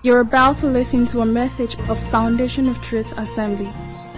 You're 0.00 0.20
about 0.20 0.58
to 0.58 0.68
listen 0.68 1.06
to 1.08 1.22
a 1.22 1.26
message 1.26 1.76
of 1.88 1.98
Foundation 2.10 2.68
of 2.68 2.80
Truth 2.80 3.18
Assembly. 3.18 3.68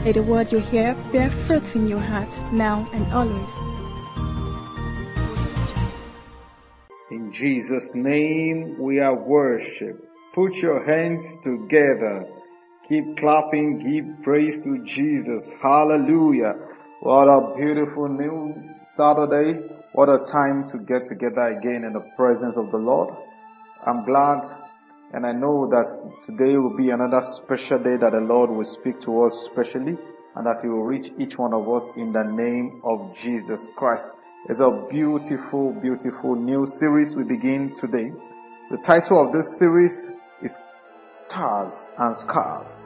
May 0.05 0.13
the 0.13 0.23
word 0.23 0.53
you 0.53 0.59
hear 0.59 0.95
bear 1.11 1.31
fruit 1.31 1.65
in 1.75 1.89
your 1.89 2.01
heart 2.01 2.29
now 2.53 2.87
and 2.93 3.11
always. 3.15 3.49
In 7.11 7.33
Jesus' 7.33 7.93
name 7.95 8.77
we 8.79 9.01
are 9.01 9.15
worship. 9.15 10.07
Put 10.35 10.57
your 10.57 10.85
hands 10.85 11.39
together. 11.43 12.27
Keep 12.87 13.17
clapping, 13.17 13.79
give 13.79 14.23
praise 14.23 14.63
to 14.65 14.85
Jesus. 14.85 15.55
Hallelujah. 15.63 16.57
What 17.01 17.27
a 17.27 17.57
beautiful 17.57 18.07
new 18.07 18.53
Saturday. 18.91 19.67
What 19.95 20.11
a 20.11 20.27
time 20.31 20.69
to 20.69 20.79
get 20.79 21.09
together 21.09 21.57
again 21.57 21.85
in 21.85 21.95
the 21.95 22.05
presence 22.19 22.59
of 22.59 22.71
the 22.71 22.77
Lord. 22.77 23.15
I'm 23.87 24.05
glad 24.05 24.43
and 25.13 25.27
I 25.27 25.33
know 25.33 25.69
that 25.71 26.23
today 26.25 26.57
will 26.57 26.77
be 26.77 26.91
another 26.91 27.21
special 27.21 27.79
day 27.79 27.97
that 27.97 28.13
the 28.13 28.21
Lord 28.21 28.51
will 28.51 28.65
speak 28.65 29.01
to 29.03 29.25
us 29.25 29.49
specially 29.51 29.99
and 30.37 30.47
that 30.47 30.61
He 30.63 30.69
will 30.69 30.85
reach 30.85 31.13
each 31.19 31.37
one 31.37 31.53
of 31.53 31.69
us 31.69 31.89
in 31.97 32.13
the 32.13 32.23
name 32.23 32.81
of 32.85 33.13
Jesus 33.17 33.69
Christ. 33.75 34.07
It's 34.49 34.61
a 34.61 34.71
beautiful, 34.89 35.73
beautiful 35.73 36.37
new 36.37 36.65
series 36.65 37.17
we 37.17 37.25
begin 37.25 37.75
today. 37.75 38.13
The 38.71 38.79
title 38.79 39.21
of 39.21 39.33
this 39.33 39.59
series 39.59 40.09
is 40.43 40.61
Stars 41.13 41.89
and 41.99 42.17
Scars. 42.17 42.79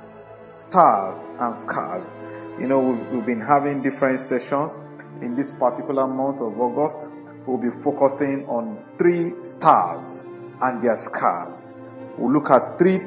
Stars 0.56 1.26
and 1.40 1.56
Scars. 1.56 2.10
You 2.58 2.66
know, 2.66 2.80
we've, 2.80 3.06
we've 3.08 3.26
been 3.26 3.40
having 3.40 3.82
different 3.82 4.18
sessions 4.18 4.78
in 5.20 5.36
this 5.36 5.52
particular 5.52 6.06
month 6.06 6.40
of 6.40 6.58
August. 6.58 7.10
We'll 7.46 7.58
be 7.58 7.82
focusing 7.82 8.46
on 8.46 8.82
three 8.96 9.34
stars 9.42 10.24
and 10.62 10.80
their 10.80 10.96
scars. 10.96 11.68
We'll 12.18 12.32
look 12.32 12.50
at 12.50 12.78
three 12.78 13.00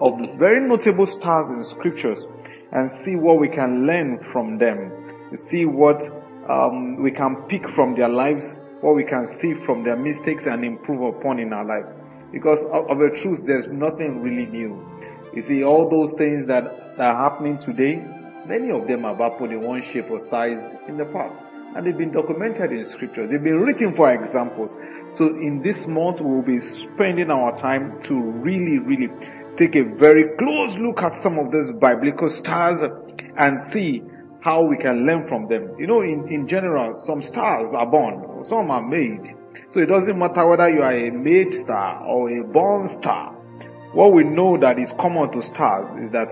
of 0.00 0.18
the 0.18 0.34
very 0.38 0.66
notable 0.66 1.06
stars 1.06 1.50
in 1.50 1.62
scriptures 1.62 2.26
and 2.72 2.90
see 2.90 3.16
what 3.16 3.40
we 3.40 3.48
can 3.48 3.86
learn 3.86 4.18
from 4.32 4.58
them. 4.58 4.92
See 5.36 5.64
what 5.64 6.02
um, 6.48 7.02
we 7.02 7.10
can 7.10 7.36
pick 7.48 7.68
from 7.68 7.96
their 7.96 8.08
lives, 8.08 8.58
what 8.80 8.94
we 8.94 9.04
can 9.04 9.26
see 9.26 9.54
from 9.54 9.82
their 9.82 9.96
mistakes 9.96 10.46
and 10.46 10.64
improve 10.64 11.16
upon 11.16 11.40
in 11.40 11.52
our 11.52 11.64
life. 11.64 11.86
Because 12.32 12.62
of, 12.64 12.90
of 12.90 12.98
the 12.98 13.16
truth, 13.16 13.44
there's 13.46 13.66
nothing 13.68 14.20
really 14.22 14.46
new. 14.46 14.84
You 15.34 15.42
see, 15.42 15.64
all 15.64 15.88
those 15.88 16.14
things 16.14 16.46
that 16.46 16.64
are 16.98 17.16
happening 17.16 17.58
today, 17.58 17.96
many 18.46 18.70
of 18.70 18.86
them 18.86 19.02
have 19.02 19.18
happened 19.18 19.52
in 19.52 19.60
one 19.62 19.82
shape 19.82 20.10
or 20.10 20.20
size 20.20 20.62
in 20.86 20.96
the 20.96 21.04
past. 21.06 21.38
And 21.74 21.86
they've 21.86 21.96
been 21.96 22.12
documented 22.12 22.70
in 22.70 22.84
scriptures. 22.84 23.30
They've 23.30 23.42
been 23.42 23.60
written 23.60 23.94
for 23.94 24.12
examples. 24.12 24.76
So 25.14 25.28
in 25.28 25.62
this 25.62 25.86
month, 25.86 26.20
we'll 26.20 26.42
be 26.42 26.60
spending 26.60 27.30
our 27.30 27.56
time 27.56 28.02
to 28.02 28.20
really, 28.20 28.78
really 28.78 29.08
take 29.54 29.76
a 29.76 29.84
very 29.84 30.36
close 30.36 30.76
look 30.76 31.02
at 31.04 31.16
some 31.16 31.38
of 31.38 31.52
these 31.52 31.70
biblical 31.70 32.28
stars 32.28 32.82
and 33.36 33.60
see 33.60 34.02
how 34.40 34.64
we 34.64 34.76
can 34.76 35.06
learn 35.06 35.28
from 35.28 35.46
them. 35.46 35.76
You 35.78 35.86
know, 35.86 36.00
in, 36.02 36.26
in 36.32 36.48
general, 36.48 36.96
some 36.96 37.22
stars 37.22 37.74
are 37.74 37.86
born, 37.86 38.44
some 38.44 38.72
are 38.72 38.82
made. 38.82 39.36
So 39.70 39.78
it 39.80 39.86
doesn't 39.86 40.18
matter 40.18 40.48
whether 40.48 40.68
you 40.68 40.82
are 40.82 40.90
a 40.90 41.10
made 41.10 41.54
star 41.54 42.04
or 42.04 42.36
a 42.36 42.42
born 42.42 42.88
star. 42.88 43.32
What 43.92 44.12
we 44.12 44.24
know 44.24 44.58
that 44.58 44.80
is 44.80 44.92
common 44.98 45.30
to 45.30 45.42
stars 45.42 45.90
is 46.02 46.10
that 46.10 46.28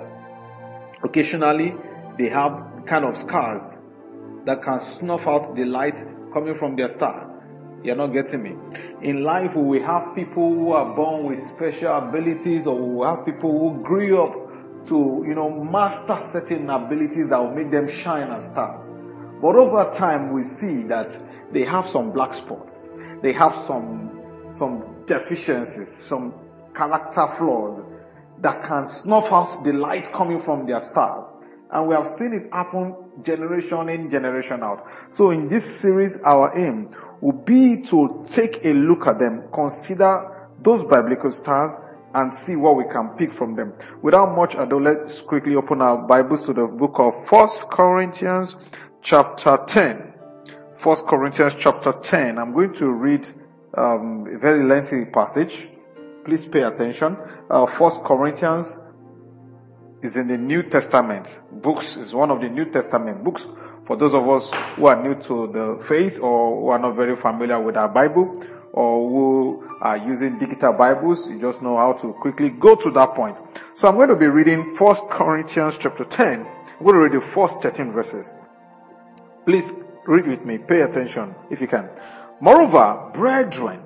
occasionally 1.04 1.72
they 2.18 2.30
have 2.30 2.82
kind 2.86 3.04
of 3.04 3.16
scars 3.16 3.78
that 4.44 4.60
can 4.60 4.80
snuff 4.80 5.28
out 5.28 5.54
the 5.54 5.66
light 5.66 5.96
coming 6.34 6.56
from 6.56 6.74
their 6.74 6.88
star. 6.88 7.31
You're 7.84 7.96
not 7.96 8.08
getting 8.08 8.42
me. 8.42 8.56
In 9.02 9.22
life, 9.24 9.56
we 9.56 9.80
have 9.80 10.14
people 10.14 10.54
who 10.54 10.72
are 10.72 10.94
born 10.94 11.24
with 11.24 11.42
special 11.42 11.96
abilities 11.96 12.66
or 12.66 12.78
we 12.80 13.06
have 13.06 13.24
people 13.24 13.50
who 13.50 13.82
grew 13.82 14.22
up 14.22 14.86
to, 14.86 15.24
you 15.26 15.34
know, 15.34 15.50
master 15.50 16.16
certain 16.18 16.70
abilities 16.70 17.28
that 17.28 17.38
will 17.38 17.54
make 17.54 17.70
them 17.70 17.88
shine 17.88 18.30
as 18.30 18.46
stars. 18.46 18.92
But 19.40 19.56
over 19.56 19.90
time, 19.92 20.32
we 20.32 20.44
see 20.44 20.84
that 20.84 21.18
they 21.52 21.64
have 21.64 21.88
some 21.88 22.12
black 22.12 22.34
spots. 22.34 22.88
They 23.20 23.32
have 23.32 23.56
some, 23.56 24.22
some 24.50 24.84
deficiencies, 25.06 25.88
some 25.88 26.34
character 26.74 27.26
flaws 27.36 27.82
that 28.40 28.62
can 28.62 28.86
snuff 28.86 29.32
out 29.32 29.64
the 29.64 29.72
light 29.72 30.12
coming 30.12 30.38
from 30.38 30.66
their 30.66 30.80
stars. 30.80 31.28
And 31.72 31.88
we 31.88 31.94
have 31.94 32.06
seen 32.06 32.32
it 32.34 32.52
happen 32.52 32.94
generation 33.22 33.88
in, 33.88 34.10
generation 34.10 34.62
out. 34.62 34.86
So 35.08 35.30
in 35.30 35.48
this 35.48 35.80
series, 35.80 36.20
our 36.20 36.56
aim 36.56 36.94
will 37.22 37.32
be 37.32 37.80
to 37.80 38.22
take 38.28 38.64
a 38.64 38.72
look 38.74 39.06
at 39.06 39.18
them, 39.20 39.44
consider 39.54 40.50
those 40.60 40.82
biblical 40.82 41.30
stars, 41.30 41.78
and 42.14 42.34
see 42.34 42.56
what 42.56 42.76
we 42.76 42.84
can 42.84 43.10
pick 43.10 43.32
from 43.32 43.54
them. 43.54 43.72
Without 44.02 44.36
much 44.36 44.54
ado, 44.56 44.78
let's 44.78 45.22
quickly 45.22 45.54
open 45.54 45.80
our 45.80 45.96
Bibles 45.96 46.42
to 46.42 46.52
the 46.52 46.66
book 46.66 46.96
of 46.98 47.14
First 47.28 47.70
Corinthians 47.70 48.56
chapter 49.02 49.56
10. 49.66 50.12
First 50.74 51.06
Corinthians 51.06 51.54
chapter 51.58 51.92
10. 51.92 52.38
I'm 52.38 52.52
going 52.52 52.74
to 52.74 52.90
read 52.90 53.26
um, 53.74 54.26
a 54.26 54.38
very 54.38 54.64
lengthy 54.64 55.04
passage. 55.04 55.68
Please 56.24 56.44
pay 56.44 56.62
attention. 56.62 57.16
Uh, 57.48 57.66
First 57.66 58.02
Corinthians 58.02 58.80
is 60.02 60.16
in 60.16 60.26
the 60.26 60.36
New 60.36 60.64
Testament. 60.64 61.40
Books 61.52 61.96
is 61.96 62.12
one 62.12 62.32
of 62.32 62.40
the 62.40 62.48
New 62.48 62.64
Testament 62.66 63.22
books 63.22 63.46
for 63.84 63.96
those 63.96 64.14
of 64.14 64.28
us 64.28 64.50
who 64.76 64.86
are 64.86 65.02
new 65.02 65.14
to 65.22 65.48
the 65.48 65.84
faith 65.84 66.20
or 66.20 66.60
who 66.60 66.68
are 66.68 66.78
not 66.78 66.94
very 66.94 67.16
familiar 67.16 67.60
with 67.60 67.76
our 67.76 67.88
Bible 67.88 68.42
or 68.72 69.08
who 69.08 69.68
are 69.80 69.96
using 69.96 70.38
digital 70.38 70.72
Bibles, 70.72 71.28
you 71.28 71.40
just 71.40 71.62
know 71.62 71.76
how 71.76 71.92
to 71.94 72.12
quickly 72.14 72.48
go 72.48 72.74
to 72.76 72.90
that 72.92 73.14
point. 73.14 73.36
So 73.74 73.88
I'm 73.88 73.96
going 73.96 74.08
to 74.08 74.16
be 74.16 74.26
reading 74.26 74.74
1 74.76 74.96
Corinthians 75.08 75.76
chapter 75.78 76.04
10. 76.04 76.40
I'm 76.40 76.86
going 76.86 76.94
to 76.94 77.00
read 77.00 77.12
the 77.12 77.20
first 77.20 77.60
13 77.60 77.92
verses. 77.92 78.36
Please 79.44 79.72
read 80.06 80.26
with 80.26 80.44
me. 80.44 80.58
Pay 80.58 80.82
attention 80.82 81.34
if 81.50 81.60
you 81.60 81.66
can. 81.66 81.90
Moreover, 82.40 83.10
brethren, 83.12 83.82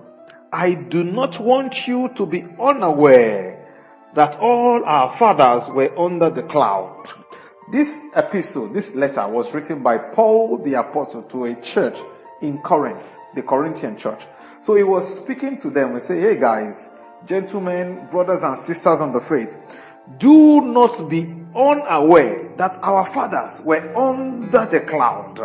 I 0.53 0.75
do 0.75 1.05
not 1.05 1.41
want 1.41 1.89
you 1.89 2.11
to 2.15 2.27
be 2.27 2.47
unaware 2.61 3.57
that 4.15 4.37
all 4.37 4.84
our 4.84 5.13
fathers 5.13 5.69
were 5.69 5.93
under 5.99 6.31
the 6.31 6.43
cloud. 6.43 7.11
This 7.69 8.10
epistle, 8.15 8.69
this 8.69 8.94
letter 8.94 9.27
was 9.27 9.53
written 9.53 9.82
by 9.82 9.99
Paul 9.99 10.59
the 10.59 10.75
apostle 10.75 11.25
to 11.25 11.47
a 11.47 11.54
church 11.56 11.99
in 12.41 12.59
Corinth, 12.59 13.19
the 13.34 13.43
Corinthian 13.43 13.97
church. 13.97 14.22
So 14.60 14.77
he 14.77 14.84
was 14.84 15.21
speaking 15.21 15.59
to 15.59 15.71
them 15.71 15.94
and 15.94 16.03
say, 16.03 16.21
Hey 16.21 16.37
guys, 16.37 16.91
gentlemen, 17.27 18.06
brothers 18.09 18.44
and 18.44 18.56
sisters 18.56 19.00
on 19.00 19.12
the 19.12 19.21
faith, 19.21 19.59
do 20.16 20.60
not 20.60 21.10
be 21.10 21.22
unaware 21.56 22.53
that 22.56 22.78
our 22.84 23.04
fathers 23.04 23.60
were 23.65 23.97
under 23.97 24.66
the 24.66 24.81
cloud, 24.83 25.41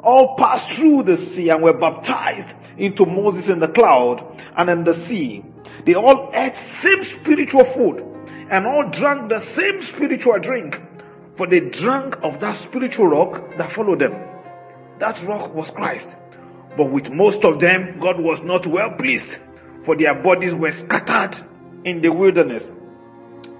all 0.00 0.36
passed 0.36 0.70
through 0.70 1.02
the 1.02 1.18
sea 1.18 1.50
and 1.50 1.62
were 1.62 1.74
baptized 1.74 2.54
into 2.78 3.04
Moses 3.04 3.50
in 3.50 3.60
the 3.60 3.68
cloud 3.68 4.42
and 4.56 4.70
in 4.70 4.84
the 4.84 4.94
sea. 4.94 5.44
They 5.84 5.94
all 5.94 6.30
ate 6.32 6.56
same 6.56 7.04
spiritual 7.04 7.64
food 7.64 8.02
and 8.48 8.66
all 8.66 8.88
drank 8.88 9.28
the 9.28 9.38
same 9.38 9.82
spiritual 9.82 10.38
drink 10.38 10.80
for 11.38 11.46
they 11.46 11.60
drank 11.60 12.20
of 12.24 12.40
that 12.40 12.56
spiritual 12.56 13.06
rock 13.06 13.54
that 13.54 13.70
followed 13.70 14.00
them. 14.00 14.12
That 14.98 15.22
rock 15.22 15.54
was 15.54 15.70
Christ. 15.70 16.16
But 16.76 16.90
with 16.90 17.12
most 17.12 17.44
of 17.44 17.60
them, 17.60 18.00
God 18.00 18.18
was 18.18 18.42
not 18.42 18.66
well 18.66 18.90
pleased, 18.90 19.38
for 19.84 19.94
their 19.94 20.16
bodies 20.16 20.52
were 20.52 20.72
scattered 20.72 21.40
in 21.84 22.02
the 22.02 22.08
wilderness. 22.08 22.68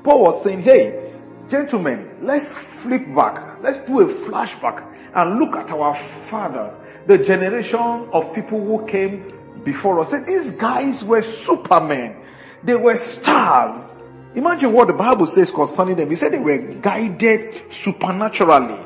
Paul 0.03 0.25
was 0.25 0.43
saying, 0.43 0.62
Hey, 0.62 1.12
gentlemen, 1.49 2.17
let's 2.19 2.53
flip 2.53 3.15
back. 3.15 3.62
Let's 3.62 3.78
do 3.78 4.00
a 4.00 4.06
flashback 4.06 4.84
and 5.15 5.38
look 5.38 5.55
at 5.55 5.71
our 5.71 5.94
fathers, 5.94 6.81
the 7.06 7.19
generation 7.19 8.09
of 8.12 8.34
people 8.34 8.59
who 8.59 8.87
came 8.87 9.33
before 9.62 10.00
us. 10.00 10.11
these 10.27 10.50
guys 10.50 11.05
were 11.05 11.22
supermen. 11.22 12.25
They 12.65 12.75
were 12.75 12.97
stars. 12.97 13.87
Imagine 14.34 14.72
what 14.72 14.89
the 14.89 14.94
Bible 14.94 15.27
says 15.27 15.50
concerning 15.50 15.97
them. 15.97 16.11
He 16.11 16.17
said 16.17 16.32
they 16.32 16.38
were 16.38 16.58
guided 16.58 17.73
supernaturally 17.73 18.79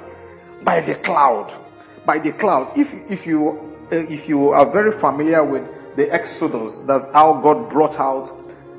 by 0.63 0.81
the 0.81 0.95
cloud. 0.95 1.55
By 2.07 2.19
the 2.19 2.33
cloud. 2.33 2.77
If, 2.79 2.95
if 3.11 3.27
you, 3.27 3.51
uh, 3.91 3.97
if 3.97 4.29
you 4.29 4.51
are 4.51 4.71
very 4.71 4.93
familiar 4.93 5.45
with 5.45 5.63
the 5.97 6.13
Exodus, 6.13 6.79
that's 6.81 7.07
how 7.13 7.41
God 7.41 7.69
brought 7.71 7.99
out 7.99 8.31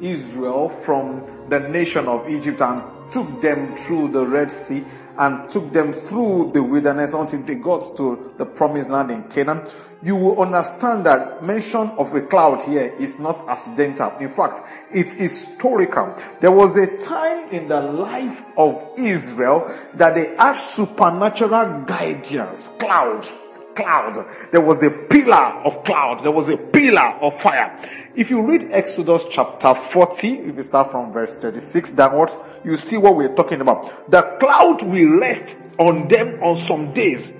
Israel 0.01 0.69
from 0.69 1.47
the 1.49 1.59
nation 1.59 2.07
of 2.07 2.29
Egypt 2.29 2.61
and 2.61 2.83
took 3.11 3.41
them 3.41 3.75
through 3.75 4.09
the 4.09 4.25
Red 4.25 4.51
Sea 4.51 4.83
and 5.17 5.49
took 5.49 5.71
them 5.71 5.93
through 5.93 6.51
the 6.53 6.63
wilderness 6.63 7.13
until 7.13 7.41
they 7.43 7.55
got 7.55 7.95
to 7.97 8.33
the 8.37 8.45
promised 8.45 8.89
land 8.89 9.11
in 9.11 9.23
Canaan, 9.25 9.67
you 10.01 10.15
will 10.15 10.41
understand 10.41 11.05
that 11.05 11.43
mention 11.43 11.89
of 11.97 12.13
a 12.15 12.21
cloud 12.21 12.63
here 12.63 12.93
is 12.99 13.19
not 13.19 13.47
accidental. 13.47 14.11
In 14.19 14.29
fact, 14.29 14.82
it's 14.93 15.13
historical. 15.13 16.15
There 16.39 16.51
was 16.51 16.75
a 16.77 16.97
time 16.97 17.49
in 17.49 17.67
the 17.67 17.81
life 17.81 18.43
of 18.57 18.81
Israel 18.97 19.73
that 19.95 20.15
they 20.15 20.35
had 20.35 20.53
supernatural 20.53 21.83
guidance, 21.85 22.69
cloud, 22.79 23.27
cloud. 23.75 24.25
There 24.51 24.61
was 24.61 24.83
a 24.83 24.89
pillar 24.89 25.61
of 25.65 25.83
cloud. 25.83 26.23
There 26.23 26.31
was 26.31 26.49
a 26.49 26.57
pillar 26.57 27.17
of 27.21 27.39
fire. 27.39 27.79
If 28.15 28.29
you 28.29 28.45
read 28.45 28.69
Exodus 28.71 29.25
chapter 29.29 29.73
40, 29.73 30.27
if 30.29 30.57
you 30.57 30.63
start 30.63 30.91
from 30.91 31.11
verse 31.11 31.33
36 31.35 31.91
downwards, 31.91 32.35
you 32.63 32.77
see 32.77 32.97
what 32.97 33.15
we're 33.15 33.35
talking 33.35 33.61
about. 33.61 34.09
The 34.09 34.21
cloud 34.39 34.83
will 34.83 35.19
rest 35.19 35.57
on 35.79 36.07
them 36.07 36.41
on 36.43 36.55
some 36.55 36.93
days. 36.93 37.33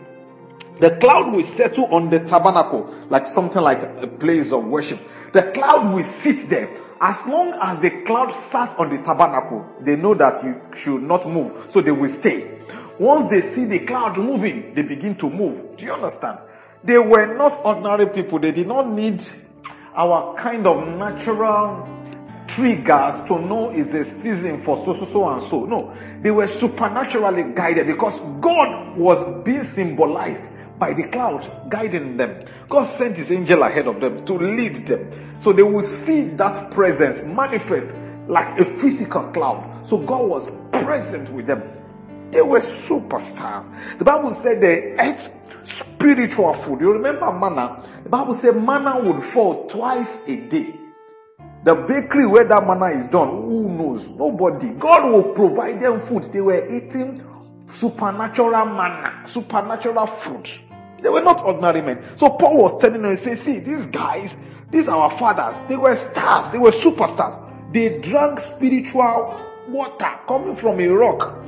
The 0.80 0.92
cloud 0.98 1.34
will 1.34 1.44
settle 1.44 1.86
on 1.94 2.10
the 2.10 2.20
tabernacle, 2.20 2.94
like 3.10 3.28
something 3.28 3.62
like 3.62 3.82
a 3.84 4.08
place 4.08 4.52
of 4.52 4.66
worship. 4.66 5.00
The 5.32 5.44
cloud 5.52 5.94
will 5.94 6.04
sit 6.04 6.50
there. 6.50 6.70
As 7.06 7.28
long 7.28 7.54
as 7.62 7.82
the 7.82 7.90
cloud 8.06 8.32
sat 8.32 8.80
on 8.80 8.88
the 8.88 8.98
tabernacle, 9.04 9.66
they 9.82 9.98
know 9.98 10.14
that 10.14 10.42
you 10.42 10.62
should 10.74 11.04
not 11.04 11.28
move, 11.28 11.66
so 11.68 11.82
they 11.82 11.92
will 11.92 12.08
stay. 12.08 12.62
Once 12.98 13.30
they 13.30 13.42
see 13.42 13.66
the 13.66 13.80
cloud 13.80 14.18
moving, 14.18 14.74
they 14.74 14.84
begin 14.84 15.14
to 15.16 15.30
move. 15.30 15.76
Do 15.76 15.84
you 15.84 15.92
understand? 15.92 16.40
They 16.82 16.98
were 16.98 17.26
not 17.36 17.60
ordinary 17.66 18.08
people. 18.08 18.40
They 18.40 18.54
did 18.54 18.70
not 18.70 18.90
need 18.90 19.22
our 19.94 20.34
kind 20.36 20.66
of 20.66 20.88
natural 20.98 21.86
triggers 22.48 23.16
to 23.28 23.38
know 23.38 23.72
it's 23.72 23.94
a 23.94 24.06
season 24.06 24.62
for 24.62 24.78
so, 24.78 24.96
so, 24.96 25.04
so, 25.04 25.28
and 25.28 25.44
so. 25.44 25.66
No, 25.66 25.94
they 26.22 26.32
were 26.32 26.48
supernaturally 26.48 27.54
guided 27.54 27.86
because 27.86 28.22
God 28.40 28.98
was 28.98 29.44
being 29.44 29.66
symbolized 29.66 30.50
by 30.80 30.94
the 30.94 31.10
cloud 31.10 31.70
guiding 31.70 32.16
them. 32.16 32.46
God 32.70 32.86
sent 32.86 33.18
his 33.18 33.30
angel 33.30 33.62
ahead 33.64 33.88
of 33.88 34.00
them 34.00 34.26
to 34.26 34.36
lead 34.36 34.88
them. 34.88 35.23
So 35.44 35.52
they 35.52 35.64
will 35.64 35.84
see 35.84 36.24
that 36.38 36.72
presence 36.72 37.22
manifest 37.24 37.94
like 38.28 38.58
a 38.60 38.64
physical 38.64 39.24
cloud. 39.32 39.86
So 39.86 39.98
God 39.98 40.30
was 40.30 40.50
present 40.72 41.30
with 41.32 41.48
them. 41.48 41.62
They 42.32 42.42
were 42.42 42.62
superstars. 42.62 43.70
The 44.00 44.06
Bible 44.06 44.34
said 44.34 44.62
they 44.62 44.96
ate 44.98 45.30
spiritual 45.66 46.54
food. 46.54 46.80
You 46.80 46.94
remember 46.94 47.32
manna? 47.32 47.84
The 48.04 48.10
Bible 48.10 48.34
said 48.34 48.56
manna 48.56 49.02
would 49.02 49.22
fall 49.26 49.68
twice 49.68 50.26
a 50.28 50.38
day. 50.38 50.80
The 51.66 51.76
bakery 51.76 52.26
where 52.26 52.46
that 52.46 52.66
manna 52.66 52.98
is 52.98 53.06
done, 53.08 53.30
who 53.30 53.70
knows? 53.70 54.08
Nobody. 54.08 54.70
God 54.72 55.12
will 55.12 55.34
provide 55.34 55.82
them 55.82 56.00
food. 56.00 56.24
They 56.32 56.42
were 56.42 56.66
eating 56.74 57.22
supernatural 57.68 58.66
manna, 58.66 59.28
supernatural 59.28 60.08
food. 60.08 60.50
They 61.02 61.10
were 61.10 61.22
not 61.22 61.42
ordinary 61.42 61.82
men. 61.82 62.02
So 62.16 62.30
Paul 62.30 62.64
was 62.64 62.80
telling 62.80 63.02
them, 63.02 63.12
he 63.12 63.18
say, 63.18 63.36
see, 63.36 63.60
these 63.60 63.86
guys, 63.88 64.38
these 64.74 64.88
are 64.88 65.02
our 65.02 65.12
fathers. 65.12 65.62
They 65.70 65.78
were 65.78 65.96
stars. 65.96 66.50
They 66.50 66.58
were 66.58 66.72
superstars. 66.72 67.40
They 67.72 68.00
drank 68.00 68.40
spiritual 68.40 69.40
water 69.68 70.20
coming 70.28 70.56
from 70.56 70.80
a 70.80 70.88
rock. 70.88 71.46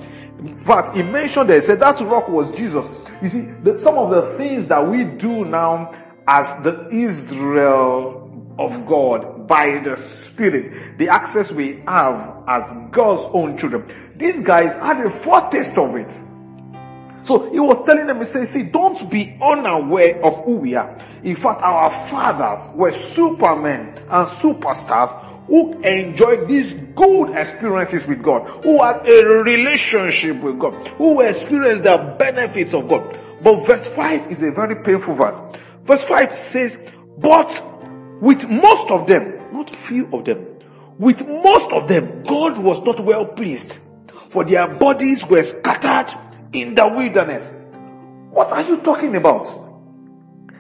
But 0.63 0.95
he 0.95 1.01
mentioned 1.01 1.49
they 1.49 1.59
said 1.61 1.79
that 1.79 1.99
rock 2.01 2.29
was 2.29 2.55
Jesus. 2.55 2.87
You 3.23 3.29
see, 3.29 3.41
the, 3.63 3.79
some 3.79 3.97
of 3.97 4.11
the 4.11 4.37
things 4.37 4.67
that 4.67 4.87
we 4.87 5.05
do 5.05 5.43
now 5.43 5.91
as 6.27 6.63
the 6.63 6.87
Israel 6.91 8.21
of 8.59 8.85
God 8.85 9.47
by 9.47 9.79
the 9.79 9.97
Spirit, 9.97 10.99
the 10.99 11.09
access 11.09 11.51
we 11.51 11.81
have 11.87 12.43
as 12.47 12.71
God's 12.91 13.23
own 13.33 13.57
children. 13.57 13.91
These 14.17 14.43
guys 14.43 14.75
had 14.75 15.03
a 15.03 15.09
foretaste 15.09 15.79
of 15.79 15.95
it. 15.95 16.13
So 17.25 17.49
he 17.49 17.59
was 17.59 17.83
telling 17.85 18.05
them, 18.05 18.19
he 18.19 18.25
said, 18.25 18.47
see, 18.47 18.63
don't 18.63 19.09
be 19.09 19.35
unaware 19.41 20.23
of 20.23 20.45
who 20.45 20.57
we 20.57 20.75
are. 20.75 20.95
In 21.23 21.35
fact, 21.35 21.63
our 21.63 21.89
fathers 21.89 22.69
were 22.75 22.91
supermen 22.91 23.87
and 23.97 24.27
superstars 24.27 25.09
who 25.47 25.73
enjoyed 25.81 26.47
these 26.47 26.73
good 26.95 27.35
experiences 27.35 28.05
with 28.05 28.21
God, 28.21 28.63
who 28.63 28.83
had 28.83 29.07
a 29.07 29.25
relationship 29.25 30.39
with 30.41 30.59
God, 30.59 30.73
who 30.99 31.21
experienced 31.21 31.83
the 31.83 32.15
benefits 32.19 32.75
of 32.75 32.87
God. 32.87 33.19
But 33.41 33.65
verse 33.65 33.87
5 33.87 34.31
is 34.31 34.43
a 34.43 34.51
very 34.51 34.83
painful 34.83 35.15
verse. 35.15 35.39
Verse 35.83 36.03
5 36.03 36.35
says, 36.35 36.79
but 37.17 37.49
with 38.21 38.47
most 38.47 38.91
of 38.91 39.07
them, 39.07 39.51
not 39.51 39.75
few 39.75 40.07
of 40.13 40.25
them, 40.25 40.45
with 40.99 41.27
most 41.27 41.71
of 41.71 41.87
them, 41.87 42.21
God 42.23 42.63
was 42.63 42.83
not 42.83 42.99
well 42.99 43.25
pleased, 43.25 43.79
for 44.29 44.45
their 44.45 44.67
bodies 44.67 45.25
were 45.25 45.43
scattered 45.43 46.15
in 46.53 46.75
the 46.75 46.87
wilderness. 46.87 47.53
What 48.29 48.51
are 48.51 48.61
you 48.61 48.77
talking 48.77 49.15
about? 49.15 49.47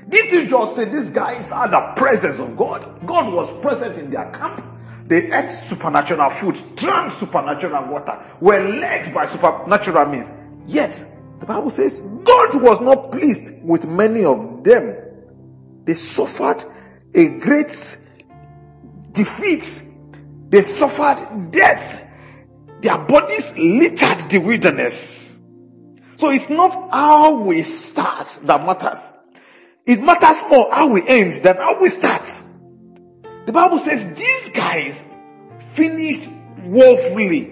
Did 0.07 0.31
you 0.31 0.47
just 0.47 0.75
say 0.75 0.85
these 0.85 1.09
guys 1.09 1.51
are 1.51 1.67
the 1.67 1.93
presence 1.95 2.39
of 2.39 2.55
God? 2.55 3.05
God 3.05 3.33
was 3.33 3.51
present 3.59 3.97
in 3.97 4.11
their 4.11 4.31
camp. 4.31 4.63
They 5.07 5.31
ate 5.31 5.49
supernatural 5.49 6.29
food, 6.31 6.75
drank 6.75 7.11
supernatural 7.11 7.91
water, 7.91 8.23
were 8.39 8.59
led 8.59 9.13
by 9.13 9.25
supernatural 9.25 10.05
means. 10.05 10.31
Yet, 10.67 11.05
the 11.39 11.45
Bible 11.45 11.69
says 11.69 11.99
God 12.23 12.61
was 12.61 12.81
not 12.81 13.11
pleased 13.11 13.53
with 13.63 13.85
many 13.85 14.23
of 14.23 14.63
them. 14.63 14.95
They 15.83 15.93
suffered 15.93 16.63
a 17.13 17.27
great 17.39 17.97
defeat. 19.11 19.83
They 20.49 20.61
suffered 20.61 21.51
death. 21.51 22.01
Their 22.81 22.97
bodies 22.97 23.53
littered 23.57 24.29
the 24.29 24.39
wilderness. 24.39 25.24
So 26.17 26.29
it's 26.29 26.49
not 26.49 26.91
how 26.91 27.41
we 27.41 27.63
start 27.63 28.39
that 28.43 28.65
matters. 28.65 29.13
It 29.85 30.01
matters 30.01 30.43
more 30.49 30.69
how 30.71 30.87
we 30.87 31.07
end 31.07 31.33
than 31.35 31.57
how 31.57 31.79
we 31.79 31.89
start. 31.89 32.41
The 33.45 33.51
Bible 33.51 33.77
says 33.77 34.15
these 34.15 34.49
guys 34.49 35.05
finished 35.73 36.27
woefully. 36.63 37.51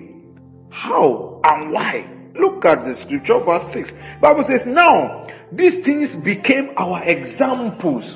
How 0.71 1.42
and 1.44 1.71
why? 1.71 2.10
Look 2.33 2.65
at 2.65 2.83
the 2.86 2.95
scripture, 2.95 3.39
verse 3.39 3.68
6. 3.69 3.92
The 3.92 3.98
Bible 4.21 4.44
says, 4.44 4.65
Now 4.65 5.27
these 5.51 5.80
things 5.80 6.15
became 6.15 6.74
our 6.77 7.04
examples 7.04 8.15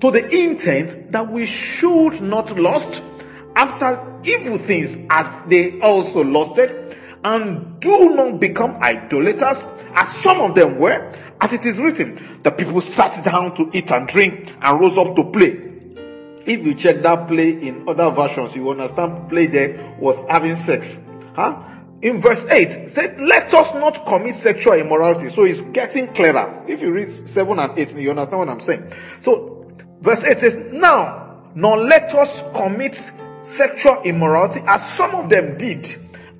to 0.00 0.10
the 0.10 0.26
intent 0.28 1.12
that 1.12 1.28
we 1.28 1.44
should 1.44 2.20
not 2.22 2.56
lust 2.56 3.02
after 3.56 4.20
evil 4.24 4.56
things 4.56 4.96
as 5.10 5.42
they 5.48 5.80
also 5.80 6.22
lusted, 6.22 6.96
and 7.24 7.67
do 7.78 8.14
not 8.14 8.40
become 8.40 8.76
idolaters 8.82 9.64
as 9.94 10.08
some 10.16 10.40
of 10.40 10.54
them 10.54 10.78
were, 10.78 11.12
as 11.40 11.52
it 11.52 11.64
is 11.64 11.78
written, 11.78 12.40
the 12.42 12.50
people 12.50 12.80
sat 12.80 13.24
down 13.24 13.54
to 13.56 13.70
eat 13.72 13.90
and 13.90 14.08
drink 14.08 14.52
and 14.60 14.80
rose 14.80 14.98
up 14.98 15.14
to 15.16 15.24
play. 15.30 15.64
If 16.46 16.64
you 16.64 16.74
check 16.74 17.02
that 17.02 17.28
play 17.28 17.50
in 17.50 17.88
other 17.88 18.10
versions, 18.10 18.54
you 18.56 18.70
understand 18.70 19.28
play 19.28 19.46
there 19.46 19.96
was 19.98 20.22
having 20.28 20.56
sex. 20.56 21.00
Huh? 21.34 21.62
In 22.00 22.20
verse 22.20 22.46
8, 22.46 22.88
says, 22.88 23.14
let 23.18 23.52
us 23.52 23.74
not 23.74 24.06
commit 24.06 24.34
sexual 24.34 24.74
immorality. 24.74 25.30
So 25.30 25.44
it's 25.44 25.62
getting 25.62 26.06
clearer. 26.08 26.64
If 26.66 26.80
you 26.80 26.92
read 26.92 27.10
7 27.10 27.58
and 27.58 27.78
8, 27.78 27.96
you 27.96 28.10
understand 28.10 28.38
what 28.38 28.48
I'm 28.48 28.60
saying. 28.60 28.92
So 29.20 29.70
verse 30.00 30.24
8 30.24 30.38
says, 30.38 30.56
now, 30.72 31.42
nor 31.54 31.76
let 31.76 32.14
us 32.14 32.42
commit 32.54 32.94
sexual 33.42 34.02
immorality 34.02 34.60
as 34.66 34.88
some 34.88 35.14
of 35.16 35.28
them 35.28 35.58
did. 35.58 35.92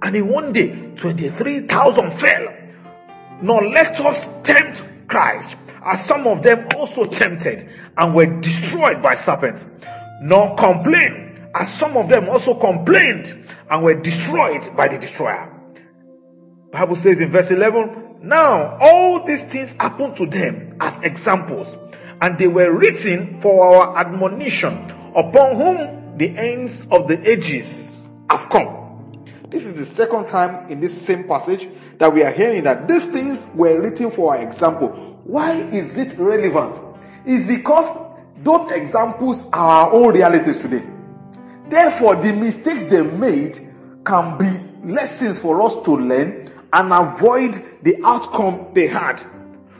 And 0.03 0.17
in 0.17 0.29
one 0.29 0.53
day, 0.53 0.93
23,000 0.97 2.11
fell. 2.13 2.55
Nor 3.43 3.67
let 3.69 3.99
us 4.01 4.29
tempt 4.43 4.85
Christ 5.09 5.57
as 5.85 6.05
some 6.05 6.27
of 6.27 6.43
them 6.43 6.67
also 6.77 7.07
tempted 7.07 7.69
and 7.97 8.15
were 8.15 8.41
destroyed 8.41 9.03
by 9.03 9.15
serpents 9.15 9.67
nor 10.21 10.55
complain, 10.57 11.49
as 11.55 11.73
some 11.73 11.97
of 11.97 12.09
them 12.09 12.29
also 12.29 12.55
complained 12.55 13.47
and 13.71 13.83
were 13.83 14.01
destroyed 14.01 14.77
by 14.77 14.89
the 14.89 14.99
destroyer. 14.99 15.55
Bible 16.73 16.97
says 16.97 17.21
in 17.21 17.31
verse 17.31 17.51
11, 17.51 18.19
now 18.23 18.77
all 18.81 19.25
these 19.25 19.45
things 19.45 19.75
happened 19.75 20.17
to 20.17 20.27
them 20.27 20.77
as 20.81 21.01
examples, 21.01 21.77
and 22.21 22.39
they 22.39 22.49
were 22.49 22.77
written 22.77 23.41
for 23.41 23.65
our 23.65 23.99
admonition, 23.99 24.85
upon 25.15 25.57
whom 25.57 26.19
the 26.19 26.37
ends 26.37 26.87
of 26.91 27.07
the 27.09 27.31
ages 27.31 27.97
have 28.29 28.49
come. 28.51 28.88
This 29.51 29.65
is 29.65 29.77
the 29.77 29.87
second 29.87 30.27
time 30.27 30.71
in 30.71 30.81
this 30.81 31.07
same 31.07 31.27
passage 31.27 31.69
that 31.97 32.13
we 32.13 32.23
are 32.23 32.33
hearing 32.33 32.65
that 32.65 32.87
these 32.87 33.09
things 33.09 33.49
were 33.55 33.81
written 33.81 34.11
for 34.11 34.35
our 34.35 34.43
example. 34.43 34.89
Why 35.25 35.53
is 35.53 35.97
it 35.97 36.19
relevant? 36.19 36.79
It's 37.25 37.47
because 37.47 38.15
those 38.43 38.71
examples 38.73 39.49
are 39.53 39.85
our 39.87 39.93
own 39.93 40.13
realities 40.13 40.59
today. 40.59 40.87
Therefore, 41.69 42.17
the 42.17 42.33
mistakes 42.33 42.85
they 42.85 43.03
made 43.03 43.75
can 44.05 44.37
be 44.37 44.91
lessons 44.93 45.39
for 45.39 45.63
us 45.63 45.75
to 45.85 45.97
learn 45.97 46.53
and 46.73 46.93
avoid 46.93 47.83
the 47.83 47.97
outcome 48.05 48.69
they 48.75 48.87
had. 48.87 49.23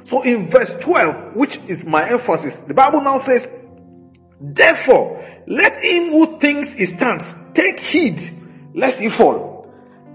So 0.05 0.23
in 0.23 0.49
verse 0.49 0.75
12, 0.81 1.37
which 1.37 1.59
is 1.67 1.85
my 1.85 2.09
emphasis, 2.09 2.61
the 2.61 2.73
Bible 2.73 3.03
now 3.03 3.19
says, 3.19 3.51
Therefore, 4.41 5.23
let 5.47 5.83
him 5.83 6.11
who 6.11 6.39
thinks 6.39 6.73
he 6.73 6.87
stands 6.87 7.37
take 7.53 7.81
heed 7.81 8.23
lest 8.75 9.01
he 9.01 9.11
fall. 9.11 9.58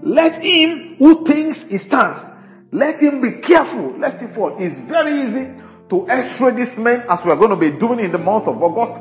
Let 0.02 0.42
him 0.42 0.96
who 0.96 1.24
thinks 1.24 1.66
he 1.66 1.78
stands, 1.78 2.24
let 2.70 3.00
him 3.00 3.20
be 3.20 3.40
careful 3.40 3.92
lest 3.98 4.20
he 4.20 4.26
fall. 4.26 4.56
It's 4.58 4.78
very 4.78 5.22
easy 5.22 5.48
to 5.88 6.08
x-ray 6.08 6.52
these 6.52 6.78
men 6.78 7.04
as 7.08 7.24
we 7.24 7.30
are 7.30 7.36
going 7.36 7.50
to 7.50 7.56
be 7.56 7.70
doing 7.70 8.00
in 8.00 8.12
the 8.12 8.18
month 8.18 8.48
of 8.48 8.62
August. 8.62 8.94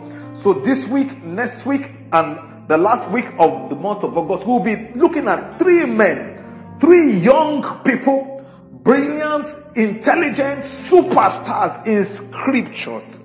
So 0.44 0.54
this 0.54 0.88
week, 0.88 1.24
next 1.24 1.66
week, 1.66 1.92
and 2.12 2.68
the 2.68 2.78
last 2.78 3.10
week 3.10 3.26
of 3.40 3.70
the 3.70 3.76
month 3.76 4.04
of 4.04 4.18
August, 4.18 4.46
we'll 4.46 4.60
be 4.60 4.92
looking 4.96 5.28
at 5.28 5.60
three 5.60 5.86
men, 5.86 6.78
three 6.80 7.14
young 7.18 7.82
people, 7.84 8.46
brilliant, 8.84 9.48
intelligent 9.76 10.64
superstars 10.64 11.86
in 11.88 12.06
scriptures 12.06 13.20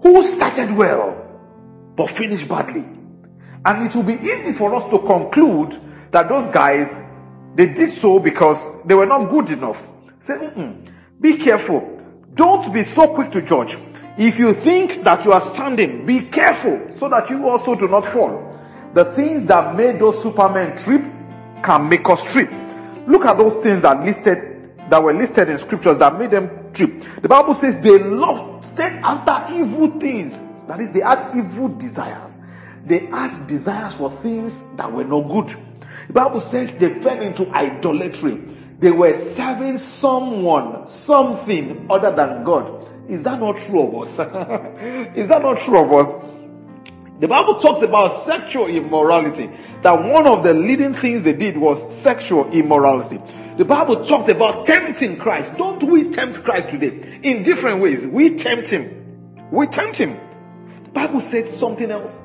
who 0.00 0.26
started 0.26 0.72
well 0.76 1.22
but 1.96 2.10
finished 2.10 2.48
badly. 2.48 2.84
And 3.64 3.86
it 3.86 3.94
will 3.94 4.04
be 4.04 4.14
easy 4.14 4.52
for 4.52 4.74
us 4.74 4.84
to 4.90 4.98
conclude 5.00 5.80
that 6.10 6.28
those 6.28 6.46
guys, 6.52 7.02
they 7.54 7.72
did 7.72 7.90
so 7.90 8.18
because 8.18 8.58
they 8.84 8.94
were 8.94 9.06
not 9.06 9.28
good 9.28 9.50
enough. 9.50 9.88
Say, 10.18 10.52
be 11.20 11.36
careful. 11.36 12.00
Don't 12.34 12.72
be 12.72 12.82
so 12.82 13.14
quick 13.14 13.30
to 13.32 13.42
judge. 13.42 13.78
If 14.18 14.38
you 14.38 14.54
think 14.54 15.04
that 15.04 15.24
you 15.24 15.32
are 15.32 15.40
standing, 15.40 16.06
be 16.06 16.20
careful 16.22 16.88
so 16.92 17.08
that 17.08 17.28
you 17.30 17.48
also 17.48 17.74
do 17.74 17.86
not 17.88 18.06
fall. 18.06 18.58
The 18.94 19.04
things 19.04 19.46
that 19.46 19.76
made 19.76 19.98
those 19.98 20.22
supermen 20.22 20.76
trip 20.76 21.02
can 21.62 21.88
make 21.88 22.08
us 22.08 22.22
trip. 22.32 22.50
Look 23.06 23.24
at 23.26 23.36
those 23.36 23.56
things 23.56 23.82
that 23.82 24.04
listed, 24.04 24.72
that 24.90 25.02
were 25.02 25.12
listed 25.12 25.50
in 25.50 25.58
scriptures 25.58 25.98
that 25.98 26.18
made 26.18 26.30
them 26.30 26.72
trip. 26.72 27.04
The 27.20 27.28
Bible 27.28 27.54
says 27.54 27.80
they 27.80 27.98
loved, 27.98 28.64
stayed 28.64 29.00
after 29.02 29.54
evil 29.54 29.90
things. 30.00 30.40
That 30.66 30.80
is, 30.80 30.90
they 30.90 31.00
had 31.00 31.36
evil 31.36 31.68
desires. 31.68 32.38
They 32.84 33.06
had 33.06 33.46
desires 33.46 33.94
for 33.94 34.10
things 34.10 34.62
that 34.76 34.90
were 34.90 35.04
no 35.04 35.22
good. 35.22 35.56
Bible 36.12 36.40
says 36.40 36.76
they 36.76 36.88
fell 37.00 37.20
into 37.20 37.48
idolatry. 37.52 38.40
They 38.78 38.90
were 38.90 39.12
serving 39.12 39.78
someone, 39.78 40.86
something 40.86 41.86
other 41.90 42.10
than 42.14 42.44
God. 42.44 42.88
Is 43.08 43.22
that 43.24 43.40
not 43.40 43.56
true 43.56 43.88
of 43.88 43.94
us? 44.02 44.18
is 45.16 45.28
that 45.28 45.42
not 45.42 45.58
true 45.58 45.78
of 45.78 45.92
us? 45.92 46.32
The 47.18 47.28
Bible 47.28 47.58
talks 47.60 47.82
about 47.82 48.08
sexual 48.08 48.66
immorality. 48.66 49.50
That 49.82 50.02
one 50.02 50.26
of 50.26 50.42
the 50.42 50.52
leading 50.52 50.92
things 50.92 51.22
they 51.22 51.32
did 51.32 51.56
was 51.56 51.94
sexual 51.94 52.50
immorality. 52.50 53.18
The 53.56 53.64
Bible 53.64 54.04
talked 54.04 54.28
about 54.28 54.66
tempting 54.66 55.16
Christ. 55.16 55.56
Don't 55.56 55.82
we 55.82 56.10
tempt 56.10 56.44
Christ 56.44 56.68
today? 56.68 57.20
In 57.22 57.42
different 57.42 57.80
ways. 57.80 58.06
We 58.06 58.36
tempt 58.36 58.68
him. 58.68 59.48
We 59.50 59.66
tempt 59.66 59.96
him. 59.96 60.20
The 60.84 60.90
Bible 60.90 61.22
said 61.22 61.48
something 61.48 61.90
else 61.90 62.20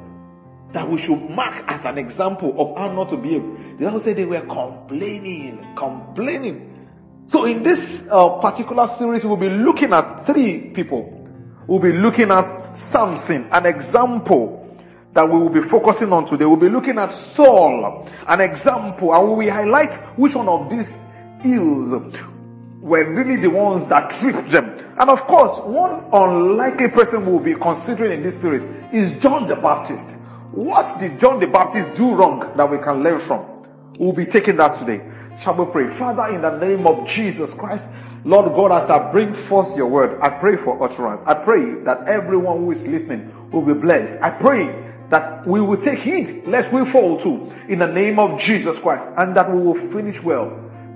that 0.74 0.88
we 0.88 0.98
should 0.98 1.30
mark 1.30 1.63
as 1.68 1.86
an 1.86 1.98
example 1.98 2.56
of 2.60 2.78
how 2.78 2.92
not 2.92 3.10
to 3.10 3.18
behave. 3.18 3.44
The 3.78 3.86
Bible 3.86 4.00
said 4.00 4.18
they 4.18 4.25
were 4.25 4.42
complaining, 4.42 5.74
complaining. 5.75 6.88
So 7.28 7.46
in 7.46 7.63
this 7.63 8.08
uh, 8.10 8.40
particular 8.40 8.88
series, 8.88 9.25
we'll 9.25 9.38
be 9.38 9.50
looking 9.50 9.94
at 9.94 10.25
three 10.25 10.72
people. 10.72 11.18
We'll 11.68 11.80
be 11.80 11.94
looking 11.94 12.32
at 12.32 12.78
Samson, 12.78 13.48
an 13.51 13.66
example 13.66 14.58
that 15.13 15.28
we 15.30 15.38
will 15.38 15.50
be 15.50 15.62
focusing 15.62 16.12
on 16.13 16.25
today. 16.25 16.46
We'll 16.46 16.58
be 16.58 16.70
looking 16.70 16.98
at 16.98 17.13
Saul, 17.13 18.10
an 18.28 18.42
example, 18.42 19.13
and 19.13 19.38
we 19.38 19.46
will 19.46 19.54
highlight 19.54 19.96
which 20.18 20.36
one 20.36 20.48
of 20.48 20.70
these 20.70 20.96
ills 21.46 22.13
were 22.80 23.13
really 23.13 23.36
the 23.36 23.50
ones 23.50 23.88
that 23.88 24.10
tripped 24.10 24.50
them. 24.51 24.66
And 24.98 25.10
of 25.10 25.22
course, 25.28 25.60
one 25.66 26.06
unlikely 26.12 26.90
person 26.90 27.25
we'll 27.25 27.40
be 27.40 27.56
considering 27.56 28.13
in 28.13 28.24
this 28.24 28.40
series 28.40 28.66
is 28.92 29.22
John 29.22 29.48
the 29.48 29.56
Baptist. 29.56 30.16
What 30.51 31.00
did 31.00 31.20
John 31.20 31.39
the 31.39 31.48
Baptist 31.48 31.93
do 31.96 32.13
wrong 32.13 32.51
that 32.58 32.70
we 32.70 32.77
can 32.77 33.03
learn 33.03 33.20
from? 33.20 33.46
We'll 33.98 34.13
be 34.13 34.25
taking 34.25 34.58
that 34.58 34.77
today. 34.77 35.01
Shall 35.39 35.55
we 35.55 35.72
pray? 35.72 35.88
Father, 35.89 36.36
in 36.36 36.41
the 36.41 36.58
name 36.58 36.86
of 36.86 37.08
Jesus 37.08 37.53
Christ, 37.53 37.88
Lord 38.25 38.53
God, 38.53 38.72
as 38.72 38.89
I 38.89 39.12
bring 39.12 39.34
forth 39.34 39.75
your 39.77 39.88
word, 39.88 40.20
I 40.22 40.29
pray 40.29 40.58
for 40.58 40.81
utterance. 40.84 41.24
I 41.25 41.36
pray 41.36 41.75
that 41.84 42.08
everyone 42.08 42.60
who 42.60 42.72
is 42.72 42.86
listening 42.86 43.31
will 43.51 43.62
be 43.62 43.74
blessed. 43.74 44.22
I 44.22 44.29
pray 44.29 44.93
that 45.10 45.48
we 45.48 45.62
will 45.62 45.77
take 45.77 46.00
heed 46.00 46.46
lest 46.46 46.72
we 46.72 46.86
fall 46.86 47.20
too 47.20 47.51
in 47.67 47.79
the 47.79 47.88
name 47.88 48.20
of 48.20 48.39
Jesus 48.39 48.77
Christ 48.77 49.08
and 49.17 49.36
that 49.36 49.50
we 49.51 49.60
will 49.60 49.74
finish 49.75 50.22
well, 50.22 50.50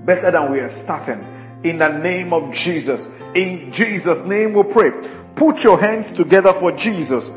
better 0.05 0.31
than 0.31 0.51
we 0.51 0.59
are 0.59 0.69
starting. 0.69 1.25
In 1.63 1.77
the 1.79 1.89
name 1.89 2.33
of 2.33 2.53
Jesus. 2.53 3.07
In 3.33 3.71
Jesus' 3.71 4.23
name 4.25 4.53
we 4.53 4.63
pray. 4.63 4.91
Put 5.35 5.63
your 5.63 5.79
hands 5.79 6.11
together 6.11 6.53
for 6.53 6.71
Jesus. 6.73 7.31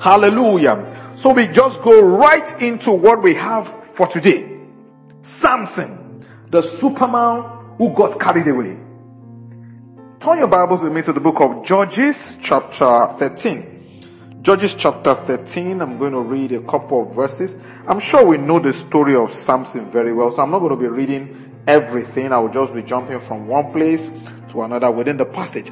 Hallelujah. 0.00 0.94
So 1.18 1.32
we 1.32 1.48
just 1.48 1.82
go 1.82 2.00
right 2.00 2.62
into 2.62 2.92
what 2.92 3.24
we 3.24 3.34
have 3.34 3.66
for 3.86 4.06
today. 4.06 4.60
Samson, 5.22 6.24
the 6.48 6.62
superman 6.62 7.42
who 7.76 7.92
got 7.92 8.20
carried 8.20 8.46
away. 8.46 8.78
Turn 10.20 10.38
your 10.38 10.46
Bibles 10.46 10.80
with 10.80 10.92
me 10.92 11.02
to 11.02 11.12
the 11.12 11.18
book 11.18 11.40
of 11.40 11.64
Judges, 11.64 12.38
chapter 12.40 13.08
13. 13.18 14.42
Judges 14.42 14.76
chapter 14.76 15.16
13, 15.16 15.82
I'm 15.82 15.98
going 15.98 16.12
to 16.12 16.20
read 16.20 16.52
a 16.52 16.60
couple 16.60 17.08
of 17.10 17.16
verses. 17.16 17.58
I'm 17.88 17.98
sure 17.98 18.24
we 18.24 18.38
know 18.38 18.60
the 18.60 18.72
story 18.72 19.16
of 19.16 19.32
Samson 19.32 19.90
very 19.90 20.12
well, 20.12 20.30
so 20.30 20.40
I'm 20.40 20.52
not 20.52 20.60
going 20.60 20.70
to 20.70 20.76
be 20.76 20.86
reading 20.86 21.62
everything. 21.66 22.32
I 22.32 22.38
will 22.38 22.52
just 22.52 22.72
be 22.72 22.84
jumping 22.84 23.18
from 23.22 23.48
one 23.48 23.72
place 23.72 24.08
to 24.50 24.62
another 24.62 24.92
within 24.92 25.16
the 25.16 25.26
passage. 25.26 25.66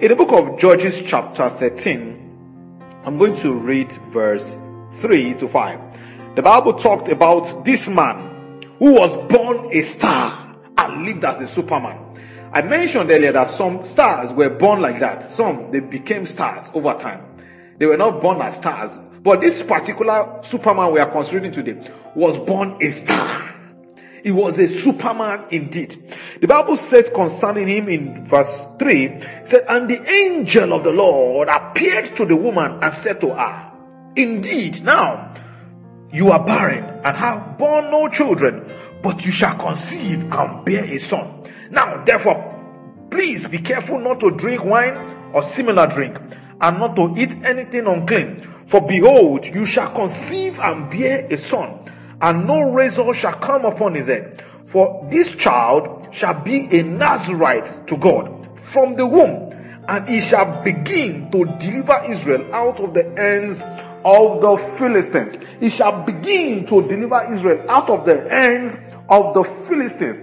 In 0.00 0.08
the 0.08 0.16
book 0.16 0.32
of 0.32 0.58
Judges 0.58 1.00
chapter 1.00 1.48
13, 1.48 3.00
I'm 3.06 3.16
going 3.16 3.36
to 3.36 3.54
read 3.54 3.90
verse 4.12 4.54
3 4.94 5.34
to 5.34 5.48
5. 5.48 6.34
The 6.36 6.42
Bible 6.42 6.74
talked 6.74 7.08
about 7.08 7.64
this 7.64 7.88
man 7.88 8.62
who 8.78 8.92
was 8.92 9.14
born 9.30 9.68
a 9.72 9.82
star 9.82 10.56
and 10.78 11.04
lived 11.04 11.24
as 11.24 11.40
a 11.40 11.48
superman. 11.48 11.98
I 12.52 12.62
mentioned 12.62 13.10
earlier 13.10 13.32
that 13.32 13.48
some 13.48 13.84
stars 13.84 14.32
were 14.32 14.50
born 14.50 14.80
like 14.80 15.00
that. 15.00 15.24
Some, 15.24 15.70
they 15.70 15.80
became 15.80 16.26
stars 16.26 16.70
over 16.74 16.94
time. 16.94 17.24
They 17.78 17.86
were 17.86 17.96
not 17.96 18.20
born 18.20 18.40
as 18.42 18.56
stars. 18.56 18.98
But 19.22 19.40
this 19.40 19.62
particular 19.62 20.40
Superman 20.42 20.92
we 20.92 21.00
are 21.00 21.10
considering 21.10 21.52
today 21.52 21.90
was 22.14 22.36
born 22.38 22.76
a 22.80 22.90
star. 22.90 23.54
He 24.22 24.30
was 24.30 24.58
a 24.58 24.68
Superman 24.68 25.46
indeed. 25.50 25.96
The 26.40 26.46
Bible 26.46 26.76
says 26.76 27.10
concerning 27.14 27.68
him 27.68 27.88
in 27.88 28.26
verse 28.26 28.68
3, 28.78 29.20
said, 29.44 29.64
And 29.68 29.88
the 29.88 30.02
angel 30.10 30.72
of 30.72 30.84
the 30.84 30.92
Lord 30.92 31.48
appeared 31.48 32.14
to 32.16 32.24
the 32.24 32.36
woman 32.36 32.82
and 32.82 32.92
said 32.92 33.20
to 33.20 33.34
her, 33.34 33.71
Indeed, 34.14 34.84
now 34.84 35.34
you 36.12 36.30
are 36.30 36.44
barren 36.44 36.84
and 37.02 37.16
have 37.16 37.56
borne 37.56 37.90
no 37.90 38.08
children, 38.08 38.70
but 39.02 39.24
you 39.24 39.32
shall 39.32 39.56
conceive 39.56 40.30
and 40.30 40.64
bear 40.66 40.84
a 40.84 40.98
son. 40.98 41.44
Now, 41.70 42.04
therefore, 42.04 43.08
please 43.10 43.48
be 43.48 43.58
careful 43.58 43.98
not 43.98 44.20
to 44.20 44.30
drink 44.32 44.64
wine 44.64 44.94
or 45.32 45.42
similar 45.42 45.86
drink 45.86 46.20
and 46.60 46.78
not 46.78 46.94
to 46.96 47.14
eat 47.16 47.32
anything 47.42 47.86
unclean. 47.86 48.46
For 48.66 48.86
behold, 48.86 49.46
you 49.46 49.64
shall 49.64 49.90
conceive 49.92 50.60
and 50.60 50.90
bear 50.90 51.26
a 51.30 51.38
son, 51.38 51.78
and 52.20 52.46
no 52.46 52.70
razor 52.70 53.14
shall 53.14 53.34
come 53.34 53.64
upon 53.64 53.94
his 53.94 54.08
head. 54.08 54.44
For 54.66 55.08
this 55.10 55.34
child 55.34 56.08
shall 56.10 56.34
be 56.34 56.68
a 56.78 56.82
Nazarite 56.82 57.86
to 57.86 57.96
God 57.96 58.60
from 58.60 58.94
the 58.96 59.06
womb, 59.06 59.52
and 59.88 60.06
he 60.06 60.20
shall 60.20 60.62
begin 60.62 61.30
to 61.32 61.46
deliver 61.58 62.04
Israel 62.06 62.54
out 62.54 62.78
of 62.78 62.92
the 62.92 63.04
hands 63.16 63.62
of 64.04 64.40
the 64.40 64.56
Philistines. 64.76 65.36
He 65.60 65.70
shall 65.70 66.02
begin 66.04 66.66
to 66.66 66.86
deliver 66.86 67.22
Israel 67.32 67.64
out 67.68 67.88
of 67.90 68.06
the 68.06 68.28
hands 68.28 68.76
of 69.08 69.34
the 69.34 69.44
Philistines. 69.44 70.22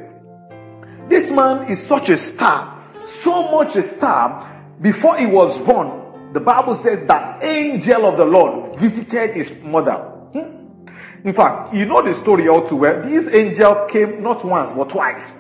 This 1.09 1.31
man 1.31 1.71
is 1.71 1.81
such 1.81 2.09
a 2.09 2.17
star, 2.17 2.83
so 3.05 3.51
much 3.51 3.75
a 3.75 3.83
star. 3.83 4.55
Before 4.81 5.17
he 5.17 5.25
was 5.25 5.57
born, 5.59 6.31
the 6.33 6.39
Bible 6.39 6.75
says 6.75 7.05
that 7.07 7.43
angel 7.43 8.05
of 8.05 8.17
the 8.17 8.25
Lord 8.25 8.77
visited 8.77 9.33
his 9.33 9.59
mother. 9.63 9.95
Hmm? 9.95 10.87
In 11.27 11.33
fact, 11.33 11.73
you 11.73 11.85
know 11.85 12.01
the 12.01 12.13
story 12.13 12.47
all 12.47 12.67
too 12.67 12.77
well. 12.77 13.01
This 13.01 13.27
angel 13.33 13.85
came 13.87 14.21
not 14.21 14.45
once 14.45 14.71
but 14.71 14.89
twice. 14.89 15.39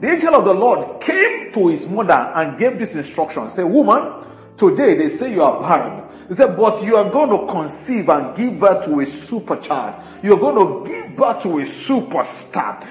The 0.00 0.10
angel 0.10 0.34
of 0.34 0.46
the 0.46 0.54
Lord 0.54 1.02
came 1.02 1.52
to 1.52 1.68
his 1.68 1.86
mother 1.86 2.32
and 2.34 2.58
gave 2.58 2.78
this 2.78 2.94
instruction. 2.94 3.50
Say, 3.50 3.64
woman, 3.64 4.26
today 4.56 4.94
they 4.94 5.10
say 5.10 5.32
you 5.32 5.42
are 5.42 5.60
barren. 5.60 6.09
He 6.30 6.36
said, 6.36 6.56
but 6.56 6.84
you 6.84 6.94
are 6.94 7.10
going 7.10 7.28
to 7.28 7.52
conceive 7.52 8.08
and 8.08 8.36
give 8.36 8.60
birth 8.60 8.84
to 8.84 9.00
a 9.00 9.06
super 9.06 9.56
child. 9.56 10.00
You're 10.22 10.38
going 10.38 10.54
to 10.54 10.88
give 10.88 11.16
birth 11.16 11.42
to 11.42 11.58
a 11.58 11.62
superstar. 11.62 12.86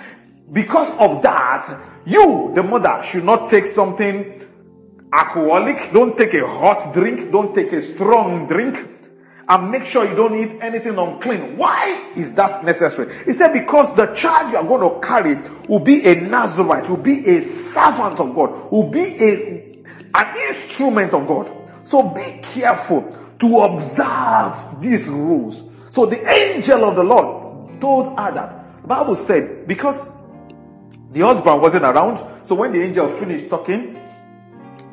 Because 0.52 0.92
of 1.00 1.22
that, 1.22 1.80
you, 2.06 2.52
the 2.54 2.64
mother, 2.64 3.02
should 3.02 3.24
not 3.24 3.50
take 3.50 3.66
something 3.66 4.46
alcoholic, 5.14 5.94
don't 5.94 6.18
take 6.18 6.34
a 6.34 6.46
hot 6.46 6.94
drink, 6.94 7.32
don't 7.32 7.56
take 7.56 7.72
a 7.72 7.82
strong 7.82 8.46
drink, 8.46 8.78
and 9.48 9.72
make 9.72 9.86
sure 9.86 10.06
you 10.06 10.18
don't 10.18 10.36
eat 10.36 10.62
anything 10.62 10.98
unclean. 10.98 11.56
Why 11.56 12.12
is 12.18 12.34
that 12.34 12.66
necessary? 12.66 13.24
He 13.24 13.32
said, 13.32 13.54
because 13.54 13.96
the 13.96 14.08
child 14.08 14.52
you 14.52 14.58
are 14.58 14.66
going 14.66 14.82
to 14.82 15.08
carry 15.08 15.36
will 15.70 15.80
be 15.80 16.06
a 16.06 16.14
Nazarite, 16.20 16.90
will 16.90 16.98
be 16.98 17.26
a 17.26 17.40
servant 17.40 18.20
of 18.20 18.36
God, 18.36 18.70
will 18.70 18.90
be 18.90 19.00
a, 19.00 19.82
an 20.14 20.38
instrument 20.50 21.14
of 21.14 21.26
God. 21.26 21.56
So 21.86 22.10
be 22.10 22.42
careful 22.42 23.16
to 23.40 23.60
observe 23.60 24.82
these 24.82 25.08
rules. 25.08 25.64
So 25.92 26.06
the 26.06 26.28
angel 26.30 26.86
of 26.86 26.96
the 26.96 27.04
Lord 27.04 27.82
told 27.82 28.18
her 28.20 28.32
that. 28.32 28.82
The 28.82 28.88
Bible 28.88 29.16
said, 29.16 29.68
because 29.68 30.12
the 31.12 31.22
husband 31.22 31.62
wasn't 31.62 31.84
around, 31.84 32.18
so 32.46 32.56
when 32.56 32.72
the 32.72 32.82
angel 32.82 33.08
finished 33.18 33.50
talking, 33.50 33.94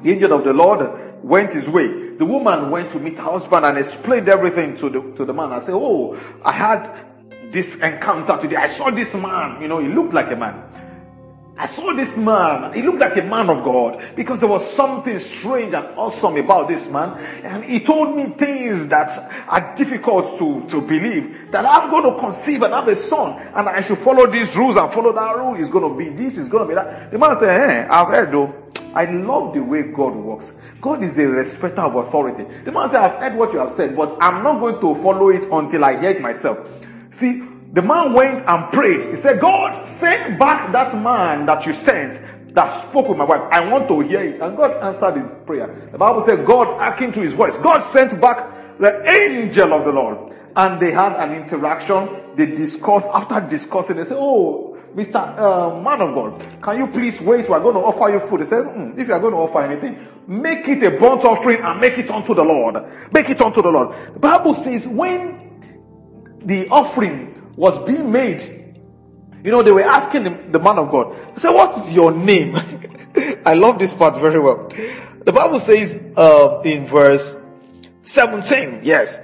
the 0.03 0.13
angel 0.13 0.33
of 0.33 0.45
the 0.45 0.53
Lord 0.53 1.23
went 1.23 1.53
his 1.53 1.69
way. 1.69 2.17
The 2.17 2.25
woman 2.25 2.71
went 2.71 2.91
to 2.93 3.01
meet 3.01 3.19
her 3.19 3.25
husband 3.25 3.67
and 3.67 3.79
explained 3.79 4.29
everything 4.29 4.77
to 4.79 4.89
the, 4.89 5.13
to 5.17 5.25
the 5.25 5.35
man. 5.35 5.53
I 5.53 5.59
said, 5.59 5.75
Oh, 5.75 6.19
I 6.43 6.53
had 6.53 7.07
this 7.51 7.77
encounter 7.77 8.39
today. 8.41 8.57
I 8.57 8.67
saw 8.67 8.91
this 8.91 9.15
man. 9.15 9.61
You 9.61 9.69
know, 9.69 9.79
he 9.79 9.89
looked 9.89 10.13
like 10.13 10.31
a 10.31 10.37
man. 10.37 10.63
I 11.59 11.65
saw 11.65 11.95
this 11.95 12.19
man. 12.19 12.75
He 12.75 12.83
looked 12.83 12.99
like 12.99 13.17
a 13.17 13.23
man 13.23 13.49
of 13.49 13.65
God 13.65 14.15
because 14.15 14.41
there 14.41 14.49
was 14.49 14.69
something 14.71 15.19
strange 15.19 15.73
and 15.73 15.87
awesome 15.97 16.37
about 16.37 16.69
this 16.69 16.87
man. 16.91 17.17
And 17.43 17.65
he 17.65 17.81
told 17.81 18.15
me 18.15 18.27
things 18.27 18.89
that 18.89 19.09
are 19.49 19.75
difficult 19.75 20.39
to, 20.39 20.69
to 20.69 20.83
believe. 20.83 21.51
That 21.53 21.65
I'm 21.65 21.91
going 21.91 22.13
to 22.13 22.21
conceive 22.21 22.63
and 22.63 22.75
have 22.75 22.89
a 22.89 22.97
son. 22.97 23.41
And 23.55 23.71
I 23.71 23.81
should 23.81 23.99
follow 23.99 24.27
these 24.27 24.55
rules 24.55 24.77
and 24.77 24.93
follow 24.93 25.15
that 25.15 25.37
rule. 25.37 25.55
It's 25.55 25.71
going 25.71 25.91
to 25.91 25.97
be 25.97 26.11
this, 26.11 26.37
it's 26.37 26.51
going 26.51 26.65
to 26.65 26.69
be 26.69 26.75
that. 26.75 27.11
The 27.11 27.19
man 27.19 27.35
said, 27.37 27.59
hey, 27.59 27.89
I've 27.89 28.09
heard 28.09 28.33
though. 28.33 28.55
I 28.95 29.07
love 29.07 29.55
the 29.55 29.61
way 29.61 29.85
God 29.85 30.15
works. 30.15 30.59
God 30.81 31.03
is 31.03 31.19
a 31.19 31.27
respecter 31.27 31.81
of 31.81 31.97
authority. 31.97 32.45
The 32.65 32.73
man 32.73 32.91
said, 32.91 33.01
I've 33.01 33.19
heard 33.19 33.35
what 33.35 33.53
you 33.53 33.59
have 33.61 33.71
said, 33.71 33.97
but 33.97 34.17
I'm 34.21 34.43
not 34.43 34.61
going 34.61 34.81
to 34.81 35.03
follow 35.03 35.31
it 35.31 35.45
until 35.51 35.85
I 35.85 35.99
hear 35.99 36.11
it 36.11 36.21
myself. 36.21 36.69
See, 37.11 37.43
the 37.77 37.83
man 37.83 38.15
went 38.15 38.43
and 38.49 38.73
prayed. 38.73 39.11
He 39.11 39.17
said, 39.17 39.39
God, 39.39 39.87
send 39.87 40.39
back 40.39 40.73
that 40.73 40.95
man 40.95 41.45
that 41.45 41.67
you 41.67 41.75
sent 41.75 42.55
that 42.55 42.69
spoke 42.69 43.07
with 43.07 43.19
my 43.19 43.25
wife. 43.25 43.43
I 43.53 43.71
want 43.71 43.87
to 43.89 44.01
hear 44.01 44.21
it. 44.21 44.41
And 44.41 44.57
God 44.57 44.83
answered 44.83 45.21
his 45.21 45.31
prayer. 45.45 45.91
The 45.93 45.99
Bible 45.99 46.23
said 46.23 46.47
God 46.47 46.79
hearkened 46.79 47.13
to 47.13 47.21
his 47.21 47.35
voice. 47.35 47.59
God 47.59 47.81
sent 47.81 48.19
back 48.19 48.79
the 48.79 49.07
angel 49.07 49.75
of 49.75 49.85
the 49.85 49.93
Lord. 49.93 50.35
And 50.57 50.81
they 50.81 50.91
had 50.91 51.13
an 51.23 51.35
interaction. 51.35 52.35
They 52.35 52.47
discussed. 52.47 53.09
After 53.13 53.47
discussing, 53.47 53.99
they 53.99 54.07
said, 54.07 54.17
Oh, 54.19 54.79
Mr. 54.95 55.39
Uh, 55.39 55.79
man 55.79 56.01
of 56.01 56.15
God, 56.15 56.63
can 56.63 56.79
you 56.79 56.87
please 56.87 57.21
wait? 57.21 57.47
We're 57.47 57.61
going 57.61 57.75
to 57.75 57.83
offer 57.83 58.11
you 58.11 58.21
food. 58.21 58.41
They 58.41 58.47
said, 58.47 58.65
mm, 58.65 58.99
if 58.99 59.09
you 59.09 59.13
are 59.13 59.21
going 59.21 59.35
to 59.35 59.39
offer 59.39 59.61
anything, 59.61 59.99
make 60.27 60.67
it 60.67 60.83
a 60.83 60.99
burnt 60.99 61.27
offering 61.27 61.61
and 61.61 61.79
make 61.79 61.99
it 61.99 62.11
unto 62.11 62.33
the 62.33 62.43
Lord. 62.43 62.77
Make 63.13 63.29
it 63.29 63.43
unto 63.43 63.61
the 63.61 63.71
Lord. 63.71 64.15
The 64.15 64.19
Bible 64.19 64.55
says 64.55 64.89
when 64.89 65.61
the 66.43 66.71
offering 66.71 67.37
was 67.57 67.79
being 67.87 68.13
made, 68.13 68.43
you 69.43 69.51
know, 69.51 69.63
they 69.63 69.73
were 69.73 69.83
asking 69.83 70.25
the, 70.53 70.59
man 70.59 70.79
of 70.79 70.91
God, 70.91 71.17
said, 71.39 71.51
what 71.51 71.77
is 71.77 71.93
your 71.93 72.13
name? 72.13 72.57
I 73.47 73.55
love 73.55 73.79
this 73.79 73.93
part 73.93 74.19
very 74.19 74.41
well. 74.41 74.69
The 75.25 75.33
Bible 75.33 75.61
says, 75.61 76.03
uh, 76.17 76.61
in 76.65 76.85
verse 76.85 77.37
17, 78.03 78.81
yes. 78.83 79.21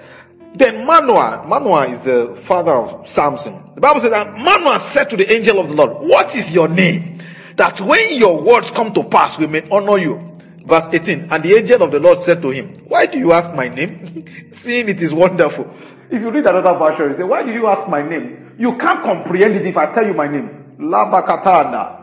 Then 0.55 0.87
Manoah, 0.87 1.45
Manoah 1.47 1.89
is 1.89 2.05
the 2.05 2.37
father 2.45 2.73
of 2.73 3.09
Samson. 3.09 3.71
The 3.75 3.81
Bible 3.81 4.01
says 4.01 4.11
that 4.11 4.37
Manoah 4.37 4.81
said 4.81 5.09
to 5.11 5.17
the 5.17 5.33
angel 5.33 5.59
of 5.59 5.69
the 5.69 5.75
Lord, 5.75 6.03
what 6.09 6.35
is 6.37 6.53
your 6.53 6.69
name? 6.69 7.19
That 7.57 7.81
when 7.81 8.19
your 8.19 8.43
words 8.43 8.71
come 8.71 8.93
to 8.95 9.05
pass, 9.05 9.39
we 9.39 9.47
may 9.47 9.69
honor 9.71 9.99
you. 9.99 10.33
Verse 10.65 10.89
18, 10.93 11.29
and 11.31 11.43
the 11.43 11.55
angel 11.55 11.83
of 11.83 11.91
the 11.91 11.99
Lord 11.99 12.19
said 12.19 12.41
to 12.43 12.51
him, 12.51 12.73
why 12.87 13.07
do 13.07 13.19
you 13.19 13.33
ask 13.33 13.53
my 13.55 13.69
name? 13.69 14.25
Seeing 14.53 14.89
it 14.89 15.03
is 15.03 15.13
wonderful. 15.13 15.73
If 16.13 16.21
you 16.21 16.31
read 16.31 16.47
another 16.47 16.79
version, 16.79 17.09
you 17.09 17.15
say, 17.15 17.25
why 17.25 17.43
did 17.43 17.55
you 17.55 17.67
ask 17.67 17.89
my 17.89 18.03
name? 18.03 18.55
You 18.59 18.77
can't 18.77 19.03
comprehend 19.03 19.57
it 19.57 19.67
if 19.67 19.77
I 19.77 19.93
tell 19.93 20.07
you 20.07 20.13
my 20.13 20.29
name. 20.29 20.77
Labakatana. 20.79 22.01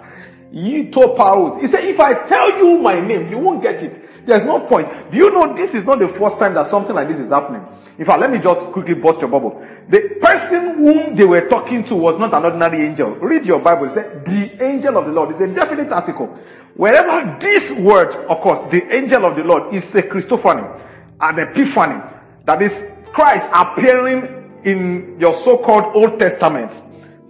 Yitopaus. 0.51 1.61
He 1.61 1.67
said, 1.67 1.83
if 1.85 1.99
I 1.99 2.25
tell 2.25 2.57
you 2.57 2.79
my 2.79 2.99
name, 2.99 3.29
you 3.29 3.37
won't 3.37 3.61
get 3.61 3.83
it. 3.83 4.25
There's 4.25 4.43
no 4.43 4.61
point. 4.61 5.11
Do 5.11 5.17
you 5.17 5.31
know 5.31 5.55
this 5.55 5.75
is 5.75 5.85
not 5.85 5.99
the 5.99 6.07
first 6.07 6.39
time 6.39 6.55
that 6.55 6.67
something 6.67 6.95
like 6.95 7.07
this 7.07 7.19
is 7.19 7.29
happening? 7.29 7.65
In 7.97 8.05
fact, 8.05 8.19
let 8.19 8.31
me 8.31 8.39
just 8.39 8.65
quickly 8.67 8.95
bust 8.95 9.21
your 9.21 9.29
bubble. 9.29 9.65
The 9.89 10.17
person 10.19 10.77
whom 10.77 11.15
they 11.15 11.25
were 11.25 11.47
talking 11.47 11.83
to 11.85 11.95
was 11.95 12.17
not 12.17 12.33
an 12.33 12.45
ordinary 12.45 12.85
angel. 12.85 13.11
Read 13.11 13.45
your 13.45 13.59
Bible. 13.59 13.85
It 13.85 13.91
said, 13.91 14.25
the 14.25 14.63
angel 14.63 14.97
of 14.97 15.05
the 15.05 15.11
Lord. 15.11 15.31
It's 15.31 15.41
a 15.41 15.47
definite 15.47 15.91
article. 15.91 16.27
Wherever 16.75 17.37
this 17.39 17.71
word 17.73 18.09
occurs, 18.29 18.69
the 18.71 18.91
angel 18.95 19.25
of 19.25 19.35
the 19.35 19.43
Lord 19.43 19.73
is 19.73 19.93
a 19.95 20.01
Christophany, 20.01 20.81
an 21.19 21.39
epiphany. 21.39 22.01
That 22.45 22.61
is 22.61 22.83
Christ 23.13 23.49
appearing 23.53 24.61
in 24.63 25.19
your 25.19 25.33
so-called 25.35 25.95
Old 25.95 26.19
Testament 26.19 26.81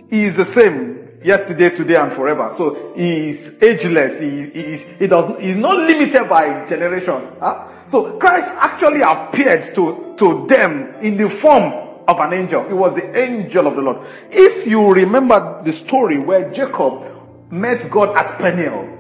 he 0.10 0.24
is 0.24 0.36
the 0.36 0.46
same 0.46 1.20
yesterday, 1.24 1.70
today, 1.70 1.96
and 1.96 2.12
forever. 2.12 2.52
So 2.56 2.94
he 2.96 3.30
is 3.30 3.62
ageless. 3.62 4.20
He, 4.20 4.50
he, 4.50 4.78
he 4.78 5.08
does, 5.08 5.40
he's 5.40 5.58
not 5.58 5.78
limited 5.78 6.28
by 6.28 6.66
generations. 6.66 7.30
Huh? 7.40 7.68
So 7.88 8.18
Christ 8.18 8.50
actually 8.58 9.02
appeared 9.02 9.76
to, 9.76 10.16
to 10.18 10.48
them 10.48 10.96
in 11.02 11.18
the 11.18 11.30
form 11.30 11.74
of 12.08 12.20
an 12.20 12.34
angel. 12.34 12.68
It 12.68 12.74
was 12.74 12.96
the 12.96 13.18
angel 13.18 13.68
of 13.68 13.76
the 13.76 13.82
Lord. 13.82 14.08
If 14.32 14.66
you 14.66 14.92
remember 14.92 15.62
the 15.64 15.74
story 15.74 16.18
where 16.18 16.52
Jacob 16.52 17.16
met 17.52 17.90
God 17.92 18.16
at 18.18 18.40
Peniel, 18.40 18.98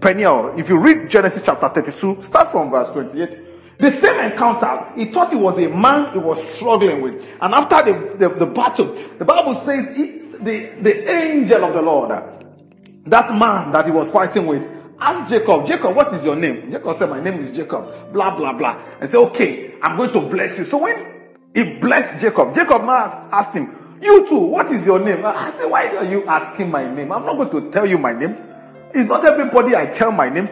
Peniel, 0.00 0.58
if 0.58 0.68
you 0.68 0.78
read 0.78 1.08
Genesis 1.08 1.42
chapter 1.44 1.68
32, 1.68 2.22
start 2.22 2.48
from 2.48 2.70
verse 2.70 2.90
28, 2.90 3.47
the 3.78 3.92
same 3.92 4.32
encounter, 4.32 4.92
he 4.96 5.06
thought 5.06 5.30
he 5.30 5.36
was 5.36 5.58
a 5.58 5.68
man 5.68 6.12
he 6.12 6.18
was 6.18 6.42
struggling 6.56 7.00
with. 7.00 7.28
And 7.40 7.54
after 7.54 7.92
the, 7.92 8.16
the, 8.16 8.28
the 8.28 8.46
battle, 8.46 8.86
the 9.18 9.24
Bible 9.24 9.54
says 9.54 9.96
he, 9.96 10.18
the, 10.40 10.74
the 10.80 11.10
angel 11.10 11.64
of 11.64 11.72
the 11.72 11.82
Lord, 11.82 12.10
that 13.06 13.30
man 13.30 13.72
that 13.72 13.86
he 13.86 13.92
was 13.92 14.10
fighting 14.10 14.46
with, 14.46 14.68
asked 14.98 15.30
Jacob, 15.30 15.66
Jacob, 15.66 15.94
what 15.94 16.12
is 16.12 16.24
your 16.24 16.34
name? 16.34 16.72
Jacob 16.72 16.96
said, 16.96 17.08
my 17.08 17.20
name 17.20 17.40
is 17.40 17.56
Jacob, 17.56 18.12
blah, 18.12 18.36
blah, 18.36 18.52
blah. 18.52 18.82
And 19.00 19.08
said, 19.08 19.18
okay, 19.28 19.74
I'm 19.80 19.96
going 19.96 20.12
to 20.12 20.20
bless 20.28 20.58
you. 20.58 20.64
So 20.64 20.78
when 20.82 21.30
he 21.54 21.78
blessed 21.78 22.20
Jacob, 22.20 22.54
Jacob 22.54 22.82
now 22.82 23.04
asked 23.32 23.54
him, 23.54 23.98
you 24.02 24.28
too, 24.28 24.38
what 24.38 24.70
is 24.72 24.86
your 24.86 24.98
name? 24.98 25.24
I 25.24 25.50
said, 25.50 25.66
why 25.66 25.86
are 25.96 26.04
you 26.04 26.24
asking 26.26 26.70
my 26.70 26.92
name? 26.92 27.12
I'm 27.12 27.24
not 27.24 27.36
going 27.36 27.50
to 27.50 27.70
tell 27.70 27.86
you 27.86 27.98
my 27.98 28.12
name. 28.12 28.36
It's 28.92 29.08
not 29.08 29.24
everybody 29.24 29.76
I 29.76 29.86
tell 29.86 30.10
my 30.10 30.28
name. 30.28 30.48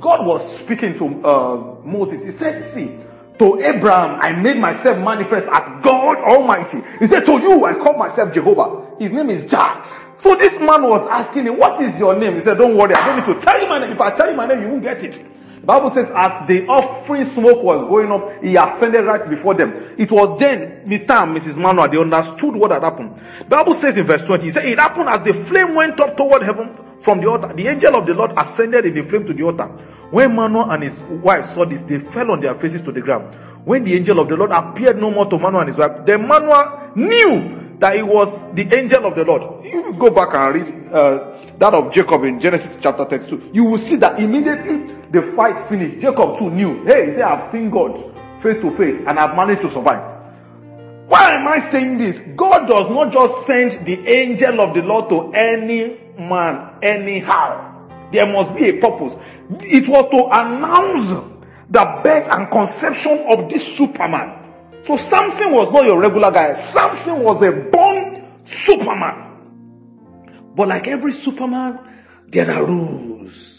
God 0.00 0.26
was 0.26 0.58
speaking 0.58 0.94
to 0.96 1.26
uh, 1.26 1.76
Moses. 1.84 2.24
He 2.24 2.30
said, 2.30 2.64
See, 2.64 2.98
to 3.38 3.60
Abraham, 3.60 4.20
I 4.20 4.32
made 4.32 4.58
myself 4.58 4.98
manifest 4.98 5.48
as 5.48 5.68
God 5.82 6.18
Almighty. 6.18 6.78
He 6.98 7.06
said, 7.06 7.24
To 7.26 7.32
you, 7.32 7.64
I 7.64 7.74
call 7.74 7.96
myself 7.96 8.32
Jehovah. 8.32 8.86
His 8.98 9.12
name 9.12 9.30
is 9.30 9.46
Jah. 9.50 9.84
So 10.18 10.34
this 10.34 10.58
man 10.58 10.82
was 10.82 11.06
asking 11.08 11.44
him, 11.44 11.58
What 11.58 11.80
is 11.80 11.98
your 11.98 12.16
name? 12.16 12.34
He 12.34 12.40
said, 12.40 12.58
Don't 12.58 12.76
worry, 12.76 12.94
I 12.94 13.06
don't 13.06 13.28
need 13.28 13.34
to 13.34 13.40
tell 13.44 13.60
you 13.60 13.68
my 13.68 13.78
name. 13.78 13.92
If 13.92 14.00
I 14.00 14.16
tell 14.16 14.30
you 14.30 14.36
my 14.36 14.46
name, 14.46 14.62
you 14.62 14.68
won't 14.68 14.82
get 14.82 15.02
it. 15.04 15.24
Bible 15.66 15.90
says, 15.90 16.12
as 16.14 16.46
the 16.46 16.64
offering 16.68 17.24
smoke 17.24 17.60
was 17.60 17.82
going 17.88 18.12
up, 18.12 18.40
he 18.42 18.54
ascended 18.54 19.04
right 19.04 19.28
before 19.28 19.52
them. 19.52 19.72
It 19.98 20.12
was 20.12 20.38
then 20.38 20.86
Mr. 20.86 21.10
and 21.24 21.36
Mrs. 21.36 21.58
Manoah, 21.58 21.88
they 21.88 21.98
understood 21.98 22.54
what 22.54 22.70
had 22.70 22.84
happened. 22.84 23.20
Bible 23.48 23.74
says 23.74 23.98
in 23.98 24.04
verse 24.04 24.22
20, 24.22 24.44
he 24.44 24.50
said, 24.52 24.64
It 24.64 24.78
happened 24.78 25.08
as 25.08 25.24
the 25.24 25.34
flame 25.34 25.74
went 25.74 25.98
up 25.98 26.16
toward 26.16 26.42
heaven 26.42 26.72
from 27.00 27.20
the 27.20 27.28
altar. 27.28 27.52
The 27.52 27.66
angel 27.66 27.96
of 27.96 28.06
the 28.06 28.14
Lord 28.14 28.32
ascended 28.36 28.86
in 28.86 28.94
the 28.94 29.02
flame 29.02 29.26
to 29.26 29.34
the 29.34 29.42
altar. 29.42 29.66
When 30.10 30.36
Manoah 30.36 30.68
and 30.70 30.84
his 30.84 31.02
wife 31.02 31.46
saw 31.46 31.64
this, 31.64 31.82
they 31.82 31.98
fell 31.98 32.30
on 32.30 32.40
their 32.40 32.54
faces 32.54 32.82
to 32.82 32.92
the 32.92 33.00
ground. 33.00 33.34
When 33.64 33.82
the 33.82 33.94
angel 33.94 34.20
of 34.20 34.28
the 34.28 34.36
Lord 34.36 34.52
appeared 34.52 34.98
no 34.98 35.10
more 35.10 35.26
to 35.26 35.36
Manoah 35.36 35.62
and 35.62 35.68
his 35.68 35.78
wife, 35.78 36.06
then 36.06 36.28
Manoah 36.28 36.92
knew 36.94 37.74
that 37.80 37.96
it 37.96 38.06
was 38.06 38.42
the 38.54 38.72
angel 38.72 39.04
of 39.04 39.16
the 39.16 39.24
Lord. 39.24 39.66
If 39.66 39.72
you 39.74 39.94
go 39.94 40.10
back 40.10 40.32
and 40.32 40.54
read 40.54 40.92
uh, 40.92 41.36
that 41.58 41.74
of 41.74 41.92
Jacob 41.92 42.22
in 42.22 42.40
Genesis 42.40 42.78
chapter 42.80 43.04
32, 43.04 43.50
you 43.52 43.64
will 43.64 43.78
see 43.78 43.96
that 43.96 44.20
immediately 44.20 44.95
the 45.10 45.22
fight 45.22 45.58
finished. 45.68 46.00
Jacob 46.00 46.38
too 46.38 46.50
knew, 46.50 46.84
hey, 46.84 47.06
he 47.06 47.12
said, 47.12 47.22
I've 47.22 47.42
seen 47.42 47.70
God 47.70 47.96
face 48.42 48.58
to 48.58 48.70
face 48.70 48.98
and 49.00 49.18
I've 49.18 49.36
managed 49.36 49.62
to 49.62 49.70
survive. 49.70 50.14
Why 51.08 51.32
am 51.32 51.46
I 51.46 51.58
saying 51.60 51.98
this? 51.98 52.20
God 52.36 52.66
does 52.66 52.90
not 52.90 53.12
just 53.12 53.46
send 53.46 53.86
the 53.86 54.06
angel 54.08 54.60
of 54.60 54.74
the 54.74 54.82
Lord 54.82 55.08
to 55.10 55.32
any 55.32 55.98
man 56.18 56.78
anyhow. 56.82 57.72
There 58.12 58.26
must 58.26 58.54
be 58.56 58.68
a 58.68 58.80
purpose. 58.80 59.16
It 59.60 59.88
was 59.88 60.10
to 60.10 60.26
announce 60.26 61.10
the 61.68 62.00
birth 62.02 62.28
and 62.30 62.50
conception 62.50 63.18
of 63.28 63.48
this 63.48 63.76
Superman. 63.76 64.42
So 64.84 64.96
Samson 64.96 65.52
was 65.52 65.72
not 65.72 65.84
your 65.84 66.00
regular 66.00 66.30
guy. 66.30 66.54
Samson 66.54 67.20
was 67.20 67.42
a 67.42 67.52
born 67.52 68.24
Superman. 68.44 69.24
But 70.54 70.68
like 70.68 70.86
every 70.86 71.12
Superman, 71.12 71.78
there 72.28 72.50
are 72.50 72.64
rules. 72.64 73.55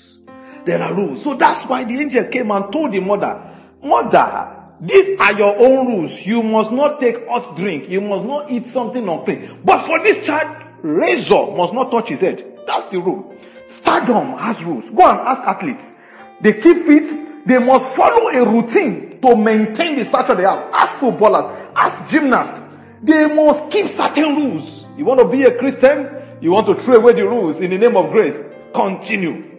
There 0.67 0.83
are 0.83 0.93
rules. 0.93 1.23
So 1.23 1.33
that's 1.33 1.65
why 1.65 1.85
the 1.85 1.97
angel 1.97 2.25
came 2.25 2.51
and 2.51 2.69
told 2.73 2.91
the 2.91 2.99
mother, 2.99 3.41
Mother, 3.81 4.73
these 4.81 5.17
are 5.17 5.31
your 5.31 5.57
own 5.57 5.87
rules. 5.87 6.25
You 6.25 6.43
must 6.43 6.73
not 6.73 6.99
take 6.99 7.25
hot 7.25 7.55
drink. 7.55 7.89
You 7.89 8.01
must 8.01 8.25
not 8.25 8.51
eat 8.51 8.65
something 8.65 9.07
unclean. 9.07 9.61
But 9.63 9.85
for 9.85 10.03
this 10.03 10.25
child, 10.25 10.65
razor 10.81 11.55
must 11.55 11.73
not 11.73 11.89
touch 11.89 12.09
his 12.09 12.19
head. 12.19 12.59
That's 12.67 12.85
the 12.89 12.99
rule. 12.99 13.33
Stardom 13.67 14.37
has 14.37 14.61
rules. 14.61 14.89
Go 14.89 15.09
and 15.09 15.19
ask 15.21 15.41
athletes. 15.43 15.93
They 16.41 16.51
keep 16.51 16.85
fit. 16.85 17.47
They 17.47 17.59
must 17.59 17.87
follow 17.95 18.27
a 18.27 18.45
routine 18.45 19.21
to 19.21 19.37
maintain 19.37 19.95
the 19.95 20.03
stature 20.03 20.35
they 20.35 20.43
have. 20.43 20.69
Ask 20.73 20.97
footballers. 20.97 21.45
Ask 21.77 22.09
gymnasts. 22.09 22.59
They 23.01 23.33
must 23.33 23.71
keep 23.71 23.87
certain 23.87 24.35
rules. 24.35 24.85
You 24.97 25.05
want 25.05 25.21
to 25.21 25.29
be 25.29 25.43
a 25.43 25.57
Christian? 25.57 26.09
You 26.41 26.51
want 26.51 26.67
to 26.67 26.75
throw 26.75 26.97
away 26.97 27.13
the 27.13 27.23
rules 27.23 27.61
in 27.61 27.69
the 27.69 27.77
name 27.77 27.95
of 27.95 28.11
grace? 28.11 28.37
Continue. 28.73 29.56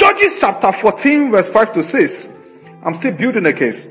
Judges 0.00 0.38
chapter 0.40 0.72
14 0.72 1.30
verse 1.30 1.50
5 1.50 1.74
to 1.74 1.82
6. 1.82 2.28
I'm 2.82 2.94
still 2.94 3.12
building 3.12 3.44
a 3.44 3.52
case. 3.52 3.86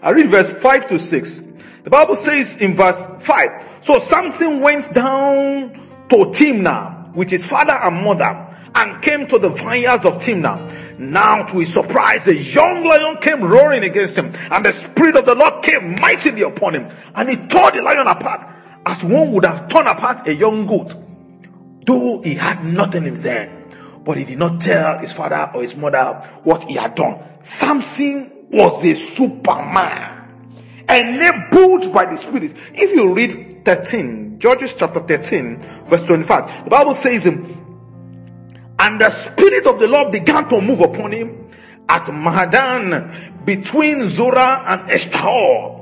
I 0.00 0.12
read 0.12 0.30
verse 0.30 0.48
5 0.48 0.88
to 0.88 0.98
6. 0.98 1.40
The 1.82 1.90
Bible 1.90 2.16
says 2.16 2.56
in 2.56 2.74
verse 2.74 3.04
5, 3.20 3.80
so 3.82 3.98
Samson 3.98 4.60
went 4.60 4.94
down 4.94 6.06
to 6.08 6.16
Timnah 6.32 7.14
with 7.14 7.28
his 7.28 7.44
father 7.44 7.74
and 7.74 8.02
mother 8.02 8.56
and 8.74 9.02
came 9.02 9.26
to 9.26 9.38
the 9.38 9.50
vineyards 9.50 10.06
of 10.06 10.22
Timnah. 10.22 10.98
Now 10.98 11.42
to 11.48 11.58
his 11.58 11.74
surprise, 11.74 12.26
a 12.26 12.34
young 12.34 12.82
lion 12.82 13.18
came 13.18 13.44
roaring 13.44 13.84
against 13.84 14.16
him 14.16 14.32
and 14.50 14.64
the 14.64 14.72
spirit 14.72 15.16
of 15.16 15.26
the 15.26 15.34
Lord 15.34 15.62
came 15.62 15.96
mightily 16.00 16.40
upon 16.40 16.76
him 16.76 16.96
and 17.14 17.28
he 17.28 17.36
tore 17.36 17.72
the 17.72 17.82
lion 17.82 18.06
apart 18.06 18.46
as 18.86 19.04
one 19.04 19.32
would 19.32 19.44
have 19.44 19.68
torn 19.68 19.86
apart 19.86 20.26
a 20.26 20.34
young 20.34 20.66
goat. 20.66 20.94
though 21.84 22.22
he 22.22 22.34
had 22.34 22.64
nothing 22.64 23.04
in 23.04 23.12
his 23.12 23.24
hand, 23.24 23.63
but 24.04 24.16
he 24.16 24.24
did 24.24 24.38
not 24.38 24.60
tell 24.60 24.98
his 24.98 25.12
father 25.12 25.50
or 25.54 25.62
his 25.62 25.74
mother 25.76 26.14
what 26.44 26.64
he 26.64 26.74
had 26.74 26.94
done. 26.94 27.18
Samson 27.42 28.46
was 28.50 28.84
a 28.84 28.94
superman, 28.94 30.28
enabled 30.88 31.92
by 31.92 32.06
the 32.06 32.16
Spirit. 32.16 32.54
If 32.74 32.92
you 32.92 33.14
read 33.14 33.64
13, 33.64 34.38
Judges 34.38 34.74
chapter 34.78 35.00
13, 35.00 35.86
verse 35.86 36.02
25, 36.02 36.64
the 36.64 36.70
Bible 36.70 36.94
says, 36.94 37.24
him, 37.24 38.66
And 38.78 39.00
the 39.00 39.10
Spirit 39.10 39.66
of 39.66 39.78
the 39.78 39.88
Lord 39.88 40.12
began 40.12 40.48
to 40.50 40.60
move 40.60 40.80
upon 40.80 41.12
him 41.12 41.50
at 41.88 42.04
Mahadan 42.04 43.44
between 43.44 44.08
Zorah 44.08 44.64
and 44.66 44.90
Eshtaol 44.90 45.73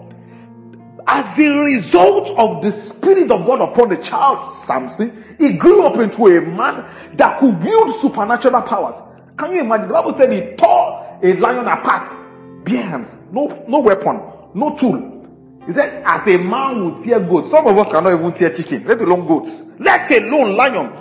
as 1.07 1.39
a 1.39 1.49
result 1.65 2.39
of 2.39 2.63
the 2.63 2.71
Spirit 2.71 3.31
of 3.31 3.47
God 3.47 3.61
upon 3.61 3.89
the 3.89 3.97
child 3.97 4.51
Samson, 4.51 5.25
he 5.39 5.55
grew 5.55 5.87
up 5.87 5.97
into 5.97 6.27
a 6.27 6.41
man 6.41 6.85
that 7.15 7.39
could 7.39 7.63
wield 7.63 7.91
supernatural 7.97 8.63
powers. 8.63 8.97
Can 9.37 9.53
you 9.53 9.61
imagine? 9.61 9.89
The 9.89 9.95
Bible 9.95 10.13
said 10.13 10.33
he 10.33 10.57
tore 10.57 11.19
a 11.23 11.33
lion 11.35 11.67
apart, 11.67 12.65
bare 12.65 12.83
hands, 12.83 13.15
no, 13.31 13.65
no 13.69 13.81
weapon, 13.81 14.21
no 14.55 14.77
tool. 14.79 15.13
He 15.67 15.73
said, 15.73 16.03
as 16.05 16.27
a 16.27 16.37
man 16.39 16.85
would 16.85 17.05
tear 17.05 17.21
goats, 17.21 17.51
some 17.51 17.67
of 17.67 17.79
us 17.79 17.87
cannot 17.89 18.19
even 18.19 18.33
tear 18.33 18.53
chicken, 18.53 18.85
let 18.85 19.01
alone 19.01 19.27
goats, 19.27 19.63
let 19.79 20.11
alone 20.11 20.57
lion. 20.57 20.93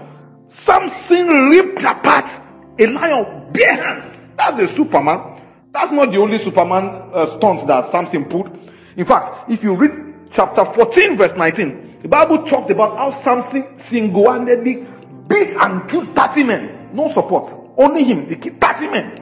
Samson 0.47 1.27
ripped 1.49 1.83
apart 1.83 2.29
a 2.77 2.85
lion, 2.87 3.51
bare 3.51 3.75
hands. 3.75 4.13
That's 4.37 4.59
a 4.59 4.67
Superman. 4.67 5.41
That's 5.71 5.91
not 5.91 6.11
the 6.11 6.17
only 6.17 6.37
Superman 6.37 7.09
uh, 7.13 7.25
stunts 7.37 7.63
that 7.65 7.85
Samson 7.85 8.25
put. 8.25 8.51
In 8.97 9.05
fact, 9.05 9.49
if 9.49 9.63
you 9.63 9.75
read 9.75 10.29
chapter 10.29 10.65
14, 10.65 11.17
verse 11.17 11.35
19, 11.35 11.99
the 12.01 12.07
Bible 12.07 12.43
talked 12.43 12.71
about 12.71 12.97
how 12.97 13.11
Samson 13.11 13.77
single 13.77 14.31
handedly 14.31 14.85
beat 15.27 15.55
and 15.55 15.89
killed 15.89 16.15
30 16.15 16.43
men. 16.43 16.89
No 16.93 17.09
support. 17.11 17.47
Only 17.77 18.03
him. 18.03 18.27
He 18.27 18.35
killed 18.35 18.59
30 18.59 18.87
men. 18.89 19.21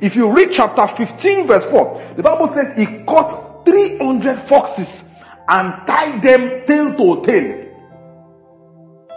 If 0.00 0.16
you 0.16 0.32
read 0.34 0.50
chapter 0.52 0.86
15, 0.86 1.46
verse 1.46 1.66
4, 1.66 2.14
the 2.16 2.22
Bible 2.22 2.48
says 2.48 2.76
he 2.76 3.04
caught 3.04 3.64
300 3.66 4.38
foxes 4.38 5.08
and 5.48 5.86
tied 5.86 6.22
them 6.22 6.66
tail 6.66 6.96
to 6.96 7.24
tail. 7.24 7.66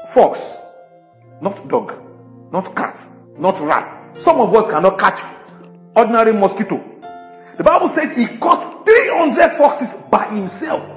Fox, 0.10 0.54
not 1.42 1.68
dog, 1.70 2.04
not 2.52 2.76
cat, 2.76 3.00
not 3.38 3.60
rat. 3.62 4.22
Some 4.22 4.42
of 4.42 4.54
us 4.54 4.70
cannot 4.70 5.00
catch 5.00 5.24
ordinary 5.96 6.34
mosquito. 6.34 6.93
The 7.58 7.64
Bible 7.64 7.90
says 7.90 8.16
he 8.16 8.26
caught 8.38 8.86
300 8.86 9.52
foxes 9.58 9.94
by 10.10 10.26
himself. 10.28 10.90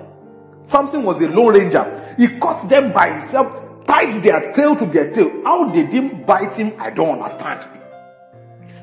Samson 0.64 1.02
was 1.04 1.20
a 1.20 1.28
lone 1.28 1.54
ranger. 1.54 2.14
He 2.16 2.28
caught 2.38 2.68
them 2.68 2.92
by 2.92 3.12
himself, 3.12 3.86
tied 3.86 4.22
their 4.22 4.52
tail 4.52 4.74
to 4.76 4.86
their 4.86 5.12
tail. 5.12 5.42
How 5.44 5.70
they 5.70 5.86
didn't 5.86 6.26
bite 6.26 6.56
him, 6.56 6.72
I 6.78 6.90
don't 6.90 7.20
understand. 7.20 7.68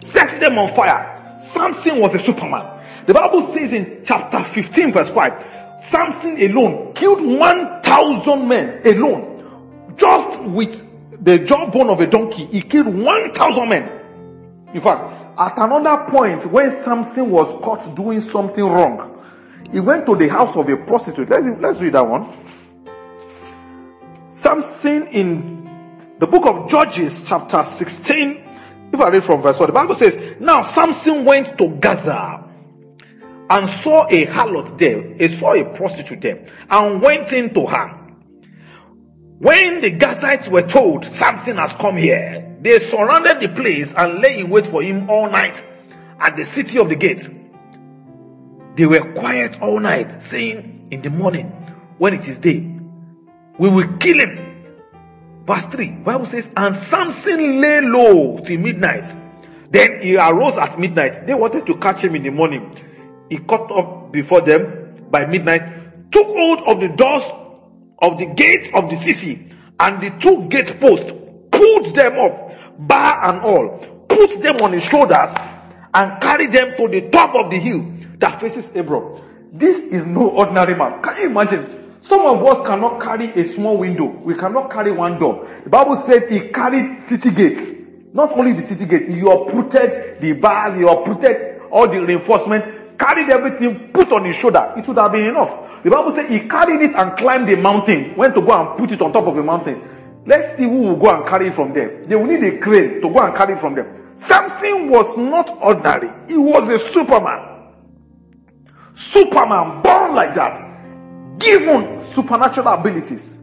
Set 0.01 0.39
them 0.39 0.57
on 0.57 0.73
fire. 0.75 1.39
Samson 1.39 1.99
was 1.99 2.15
a 2.15 2.19
superman. 2.19 2.81
The 3.05 3.13
Bible 3.13 3.41
says 3.41 3.73
in 3.73 4.03
chapter 4.05 4.41
15, 4.41 4.93
verse 4.93 5.09
5, 5.09 5.81
Samson 5.81 6.41
alone 6.41 6.93
killed 6.93 7.21
1,000 7.21 8.47
men 8.47 8.81
alone. 8.85 9.93
Just 9.97 10.41
with 10.43 11.23
the 11.23 11.39
jawbone 11.39 11.89
of 11.89 11.99
a 11.99 12.07
donkey, 12.07 12.45
he 12.45 12.61
killed 12.61 12.87
1,000 12.87 13.69
men. 13.69 13.89
In 14.73 14.79
fact, 14.79 15.22
at 15.37 15.57
another 15.57 16.09
point, 16.09 16.45
when 16.45 16.69
Samson 16.71 17.31
was 17.31 17.51
caught 17.63 17.95
doing 17.95 18.21
something 18.21 18.63
wrong, 18.63 19.09
he 19.71 19.79
went 19.79 20.05
to 20.05 20.15
the 20.15 20.27
house 20.27 20.55
of 20.55 20.69
a 20.69 20.77
prostitute. 20.77 21.29
Let's, 21.29 21.59
let's 21.59 21.79
read 21.79 21.93
that 21.93 22.07
one. 22.07 22.31
Samson 24.27 25.07
in 25.07 25.63
the 26.19 26.27
book 26.27 26.45
of 26.45 26.69
Judges, 26.69 27.23
chapter 27.27 27.63
16. 27.63 28.49
If 28.93 28.99
I 28.99 29.09
read 29.09 29.23
from 29.23 29.41
verse 29.41 29.59
1, 29.59 29.67
the 29.67 29.73
Bible 29.73 29.95
says, 29.95 30.39
Now 30.39 30.61
Samson 30.61 31.25
went 31.25 31.57
to 31.57 31.69
Gaza 31.77 32.43
and 33.49 33.69
saw 33.69 34.07
a 34.07 34.25
harlot 34.27 34.77
there, 34.77 35.13
he 35.15 35.27
saw 35.35 35.53
a 35.53 35.65
prostitute 35.75 36.21
there, 36.21 36.45
and 36.69 37.01
went 37.01 37.33
into 37.33 37.65
her. 37.65 37.89
When 39.39 39.81
the 39.81 39.91
Gazites 39.91 40.47
were 40.47 40.61
told, 40.61 41.05
Samson 41.05 41.57
has 41.57 41.73
come 41.73 41.97
here, 41.97 42.52
they 42.63 42.79
surrounded 42.79 43.41
the 43.41 43.49
place 43.49 43.93
and 43.93 44.19
lay 44.19 44.39
in 44.39 44.49
wait 44.49 44.65
for 44.65 44.81
him 44.81 45.09
all 45.09 45.29
night 45.29 45.63
at 46.19 46.37
the 46.37 46.45
city 46.45 46.79
of 46.79 46.87
the 46.87 46.95
gate. 46.95 47.27
They 48.75 48.85
were 48.85 49.13
quiet 49.13 49.61
all 49.61 49.79
night, 49.79 50.23
saying, 50.23 50.87
In 50.89 51.01
the 51.01 51.09
morning, 51.09 51.47
when 51.97 52.13
it 52.13 52.27
is 52.27 52.39
day, 52.39 52.61
we 53.59 53.69
will 53.69 53.97
kill 53.97 54.19
him. 54.19 54.75
Verse 55.45 55.67
3, 55.67 55.91
Bible 55.95 56.25
says, 56.25 56.49
And 56.55 56.73
Samson 56.73 57.59
lay 57.59 57.81
low 57.81 58.39
till 58.39 58.59
midnight. 58.59 59.13
Then 59.69 60.01
he 60.01 60.15
arose 60.15 60.57
at 60.57 60.79
midnight. 60.79 61.27
They 61.27 61.33
wanted 61.33 61.65
to 61.65 61.77
catch 61.77 62.03
him 62.03 62.15
in 62.15 62.23
the 62.23 62.29
morning. 62.29 62.73
He 63.29 63.37
caught 63.39 63.71
up 63.71 64.11
before 64.11 64.41
them 64.41 65.07
by 65.11 65.25
midnight, 65.25 66.11
took 66.11 66.27
hold 66.27 66.59
of 66.61 66.79
the 66.79 66.89
doors 66.89 67.23
of 68.01 68.17
the 68.17 68.27
gates 68.27 68.69
of 68.73 68.89
the 68.89 68.95
city, 68.95 69.51
and 69.79 70.01
the 70.01 70.09
two 70.19 70.47
gate 70.47 70.79
posts, 70.79 71.11
pulled 71.51 71.95
them 71.95 72.19
up, 72.19 72.42
bar 72.77 73.23
and 73.29 73.41
all, 73.41 73.77
put 74.07 74.41
them 74.41 74.57
on 74.57 74.73
his 74.73 74.83
shoulders, 74.83 75.33
and 75.93 76.21
carried 76.21 76.51
them 76.51 76.75
to 76.77 76.87
the 76.87 77.09
top 77.09 77.35
of 77.35 77.49
the 77.49 77.57
hill 77.57 77.85
that 78.17 78.39
faces 78.39 78.71
Hebron. 78.71 79.21
This 79.51 79.79
is 79.79 80.05
no 80.05 80.29
ordinary 80.29 80.75
man. 80.75 81.01
Can 81.01 81.17
you 81.17 81.29
imagine? 81.29 81.97
Some 82.01 82.25
of 82.25 82.43
us 82.43 82.65
cannot 82.67 83.01
carry 83.01 83.27
a 83.27 83.45
small 83.45 83.77
window. 83.77 84.05
We 84.05 84.35
cannot 84.35 84.71
carry 84.71 84.91
one 84.91 85.17
door. 85.19 85.47
The 85.63 85.69
Bible 85.69 85.95
said 85.95 86.29
he 86.29 86.49
carried 86.49 87.01
city 87.01 87.31
gates. 87.31 87.73
Not 88.13 88.31
only 88.37 88.53
the 88.53 88.61
city 88.61 88.85
gate, 88.85 89.07
he 89.07 89.19
uprooted 89.21 90.19
the 90.19 90.33
bars, 90.33 90.75
he 90.75 90.83
uprooted 90.83 91.61
all 91.71 91.87
the 91.87 92.03
reinforcement, 92.03 92.99
carried 92.99 93.29
everything, 93.29 93.89
put 93.91 94.11
on 94.11 94.25
his 94.25 94.35
shoulder. 94.35 94.73
It 94.77 94.87
would 94.87 94.97
have 94.97 95.11
been 95.11 95.29
enough. 95.29 95.83
The 95.83 95.89
Bible 95.89 96.11
said 96.11 96.29
he 96.29 96.47
carried 96.47 96.81
it 96.81 96.95
and 96.95 97.15
climbed 97.17 97.47
the 97.47 97.55
mountain, 97.55 98.15
went 98.15 98.35
to 98.35 98.41
go 98.41 98.51
and 98.51 98.77
put 98.77 98.91
it 98.91 99.01
on 99.01 99.11
top 99.13 99.27
of 99.27 99.37
a 99.37 99.43
mountain. 99.43 99.81
Let's 100.25 100.55
see 100.55 100.63
who 100.63 100.79
will 100.79 100.95
go 100.95 101.15
and 101.15 101.27
carry 101.27 101.47
it 101.47 101.53
from 101.53 101.73
there. 101.73 102.05
They 102.05 102.15
will 102.15 102.27
need 102.27 102.43
a 102.43 102.57
crane 102.59 103.01
to 103.01 103.09
go 103.09 103.19
and 103.19 103.35
carry 103.35 103.53
it 103.53 103.59
from 103.59 103.75
them. 103.75 104.13
Samson 104.17 104.89
was 104.89 105.17
not 105.17 105.49
ordinary. 105.61 106.09
He 106.27 106.37
was 106.37 106.69
a 106.69 106.79
superman. 106.79 107.73
Superman 108.93 109.81
born 109.81 110.15
like 110.15 110.33
that. 110.35 111.39
Given 111.39 111.99
supernatural 111.99 112.67
abilities. 112.67 113.37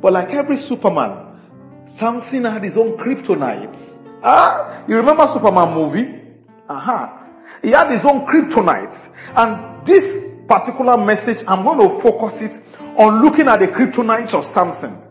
But 0.00 0.12
like 0.12 0.30
every 0.30 0.56
superman, 0.56 1.40
Samson 1.84 2.44
had 2.44 2.62
his 2.62 2.76
own 2.76 2.96
kryptonite. 2.96 4.00
Ah, 4.22 4.84
you 4.88 4.96
remember 4.96 5.26
Superman 5.26 5.74
movie? 5.74 6.22
Uh-huh. 6.68 7.18
He 7.60 7.70
had 7.70 7.90
his 7.90 8.04
own 8.04 8.26
kryptonite. 8.26 9.12
And 9.36 9.86
this 9.86 10.30
particular 10.48 10.96
message, 10.96 11.44
I'm 11.46 11.64
going 11.64 11.78
to 11.78 12.00
focus 12.00 12.40
it 12.40 12.62
on 12.96 13.20
looking 13.20 13.48
at 13.48 13.60
the 13.60 13.68
kryptonite 13.68 14.32
of 14.32 14.46
Samson. 14.46 15.03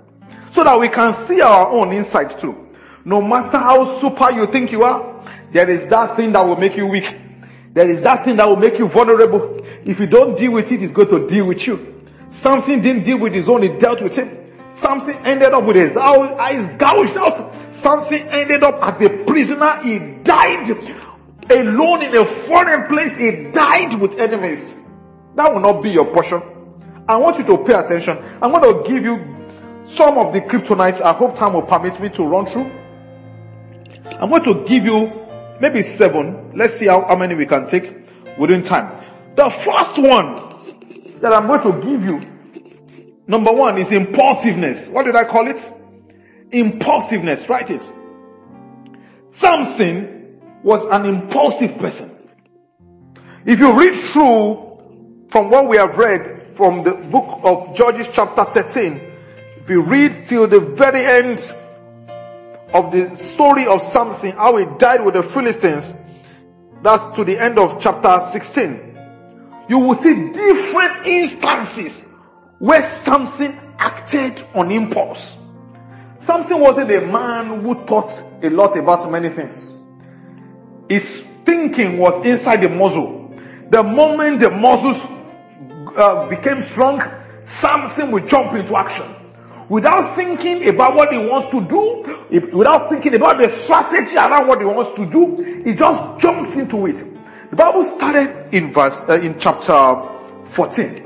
So 0.54 0.63
that 0.63 0.80
we 0.80 0.88
can 0.88 1.16
see 1.16 1.42
our 1.42 1.68
own 1.68 1.92
insight 1.94 2.39
too. 2.39 2.70
No 3.04 3.24
matter 3.24 3.58
how 3.58 4.00
super 4.00 4.30
you 4.30 4.46
think 4.46 4.72
you 4.72 4.84
are, 4.84 5.26
there 5.52 5.68
is 5.68 5.88
that 5.88 6.16
thing 6.16 6.32
that 6.34 6.46
will 6.46 6.58
make 6.58 6.78
you 6.78 6.86
weak. 6.86 7.12
There 7.74 7.89
is 7.89 8.04
that 8.04 8.24
thing 8.24 8.36
that 8.36 8.48
will 8.48 8.56
make 8.56 8.78
you 8.78 8.88
vulnerable. 8.88 9.66
If 9.84 10.00
you 10.00 10.06
don't 10.06 10.38
deal 10.38 10.54
with 10.54 10.72
it, 10.72 10.84
it's 10.84 10.94
going 10.94 11.10
to 11.10 11.28
deal 11.28 11.48
with 11.48 11.66
you. 11.66 12.06
Samson 12.30 12.82
didn't 12.82 13.04
deal 13.04 13.18
with 13.18 13.34
his 13.34 13.50
own, 13.50 13.63
it 13.63 13.80
dealt 13.80 14.00
with 14.00 14.16
him. 14.16 14.54
Samson 14.72 15.16
ended 15.26 15.54
up 15.54 15.63
with 15.63 15.76
his 15.76 15.98
eyes 15.98 16.68
gouged 16.78 17.18
out. 17.18 17.74
Samson 17.74 18.22
ended 18.30 18.62
up 18.62 18.80
as 18.84 19.02
a 19.02 19.10
prisoner. 19.24 19.78
He 19.82 19.98
died 20.24 20.70
alone 21.50 22.04
in 22.04 22.16
a 22.16 22.26
foreign 22.26 22.88
place. 22.88 23.18
He 23.18 23.46
died 23.52 24.00
with 24.00 24.20
enemies. 24.20 24.84
That 25.34 25.52
will 25.52 25.62
not 25.62 25.82
be 25.82 25.89
your 25.89 26.06
portion. 26.13 26.44
I 27.08 27.18
want 27.18 27.39
you 27.39 27.44
to 27.46 27.58
pay 27.66 27.74
attention. 27.74 28.20
I'm 28.39 28.52
going 28.52 28.84
to 28.84 28.88
give 28.88 29.04
you 29.04 29.34
some 29.86 30.17
of 30.17 30.34
the 30.34 30.41
kryptonites. 30.41 31.02
I 31.02 31.13
hope 31.13 31.36
time 31.36 31.54
will 31.54 31.63
permit 31.63 32.00
me 32.00 32.10
to 32.10 32.24
run 32.24 32.46
through. 32.46 32.72
I'm 34.19 34.30
going 34.30 34.43
to 34.43 34.65
give 34.65 34.86
you 34.86 35.12
maybe 35.60 35.82
seven. 35.82 36.52
Let's 36.56 36.74
see 36.74 36.88
how, 36.88 37.06
how 37.06 37.15
many 37.15 37.36
we 37.36 37.46
can 37.46 37.65
take 37.65 37.93
within 38.38 38.63
time. 38.63 39.04
The 39.36 39.50
first 39.50 39.98
one 39.98 41.19
that 41.22 41.34
I'm 41.34 41.48
going 41.48 41.82
to 41.82 41.88
give 41.88 42.04
you, 42.04 42.22
number 43.28 43.52
one, 43.52 43.78
is 43.78 43.91
impulsiveness. 43.91 44.89
What 44.89 45.06
did 45.06 45.15
I 45.15 45.26
call 45.26 45.48
it? 45.48 45.72
Impulsiveness. 46.52 47.50
Write 47.50 47.72
it. 47.72 47.82
Samson 49.32 50.39
was 50.62 50.86
an 50.88 51.06
impulsive 51.06 51.78
person. 51.78 52.12
If 53.46 53.60
you 53.60 53.78
read 53.78 53.96
through 53.96 55.28
from 55.30 55.50
what 55.50 55.67
we 55.67 55.78
have 55.78 55.98
read 55.98 56.56
from 56.56 56.84
the 56.84 56.93
book 56.93 57.41
of 57.43 57.76
Judges 57.76 58.08
chapter 58.13 58.43
13, 58.46 59.12
if 59.63 59.69
you 59.69 59.82
read 59.82 60.13
till 60.26 60.45
the 60.45 60.60
very 60.60 61.06
end 61.06 61.39
of 62.73 62.91
the 62.91 63.15
story 63.15 63.65
of 63.65 63.82
Samson, 63.82 64.32
how 64.32 64.58
he 64.58 64.65
died 64.78 65.06
with 65.06 65.13
the 65.13 65.23
Philistines, 65.23 65.93
that's 66.82 67.15
to 67.15 67.23
the 67.23 67.41
end 67.41 67.58
of 67.58 67.82
chapter 67.82 68.19
16, 68.19 68.99
you 69.69 69.80
will 69.80 69.95
see 69.95 70.34
different 70.34 71.06
instances 71.08 72.10
where 72.60 72.82
Samson 72.82 73.58
acted 73.80 74.43
on 74.54 74.69
impulse. 74.69 75.38
Samson 76.19 76.60
wasn't 76.60 76.91
a 76.91 77.08
man 77.08 77.62
who 77.62 77.86
thought 77.86 78.12
a 78.43 78.49
lot 78.49 78.78
about 78.78 79.10
many 79.10 79.30
things. 79.30 79.73
His 80.89 81.21
thinking 81.45 81.99
was 81.99 82.21
inside 82.26 82.58
the 82.58 82.69
muzzle. 82.69 83.34
The 83.69 83.82
moment 83.82 84.41
the 84.41 84.49
muscles 84.49 85.02
uh, 85.95 86.28
became 86.28 86.62
strong, 86.62 87.02
Samson 87.45 88.12
would 88.12 88.28
jump 88.28 88.52
into 88.56 88.76
action. 88.76 89.06
Without 89.69 90.15
thinking 90.15 90.67
about 90.67 90.95
what 90.95 91.12
he 91.12 91.17
wants 91.17 91.49
to 91.49 91.65
do, 91.65 92.49
without 92.56 92.89
thinking 92.89 93.15
about 93.15 93.38
the 93.38 93.47
strategy 93.47 94.15
around 94.15 94.47
what 94.47 94.60
he 94.60 94.65
wants 94.65 94.91
to 94.95 95.10
do, 95.10 95.63
he 95.63 95.73
just 95.73 96.19
jumps 96.19 96.56
into 96.56 96.86
it. 96.88 97.04
The 97.49 97.56
Bible 97.56 97.84
started 97.86 98.54
in 98.54 98.73
verse, 98.73 98.99
uh, 99.08 99.13
in 99.13 99.39
chapter 99.39 100.10
14. 100.47 100.97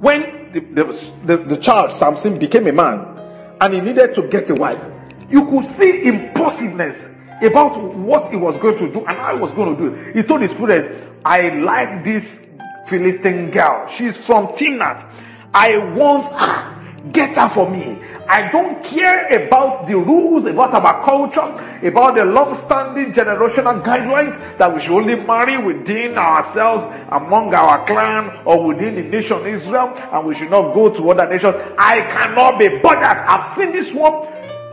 When 0.00 0.52
the, 0.52 0.60
the, 0.60 1.12
the, 1.24 1.36
the 1.38 1.56
child 1.56 1.90
Samson 1.90 2.38
became 2.38 2.66
a 2.66 2.72
man, 2.72 3.16
and 3.60 3.74
he 3.74 3.80
needed 3.80 4.14
to 4.14 4.28
get 4.28 4.50
a 4.50 4.54
wife, 4.54 4.84
you 5.30 5.46
could 5.46 5.66
see 5.66 6.06
impulsiveness 6.06 7.10
about 7.42 7.82
what 7.96 8.30
he 8.30 8.36
was 8.36 8.56
going 8.58 8.78
to 8.78 8.92
do 8.92 9.00
and 9.00 9.18
how 9.18 9.34
he 9.34 9.40
was 9.40 9.52
going 9.52 9.76
to 9.76 9.82
do 9.90 9.94
it. 9.94 10.16
He 10.16 10.22
told 10.22 10.42
his 10.42 10.52
students, 10.52 10.88
I 11.24 11.48
like 11.48 12.04
this 12.04 12.46
Philistine 12.86 13.50
girl. 13.50 13.88
She's 13.88 14.16
from 14.16 14.48
Timnath. 14.48 15.04
I 15.52 15.78
want 15.94 16.26
her. 16.34 16.75
Get 17.12 17.36
her 17.36 17.48
for 17.48 17.70
me. 17.70 17.98
I 18.28 18.50
don't 18.50 18.82
care 18.82 19.46
about 19.46 19.86
the 19.86 19.96
rules, 19.96 20.46
about 20.46 20.74
our 20.74 21.02
culture, 21.04 21.40
about 21.86 22.16
the 22.16 22.24
long-standing 22.24 23.12
generational 23.12 23.82
guidelines 23.82 24.36
that 24.58 24.74
we 24.74 24.80
should 24.80 24.96
only 24.96 25.14
marry 25.14 25.62
within 25.62 26.18
ourselves, 26.18 26.84
among 27.10 27.54
our 27.54 27.84
clan, 27.86 28.42
or 28.44 28.66
within 28.66 28.96
the 28.96 29.02
nation 29.02 29.46
Israel, 29.46 29.92
and 29.96 30.26
we 30.26 30.34
should 30.34 30.50
not 30.50 30.74
go 30.74 30.92
to 30.92 31.10
other 31.10 31.28
nations. 31.28 31.54
I 31.78 32.00
cannot 32.10 32.58
be 32.58 32.68
bothered. 32.80 33.04
I've 33.04 33.46
seen 33.54 33.72
this 33.72 33.94
one. 33.94 34.26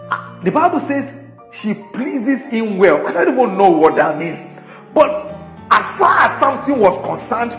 Ah, 0.09 0.39
the 0.43 0.51
Bible 0.51 0.79
says 0.79 1.13
she 1.51 1.75
pleases 1.75 2.45
him 2.45 2.77
well. 2.77 3.05
I 3.05 3.11
don't 3.11 3.35
even 3.35 3.57
know 3.57 3.69
what 3.69 3.95
that 3.97 4.17
means. 4.17 4.43
But 4.93 5.09
as 5.69 5.97
far 5.97 6.19
as 6.21 6.39
Samson 6.39 6.79
was 6.79 6.97
concerned, 7.05 7.55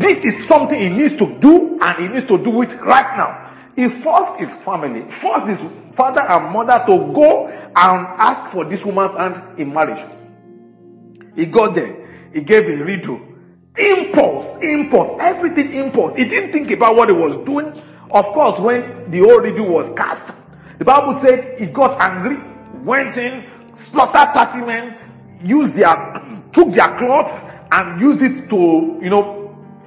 this 0.00 0.24
is 0.24 0.46
something 0.46 0.80
he 0.80 0.88
needs 0.88 1.16
to 1.16 1.38
do 1.38 1.78
and 1.80 2.02
he 2.02 2.08
needs 2.08 2.26
to 2.26 2.42
do 2.42 2.62
it 2.62 2.72
right 2.80 3.16
now. 3.16 3.48
He 3.78 3.88
forced 3.88 4.40
his 4.40 4.52
family, 4.52 5.08
forced 5.08 5.46
his 5.46 5.64
father 5.94 6.22
and 6.22 6.52
mother 6.52 6.82
to 6.84 7.12
go 7.14 7.46
and 7.46 8.06
ask 8.18 8.46
for 8.46 8.64
this 8.64 8.84
woman's 8.84 9.14
hand 9.14 9.56
in 9.56 9.72
marriage. 9.72 10.04
He 11.36 11.46
got 11.46 11.76
there. 11.76 11.94
He 12.34 12.40
gave 12.40 12.66
a 12.66 12.82
riddle. 12.82 13.20
Impulse, 13.76 14.56
impulse, 14.56 15.10
everything 15.20 15.72
impulse. 15.74 16.16
He 16.16 16.24
didn't 16.24 16.50
think 16.50 16.72
about 16.72 16.96
what 16.96 17.08
he 17.08 17.14
was 17.14 17.36
doing. 17.44 17.68
Of 18.10 18.24
course, 18.34 18.58
when 18.58 19.12
the 19.12 19.20
old 19.20 19.44
riddle 19.44 19.68
was 19.68 19.96
cast, 19.96 20.34
the 20.80 20.84
Bible 20.84 21.14
said 21.14 21.60
he 21.60 21.66
got 21.66 22.00
angry, 22.00 22.38
went 22.82 23.16
in, 23.16 23.48
slaughtered 23.76 24.34
30 24.34 24.66
men, 24.66 25.40
used 25.44 25.76
their, 25.76 26.40
took 26.52 26.72
their 26.72 26.96
clothes 26.98 27.44
and 27.70 28.00
used 28.00 28.22
it 28.22 28.50
to, 28.50 28.98
you 29.00 29.08
know, 29.08 29.37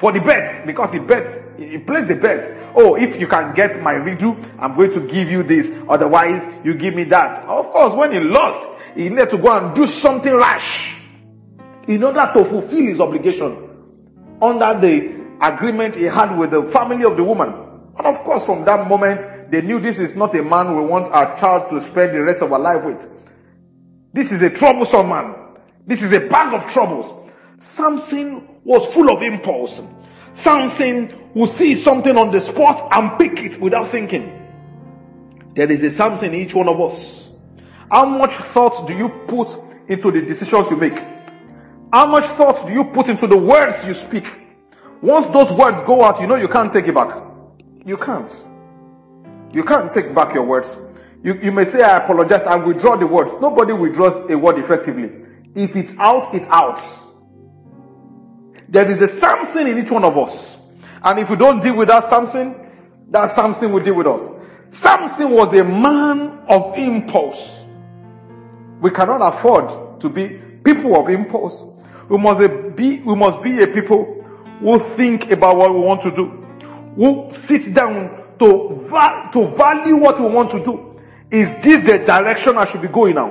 for 0.02 0.12
the 0.12 0.20
bets 0.20 0.66
because 0.66 0.92
he 0.92 0.98
bets 0.98 1.38
he 1.60 1.78
plays 1.78 2.08
the 2.08 2.16
bets 2.16 2.48
oh 2.76 2.96
if 2.96 3.20
you 3.20 3.28
can 3.28 3.54
get 3.54 3.80
my 3.84 3.92
riddle 3.92 4.36
i'm 4.58 4.76
going 4.76 4.92
to 4.92 5.08
give 5.08 5.30
you 5.30 5.44
this. 5.44 5.72
Otherwise 5.88 6.44
you 6.64 6.74
give 6.74 6.96
me 6.96 7.04
that. 7.04 7.46
Of 7.46 7.68
course 7.68 7.94
when 7.94 8.12
he 8.12 8.20
lost 8.20 8.82
he 8.96 9.10
needed 9.10 9.30
to 9.30 9.38
go 9.38 9.56
and 9.56 9.76
do 9.76 9.86
something 9.86 10.34
rash 10.34 10.96
in 11.88 12.04
order 12.04 12.28
to 12.34 12.44
fulfill 12.44 12.82
his 12.82 13.00
obligation 13.00 13.70
under 14.42 14.80
the 14.82 15.22
agreement 15.40 15.96
he 15.96 16.06
had 16.06 16.36
with 16.36 16.50
the 16.50 16.64
family 16.64 17.06
of 17.06 17.16
the 17.16 17.24
woman. 17.24 17.50
And 17.96 18.08
of 18.08 18.18
course 18.24 18.44
from 18.44 18.66
that 18.66 18.90
moment 18.90 19.52
they 19.52 19.62
knew 19.62 19.80
this 19.80 20.00
is 20.00 20.16
not 20.16 20.34
a 20.34 20.42
man 20.42 20.76
we 20.76 20.82
want 20.82 21.10
our 21.10 21.38
child 21.38 21.70
to 21.70 21.80
spend 21.80 22.16
the 22.16 22.24
rest 22.24 22.42
of 22.42 22.52
our 22.52 22.60
life 22.60 22.84
with. 22.84 23.08
This 24.14 24.32
is 24.32 24.42
a 24.42 24.50
troublesome 24.50 25.10
man. 25.10 25.36
This 25.86 26.02
is 26.02 26.12
a 26.12 26.22
bag 26.22 26.56
of 26.56 26.68
troubles. 26.72 27.14
Samson 27.60 28.48
was 28.64 28.86
full 28.88 29.10
of 29.10 29.22
impulse. 29.22 29.82
Samson 30.34 31.30
would 31.34 31.50
see 31.50 31.76
something 31.76 32.18
on 32.18 32.32
the 32.32 32.40
spot 32.40 32.88
and 32.92 33.18
pick 33.18 33.44
it 33.44 33.60
without 33.60 33.90
thinking. 33.90 34.38
There 35.54 35.70
is 35.72 35.84
a 35.84 35.90
Samson 35.90 36.34
in 36.34 36.42
each 36.42 36.54
one 36.54 36.70
of 36.70 36.80
us. 36.80 37.30
How 37.92 38.06
much 38.06 38.34
thought 38.34 38.88
do 38.88 38.94
you 38.94 39.10
put 39.10 39.50
into 39.88 40.12
the 40.12 40.22
decisions 40.22 40.70
you 40.72 40.78
make? 40.78 40.98
How 41.92 42.06
much 42.06 42.24
thought 42.24 42.66
do 42.66 42.72
you 42.72 42.86
put 42.86 43.10
into 43.10 43.28
the 43.28 43.38
words 43.38 43.76
you 43.86 43.94
speak? 43.94 44.26
Once 45.02 45.28
those 45.28 45.52
words 45.52 45.80
go 45.82 46.04
out, 46.04 46.22
you 46.22 46.28
know 46.28 46.36
you 46.36 46.48
can't 46.48 46.72
take 46.72 46.88
it 46.88 46.96
back. 46.96 47.22
You 47.86 47.98
can't. 47.98 48.32
You 49.52 49.64
can't 49.64 49.92
take 49.92 50.14
back 50.16 50.34
your 50.34 50.46
words. 50.46 50.78
You, 51.24 51.34
you 51.42 51.52
may 51.52 51.66
say, 51.66 51.84
I 51.84 51.98
apologize, 51.98 52.44
I 52.44 52.56
withdraw 52.56 52.96
the 52.96 53.08
words. 53.08 53.32
Nobody 53.42 53.74
withdraws 53.74 54.30
a 54.30 54.38
word 54.38 54.58
effectively. 54.58 55.12
If 55.54 55.76
it's 55.76 55.94
out, 55.98 56.34
it's 56.34 56.46
out. 56.48 56.82
There 58.72 58.90
is 58.90 59.02
a 59.02 59.08
Samson 59.10 59.68
in 59.68 59.78
each 59.78 59.92
one 59.92 60.06
of 60.06 60.18
us. 60.18 60.58
And 61.04 61.20
if 61.20 61.30
we 61.30 61.36
don't 61.36 61.62
deal 61.62 61.76
with 61.76 61.90
that 61.90 62.06
Samson, 62.06 62.56
that 63.10 63.30
Samson 63.30 63.74
will 63.74 63.84
deal 63.84 63.96
with 63.96 64.08
us. 64.08 64.30
Samson 64.70 65.30
was 65.32 65.54
a 65.54 65.64
man 65.66 66.40
of 66.48 66.78
impulse. 66.78 67.66
We 68.80 68.90
cannot 68.92 69.18
afford 69.22 70.00
to 70.00 70.10
be 70.10 70.40
people 70.64 70.96
of 70.96 71.10
impulse. 71.10 71.64
We 72.08 72.18
must 72.18 72.76
be, 72.78 73.00
we 73.02 73.16
must 73.16 73.44
be 73.44 73.62
a 73.62 73.68
people 73.68 74.24
who 74.62 74.80
think 74.80 75.32
about 75.32 75.58
what 75.58 75.74
we 75.74 75.82
want 75.82 76.02
to 76.04 76.12
do. 76.16 76.28
Who 76.96 77.28
sit 77.30 77.74
down 77.76 78.38
to, 78.40 79.30
to 79.34 79.48
value 79.48 79.98
what 79.98 80.18
we 80.18 80.28
want 80.28 80.50
to 80.52 80.64
do. 80.64 81.02
Is 81.30 81.54
this 81.62 81.86
the 81.86 82.00
direction 82.06 82.58
I 82.58 82.64
should 82.66 82.82
be 82.82 82.88
going 82.88 83.16
now? 83.16 83.30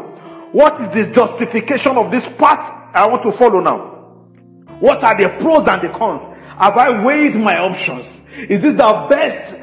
What 0.52 0.78
is 0.80 0.90
the 0.90 1.06
justification 1.12 1.96
of 1.96 2.10
this 2.10 2.26
path 2.36 2.94
I 2.94 3.06
want 3.06 3.22
to 3.22 3.32
follow 3.32 3.60
now? 3.60 3.89
What 4.80 5.04
are 5.04 5.16
the 5.16 5.28
pros 5.40 5.68
and 5.68 5.82
the 5.82 5.90
cons? 5.90 6.24
Have 6.58 6.76
I 6.76 7.04
weighed 7.04 7.36
my 7.36 7.58
options? 7.58 8.26
Is 8.36 8.62
this 8.62 8.76
the 8.76 9.06
best 9.08 9.56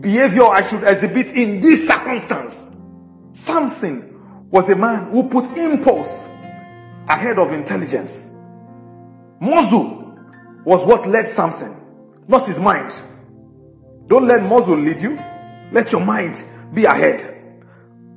behavior 0.00 0.46
I 0.46 0.62
should 0.68 0.84
exhibit 0.84 1.32
in 1.32 1.60
this 1.60 1.86
circumstance? 1.86 2.70
Samson 3.32 4.48
was 4.50 4.68
a 4.68 4.76
man 4.76 5.10
who 5.10 5.28
put 5.28 5.44
impulse 5.56 6.28
ahead 7.08 7.38
of 7.38 7.52
intelligence. 7.52 8.30
Muzzle 9.40 10.18
was 10.64 10.84
what 10.86 11.06
led 11.08 11.28
Samson, 11.28 11.74
not 12.28 12.46
his 12.46 12.58
mind. 12.60 12.98
Don't 14.06 14.26
let 14.26 14.42
muzzle 14.42 14.76
lead 14.76 15.00
you. 15.00 15.18
Let 15.72 15.92
your 15.92 16.00
mind 16.00 16.44
be 16.72 16.84
ahead. 16.84 17.30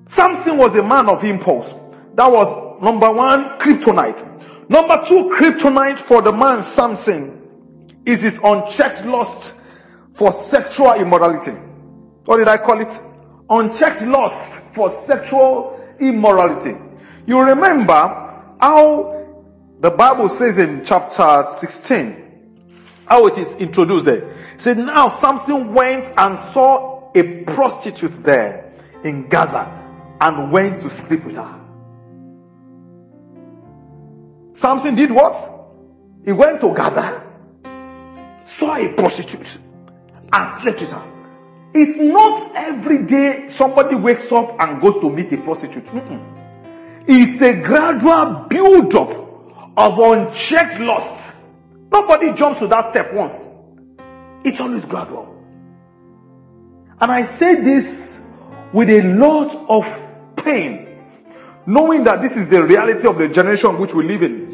Samson 0.06 0.58
was 0.58 0.76
a 0.76 0.84
man 0.84 1.10
of 1.10 1.24
impulse. 1.24 1.74
That 2.16 2.32
was 2.32 2.82
number 2.82 3.12
one, 3.12 3.58
kryptonite. 3.60 4.47
Number 4.70 5.04
two, 5.08 5.34
kryptonite 5.38 5.98
for 5.98 6.22
the 6.22 6.32
man 6.32 6.62
Samson 6.62 7.42
is 8.06 8.22
his 8.22 8.40
unchecked 8.44 9.06
lust 9.06 9.56
for 10.14 10.32
sexual 10.32 10.94
immorality. 10.94 11.52
What 12.26 12.38
did 12.38 12.48
I 12.48 12.58
call 12.58 12.82
it? 12.82 12.92
Unchecked 13.50 14.02
lust 14.02 14.62
for 14.74 14.90
sexual 14.90 15.80
immorality. 16.00 16.78
You 17.26 17.40
remember 17.42 17.94
how 18.60 19.26
the 19.80 19.92
Bible 19.92 20.28
says 20.28 20.58
in 20.58 20.84
chapter 20.84 21.46
16, 21.50 22.60
how 23.06 23.28
it 23.28 23.38
is 23.38 23.56
introduced 23.56 24.06
there. 24.06 24.32
It 24.54 24.62
said, 24.62 24.78
now 24.80 25.08
Samson 25.08 25.74
went 25.74 26.12
and 26.18 26.38
saw 26.38 27.12
a 27.16 27.44
prostitute 27.44 28.24
there 28.24 28.74
in 29.04 29.30
Gaza 29.30 29.72
and 30.20 30.52
went 30.52 30.82
to 30.82 30.90
sleep 30.90 31.24
with 31.24 31.36
her. 31.36 31.67
Samson 34.58 34.96
did 34.96 35.12
what? 35.12 35.36
He 36.26 36.32
went 36.32 36.60
to 36.62 36.74
Gaza, 36.74 37.22
saw 38.44 38.76
a 38.76 38.92
prostitute, 38.94 39.56
and 40.34 40.62
slept 40.62 40.82
with 40.82 40.92
her. 40.92 41.04
It's 41.76 42.00
not 42.00 42.56
every 42.56 43.04
day 43.06 43.50
somebody 43.50 43.96
wakes 43.96 44.32
up 44.32 44.60
and 44.60 44.82
goes 44.82 44.96
to 44.96 45.12
meet 45.12 45.32
a 45.32 45.38
prostitute. 45.38 45.86
Mm-mm. 45.86 47.04
It's 47.08 47.40
a 47.40 47.62
gradual 47.62 48.48
build 48.50 48.96
up 48.96 49.12
of 49.78 50.00
unchecked 50.00 50.80
lust. 50.80 51.36
Nobody 51.92 52.34
jumps 52.34 52.58
to 52.58 52.68
that 52.68 52.90
step 52.90 53.14
once. 53.14 53.46
It's 54.44 54.60
always 54.60 54.86
gradual. 54.86 55.36
And 57.00 57.12
I 57.12 57.26
say 57.26 57.62
this 57.62 58.24
with 58.74 58.90
a 58.90 59.04
lot 59.04 59.54
of 59.70 60.36
pain 60.44 60.88
knowing 61.68 62.06
that 62.06 62.22
this 62.22 62.36
is 62.38 62.48
the 62.48 62.64
reality 62.64 63.06
of 63.06 63.18
the 63.18 63.28
generation 63.28 63.78
which 63.78 63.94
we 63.94 64.04
live 64.04 64.24
in. 64.24 64.47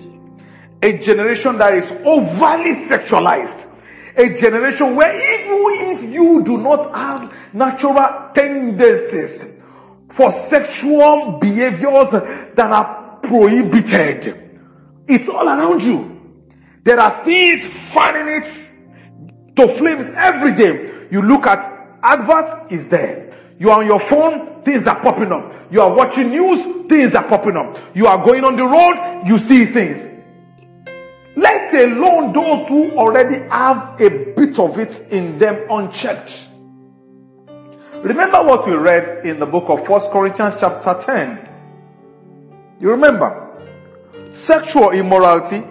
A 0.83 0.97
generation 0.97 1.57
that 1.59 1.75
is 1.75 1.89
overly 2.03 2.71
sexualized. 2.75 3.69
A 4.17 4.37
generation 4.37 4.97
where 4.97 5.15
even 5.15 5.95
if 5.95 6.13
you 6.13 6.43
do 6.43 6.57
not 6.57 6.93
have 6.93 7.33
natural 7.53 8.31
tendencies 8.33 9.61
for 10.09 10.29
sexual 10.29 11.39
behaviors 11.39 12.11
that 12.11 12.59
are 12.59 13.17
prohibited, 13.23 14.59
it's 15.07 15.29
all 15.29 15.47
around 15.47 15.81
you. 15.81 16.19
There 16.83 16.99
are 16.99 17.23
things 17.23 17.65
fanning 17.65 18.43
it 18.43 19.55
to 19.55 19.69
flames 19.69 20.09
every 20.09 20.53
day. 20.53 21.07
You 21.09 21.21
look 21.21 21.47
at 21.47 21.59
adverts, 22.03 22.51
is 22.69 22.89
there. 22.89 23.55
You 23.57 23.69
are 23.71 23.79
on 23.79 23.87
your 23.87 24.01
phone, 24.01 24.61
things 24.63 24.85
are 24.87 24.99
popping 24.99 25.31
up. 25.31 25.71
You 25.71 25.79
are 25.79 25.93
watching 25.93 26.29
news, 26.29 26.87
things 26.89 27.15
are 27.15 27.23
popping 27.23 27.55
up. 27.55 27.77
You 27.95 28.07
are 28.07 28.21
going 28.21 28.43
on 28.43 28.57
the 28.57 28.65
road, 28.65 29.23
you 29.25 29.39
see 29.39 29.65
things. 29.65 30.09
Let 31.35 31.73
alone 31.73 32.31
those 32.33 32.67
who 32.67 32.91
already 32.97 33.39
have 33.49 33.99
a 33.99 34.33
bit 34.33 34.59
of 34.59 34.77
it 34.77 35.07
in 35.11 35.37
them 35.39 35.67
unchecked. 35.69 36.47
Remember 38.03 38.43
what 38.43 38.67
we 38.67 38.73
read 38.73 39.25
in 39.25 39.39
the 39.39 39.45
book 39.45 39.69
of 39.69 39.87
First 39.87 40.11
Corinthians 40.11 40.55
chapter 40.59 40.93
10. 40.93 41.49
You 42.79 42.91
remember? 42.91 43.49
Sexual 44.33 44.91
immorality 44.91 45.63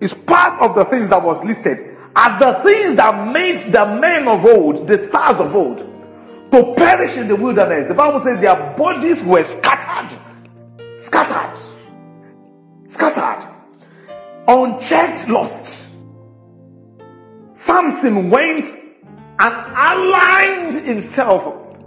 is 0.00 0.12
part 0.12 0.60
of 0.60 0.74
the 0.74 0.84
things 0.84 1.08
that 1.08 1.22
was 1.22 1.42
listed 1.42 1.96
as 2.14 2.38
the 2.38 2.52
things 2.62 2.96
that 2.96 3.32
made 3.32 3.72
the 3.72 3.86
men 4.00 4.28
of 4.28 4.44
old, 4.44 4.86
the 4.86 4.98
stars 4.98 5.40
of 5.40 5.54
old, 5.54 5.78
to 6.52 6.74
perish 6.76 7.16
in 7.16 7.26
the 7.26 7.34
wilderness. 7.34 7.88
The 7.88 7.94
Bible 7.94 8.20
says 8.20 8.40
their 8.40 8.74
bodies 8.76 9.22
were 9.22 9.42
scattered. 9.42 10.16
Scattered. 10.98 11.58
Scattered. 12.86 13.53
Unchecked, 14.46 15.28
lost. 15.28 15.88
Samson 17.54 18.30
went 18.30 18.64
and 19.38 19.54
aligned 19.76 20.74
himself 20.84 21.78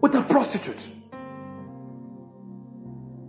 with 0.00 0.14
a 0.14 0.22
prostitute. 0.22 0.88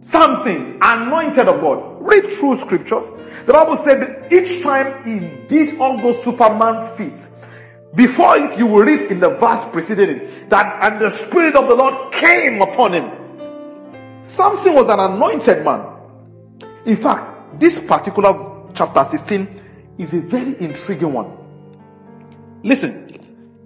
Samson, 0.02 0.78
anointed 0.82 1.48
of 1.48 1.62
God. 1.62 2.02
Read 2.02 2.30
through 2.30 2.58
scriptures. 2.58 3.12
The 3.46 3.54
Bible 3.54 3.78
said 3.78 4.02
that 4.02 4.34
each 4.34 4.62
time 4.64 5.04
he 5.04 5.20
did 5.48 5.80
all 5.80 5.98
those 5.98 6.24
Superman 6.24 6.96
feats, 6.96 7.30
before 7.96 8.38
it, 8.38 8.58
you 8.58 8.68
will 8.68 8.84
read 8.84 9.12
in 9.12 9.20
the 9.20 9.30
verse 9.30 9.64
preceding 9.72 10.10
it 10.10 10.50
that, 10.50 10.80
and 10.84 11.02
the 11.02 11.10
Spirit 11.10 11.56
of 11.56 11.68
the 11.68 11.76
Lord 11.76 12.12
came 12.14 12.62
upon 12.62 12.94
him. 12.94 14.24
Samson 14.24 14.74
was 14.76 14.90
an 14.90 15.00
anointed 15.00 15.66
man. 15.66 15.86
In 16.86 16.98
fact, 16.98 17.60
this 17.60 17.84
particular 17.84 18.59
chapter 18.80 19.04
16 19.04 19.62
is 19.98 20.14
a 20.14 20.22
very 20.22 20.58
intriguing 20.62 21.12
one. 21.12 21.36
Listen, 22.64 23.10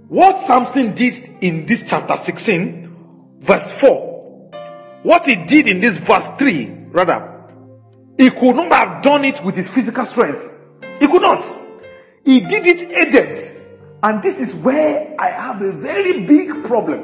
what 0.08 0.40
Samson 0.40 0.96
did 0.96 1.30
in 1.42 1.68
this 1.68 1.88
chapter 1.88 2.18
16, 2.18 3.38
verse 3.42 3.70
4, 3.74 4.50
what 5.04 5.24
he 5.24 5.36
did 5.36 5.68
in 5.68 5.80
this 5.82 5.98
verse 5.98 6.28
3, 6.40 6.88
rather, 6.90 7.30
he 8.18 8.32
could 8.32 8.56
not 8.56 8.74
have 8.74 9.04
done 9.04 9.24
it 9.24 9.44
with 9.44 9.56
his 9.56 9.68
physical 9.68 10.04
strength. 10.04 10.52
He 11.00 11.06
could 11.06 11.22
not. 11.22 11.46
He 12.26 12.40
did 12.40 12.66
it 12.66 12.90
aided. 12.90 13.36
And 14.02 14.24
this 14.24 14.40
is 14.40 14.56
where 14.56 15.16
I 15.20 15.30
have 15.30 15.62
a 15.62 15.74
very 15.74 16.26
big 16.26 16.64
problem. 16.64 17.04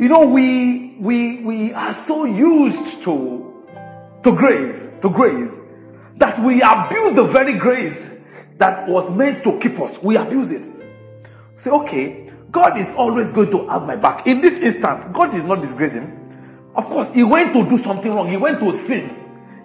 You 0.00 0.08
know, 0.08 0.26
we, 0.26 0.96
we, 0.98 1.44
we 1.44 1.72
are 1.72 1.94
so 1.94 2.24
used 2.24 3.04
to, 3.04 3.64
to 4.24 4.36
grace, 4.36 4.88
to 5.02 5.08
grace, 5.08 5.60
that 6.16 6.38
we 6.42 6.62
abuse 6.62 7.14
the 7.14 7.24
very 7.24 7.58
grace 7.58 8.14
that 8.58 8.88
was 8.88 9.10
meant 9.10 9.42
to 9.44 9.58
keep 9.58 9.78
us. 9.80 10.02
We 10.02 10.16
abuse 10.16 10.50
it. 10.50 10.68
Say, 11.56 11.70
okay, 11.70 12.30
God 12.50 12.78
is 12.78 12.92
always 12.94 13.32
going 13.32 13.50
to 13.50 13.66
have 13.68 13.86
my 13.86 13.96
back. 13.96 14.26
In 14.26 14.40
this 14.40 14.60
instance, 14.60 15.04
God 15.12 15.34
is 15.34 15.42
not 15.42 15.62
disgracing. 15.62 16.18
Of 16.74 16.84
course, 16.86 17.12
he 17.12 17.24
went 17.24 17.54
to 17.54 17.68
do 17.68 17.78
something 17.78 18.12
wrong. 18.12 18.28
He 18.28 18.36
went 18.36 18.60
to 18.60 18.72
sin. 18.72 19.18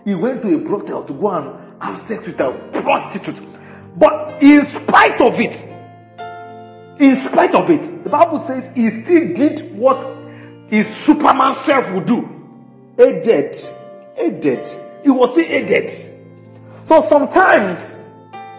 He 0.06 0.16
went 0.16 0.42
to 0.42 0.56
a 0.56 0.58
brothel 0.58 1.04
to 1.04 1.14
go 1.14 1.30
and 1.32 1.82
have 1.82 2.00
sex 2.00 2.26
with 2.26 2.40
a 2.40 2.52
prostitute. 2.82 3.42
But 3.98 4.42
in 4.42 4.66
spite 4.66 5.20
of 5.22 5.40
it, 5.40 5.64
in 7.00 7.16
spite 7.16 7.54
of 7.56 7.70
it, 7.70 8.04
the 8.04 8.10
Bible 8.10 8.40
says 8.40 8.72
he 8.74 8.90
still 8.90 9.34
did 9.34 9.62
what 9.78 10.18
his 10.70 10.88
Superman 10.88 11.56
self 11.56 11.92
would 11.94 12.06
do. 12.06 12.34
Aided. 12.98 13.58
Aided. 14.18 14.68
He 15.04 15.10
was 15.10 15.32
still 15.32 15.46
aided. 15.46 15.92
So 16.88 17.02
sometimes 17.02 17.94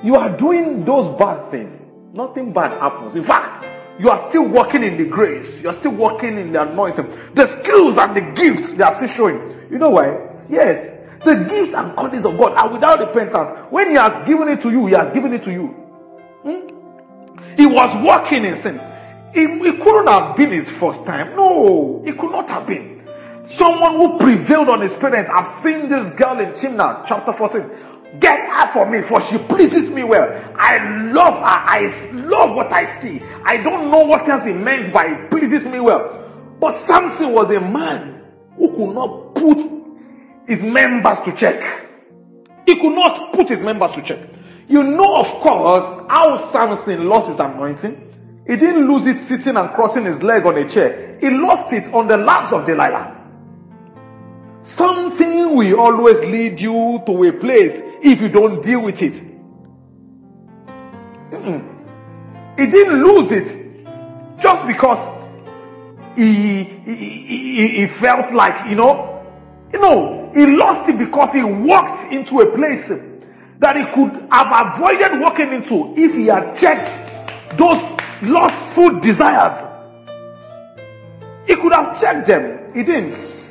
you 0.05 0.15
are 0.15 0.37
doing 0.37 0.85
those 0.85 1.09
bad 1.19 1.51
things 1.51 1.89
Nothing 2.13 2.53
bad 2.53 2.73
happens. 2.73 3.17
In 3.17 3.23
fact, 3.23 3.65
you 4.01 4.09
are 4.09 4.19
still 4.29 4.49
walking 4.49 4.83
in 4.83 4.97
the 4.97 5.05
grace. 5.07 5.63
You 5.63 5.69
are 5.69 5.75
still 5.75 5.95
walking 5.95 6.39
in 6.39 6.53
the 6.53 6.63
anointing. 6.63 7.09
The 7.35 7.47
skills 7.47 7.99
and 7.99 8.17
the 8.17 8.23
gifts 8.35 8.73
they 8.73 8.83
are 8.83 8.95
still 8.95 9.09
showing. 9.09 9.57
You 9.71 9.79
know 9.79 9.91
why? 9.91 10.19
Yes. 10.49 10.91
The 11.25 11.35
gifts 11.49 11.75
and 11.75 11.95
callings 11.95 12.25
of 12.25 12.39
God 12.39 12.55
are 12.55 12.73
without 12.73 13.01
repentance. 13.01 13.51
When 13.71 13.91
He 13.91 13.97
has 13.97 14.27
given 14.27 14.49
it 14.49 14.63
to 14.63 14.71
you, 14.71 14.87
He 14.87 14.95
has 14.95 15.13
given 15.13 15.33
it 15.33 15.43
to 15.45 15.53
you. 15.53 15.67
Hmm? 16.43 17.57
He 17.57 17.67
was 17.67 18.05
walking 18.05 18.45
in 18.45 18.57
sin. 18.57 18.77
It, 19.35 19.67
it 19.67 19.83
couldn't 19.83 20.07
have 20.07 20.35
been 20.35 20.51
his 20.51 20.71
first 20.71 21.05
time. 21.05 21.37
No, 21.37 22.03
it 22.07 22.17
could 22.17 22.31
not 22.31 22.49
have 22.49 22.67
been. 22.67 23.07
Someone 23.45 23.97
who 23.97 24.19
prevailed 24.19 24.69
on 24.71 24.81
his 24.81 24.95
parents. 24.95 25.29
I've 25.29 25.47
seen 25.47 25.89
this 25.89 26.11
girl 26.15 26.39
in 26.41 26.53
Timnah, 26.53 27.05
chapter 27.07 27.33
14. 27.33 27.71
Get 28.21 28.41
her 28.41 28.67
for 28.73 28.91
me, 28.91 29.03
for 29.03 29.21
she 29.21 29.39
pleases 29.39 29.91
me 29.91 30.03
well. 30.03 30.55
I 30.57 31.11
love 31.13 31.35
her. 31.35 31.43
I 31.45 32.11
love 32.13 32.57
what 32.57 32.73
I 32.73 32.85
see. 32.85 33.21
I 33.45 33.59
don't 33.59 33.91
know 33.91 34.05
what 34.05 34.27
else 34.29 34.47
he 34.47 34.53
meant 34.53 34.93
by 34.93 35.27
pleases 35.27 35.67
me 35.67 35.79
well. 35.81 36.25
But 36.59 36.73
Samson 36.73 37.33
was 37.33 37.51
a 37.51 37.61
man 37.61 38.23
who 38.57 38.75
could 38.75 38.95
not 38.95 39.35
put 39.35 39.59
his 40.47 40.63
members 40.63 41.21
to 41.21 41.33
check. 41.33 41.87
He 42.67 42.77
could 42.77 42.95
not 42.95 43.33
put 43.35 43.49
his 43.49 43.63
members 43.63 43.93
to 43.93 44.03
check. 44.03 44.19
You 44.69 44.83
know, 44.83 45.17
of 45.21 45.27
course, 45.27 46.07
how 46.11 46.37
Samson 46.37 47.09
lost 47.09 47.29
his 47.29 47.39
anointing. 47.39 48.05
He 48.47 48.57
didn't 48.57 48.89
lose 48.89 49.07
it 49.07 49.19
sitting 49.27 49.57
and 49.57 49.71
crossing 49.71 50.05
his 50.05 50.23
leg 50.23 50.47
on 50.47 50.57
a 50.57 50.69
chair. 50.69 51.19
He 51.21 51.31
lost 51.31 51.73
it 51.73 51.93
on 51.93 52.07
the 52.07 52.17
laps 52.17 52.53
of 52.53 52.65
Delilah. 52.65 53.18
Something 54.69 55.57
will 55.57 55.81
always 55.81 56.21
lead 56.21 56.61
you 56.61 57.03
to 57.07 57.25
a 57.25 57.33
place 57.33 57.81
if 58.03 58.21
you 58.21 58.29
don't 58.29 58.63
deal 58.63 58.83
with 58.83 59.01
it. 59.01 59.15
Mm-mm. 61.31 62.59
He 62.59 62.67
didn't 62.67 63.03
lose 63.03 63.33
it 63.33 63.87
just 64.43 64.67
because 64.67 65.09
he, 66.15 66.65
he, 66.65 66.95
he, 66.95 67.69
he 67.79 67.87
felt 67.87 68.31
like, 68.35 68.69
you 68.69 68.77
know, 68.77 69.27
you 69.73 69.81
know, 69.81 70.31
he 70.35 70.45
lost 70.55 70.87
it 70.91 70.99
because 70.99 71.33
he 71.33 71.43
walked 71.43 72.13
into 72.13 72.41
a 72.41 72.55
place 72.55 72.93
that 73.61 73.75
he 73.75 73.85
could 73.95 74.29
have 74.31 74.75
avoided 74.75 75.19
walking 75.19 75.51
into 75.55 75.95
if 75.97 76.15
he 76.15 76.27
had 76.27 76.55
checked 76.55 77.57
those 77.57 77.81
lost 78.21 78.55
food 78.75 79.01
desires. 79.01 79.65
He 81.47 81.57
could 81.57 81.73
have 81.73 81.99
checked 81.99 82.27
them. 82.27 82.75
He 82.75 82.83
didn't. 82.83 83.48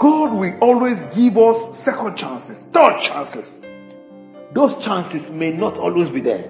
God 0.00 0.32
will 0.32 0.56
always 0.60 1.04
give 1.14 1.36
us 1.36 1.78
second 1.78 2.16
chances, 2.16 2.64
third 2.64 3.00
chances. 3.02 3.54
Those 4.54 4.82
chances 4.82 5.28
may 5.30 5.52
not 5.52 5.76
always 5.76 6.08
be 6.08 6.22
there. 6.22 6.44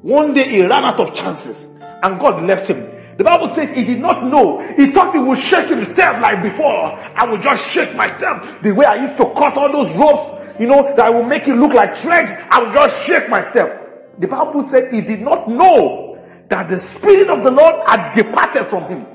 One 0.00 0.32
day 0.32 0.48
he 0.48 0.62
ran 0.62 0.82
out 0.82 0.98
of 0.98 1.14
chances 1.14 1.66
and 1.82 2.18
God 2.18 2.42
left 2.42 2.68
him. 2.68 2.90
The 3.18 3.24
Bible 3.24 3.48
says 3.48 3.70
he 3.76 3.84
did 3.84 4.00
not 4.00 4.24
know. 4.24 4.60
He 4.76 4.86
thought 4.86 5.12
he 5.14 5.20
would 5.20 5.38
shake 5.38 5.68
himself 5.68 6.22
like 6.22 6.42
before. 6.42 6.98
I 6.98 7.26
would 7.30 7.42
just 7.42 7.70
shake 7.70 7.94
myself 7.94 8.62
the 8.62 8.72
way 8.72 8.86
I 8.86 8.94
used 8.94 9.18
to 9.18 9.34
cut 9.34 9.58
all 9.58 9.70
those 9.70 9.94
ropes, 9.94 10.24
you 10.58 10.66
know, 10.66 10.84
that 10.84 11.00
I 11.00 11.10
will 11.10 11.22
make 11.22 11.46
it 11.46 11.56
look 11.56 11.74
like 11.74 11.94
thread. 11.94 12.30
I 12.50 12.62
would 12.62 12.72
just 12.72 13.04
shake 13.04 13.28
myself. 13.28 13.78
The 14.18 14.26
Bible 14.26 14.62
said 14.62 14.90
he 14.90 15.02
did 15.02 15.20
not 15.20 15.50
know 15.50 16.18
that 16.48 16.70
the 16.70 16.80
Spirit 16.80 17.28
of 17.28 17.44
the 17.44 17.50
Lord 17.50 17.86
had 17.86 18.14
departed 18.14 18.64
from 18.68 18.84
him. 18.84 19.06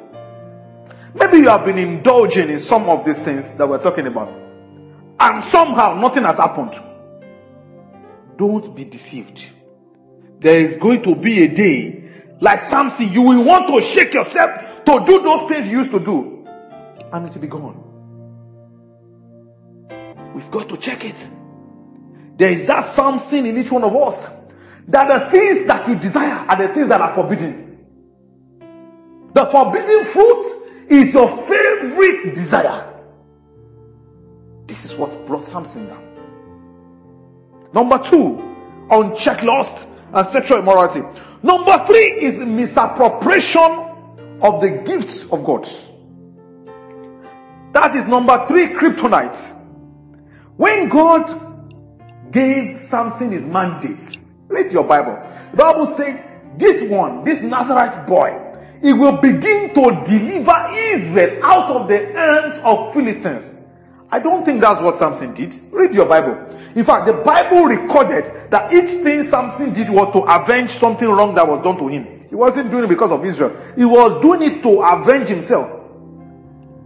Maybe 1.13 1.37
you 1.37 1.49
have 1.49 1.65
been 1.65 1.77
indulging 1.77 2.49
in 2.49 2.59
some 2.59 2.89
of 2.89 3.03
these 3.05 3.21
things 3.21 3.51
that 3.57 3.67
we're 3.67 3.81
talking 3.81 4.07
about, 4.07 4.29
and 5.19 5.43
somehow 5.43 5.95
nothing 5.95 6.23
has 6.23 6.37
happened. 6.37 6.73
Don't 8.37 8.75
be 8.75 8.85
deceived. 8.85 9.49
There 10.39 10.61
is 10.61 10.77
going 10.77 11.01
to 11.03 11.15
be 11.15 11.43
a 11.43 11.47
day, 11.47 12.11
like 12.39 12.61
Samson, 12.61 13.11
you 13.11 13.23
will 13.23 13.43
want 13.43 13.67
to 13.67 13.81
shake 13.81 14.13
yourself 14.13 14.85
to 14.85 15.03
do 15.05 15.21
those 15.21 15.49
things 15.49 15.67
you 15.67 15.79
used 15.79 15.91
to 15.91 15.99
do, 15.99 16.47
and 17.11 17.27
it 17.27 17.33
will 17.33 17.41
be 17.41 17.47
gone. 17.47 17.85
We've 20.33 20.51
got 20.51 20.69
to 20.69 20.77
check 20.77 21.03
it. 21.05 21.27
There 22.37 22.51
is 22.51 22.67
that 22.67 22.85
something 22.85 23.45
in 23.45 23.57
each 23.57 23.71
one 23.71 23.83
of 23.83 23.95
us 23.95 24.29
that 24.87 25.07
the 25.07 25.29
things 25.29 25.65
that 25.67 25.87
you 25.87 25.95
desire 25.95 26.45
are 26.47 26.55
the 26.55 26.69
things 26.69 26.87
that 26.87 27.01
are 27.01 27.13
forbidden. 27.13 27.85
The 29.33 29.45
forbidden 29.47 30.05
fruit 30.05 30.45
is 30.90 31.13
your 31.13 31.27
favorite 31.44 32.35
desire. 32.35 32.85
This 34.67 34.85
is 34.85 34.96
what 34.96 35.25
brought 35.25 35.46
Samson 35.46 35.87
down. 35.87 36.04
Number 37.73 38.00
two, 38.00 38.44
unchecked 38.90 39.44
lust 39.44 39.87
and 40.13 40.25
sexual 40.25 40.60
immorality. 40.60 41.02
Number 41.44 41.83
three 41.85 42.21
is 42.21 42.40
misappropriation 42.40 43.87
of 44.42 44.62
the 44.62 44.81
gifts 44.85 45.25
of 45.31 45.44
God. 45.44 45.69
That 47.73 47.96
is 47.96 48.08
number 48.08 48.46
three, 48.48 48.67
kryptonite. 48.67 49.56
When 50.58 50.90
God 50.90 52.31
gave 52.31 52.79
Samson 52.79 53.31
his 53.31 53.46
mandate, 53.46 54.19
read 54.48 54.73
your 54.73 54.83
Bible. 54.83 55.17
The 55.52 55.58
Bible 55.58 55.87
said, 55.87 56.25
this 56.58 56.90
one, 56.90 57.23
this 57.23 57.42
Nazarite 57.42 58.08
boy, 58.08 58.48
he 58.82 58.94
will 58.94 59.17
begin 59.17 59.73
to 59.73 60.04
deliver 60.06 60.69
Israel 60.73 61.44
out 61.44 61.69
of 61.69 61.88
the 61.88 61.98
hands 61.98 62.60
of 62.63 62.94
Philistines. 62.94 63.58
I 64.12 64.19
don't 64.19 64.44
think 64.44 64.62
that's 64.62 64.82
what 64.82 64.98
Samson 64.98 65.34
did. 65.34 65.60
Read 65.71 65.94
your 65.94 66.08
Bible. 66.08 66.34
In 66.75 66.84
fact, 66.84 67.06
the 67.06 67.13
Bible 67.13 67.65
recorded 67.65 68.50
that 68.50 68.73
each 68.73 69.04
thing 69.04 69.23
Samson 69.23 69.73
did 69.73 69.90
was 69.90 70.12
to 70.13 70.19
avenge 70.19 70.71
something 70.71 71.08
wrong 71.08 71.36
that 71.36 71.48
was 71.48 71.63
done 71.63 71.77
to 71.77 71.88
him. 71.88 72.27
He 72.27 72.36
wasn't 72.36 72.71
doing 72.71 72.86
it 72.86 72.88
because 72.88 73.12
of 73.12 73.23
Israel. 73.25 73.56
He 73.75 73.86
was 73.86 74.21
doing 74.21 74.42
it 74.44 74.63
to 74.63 74.82
avenge 74.82 75.27
himself. 75.27 75.80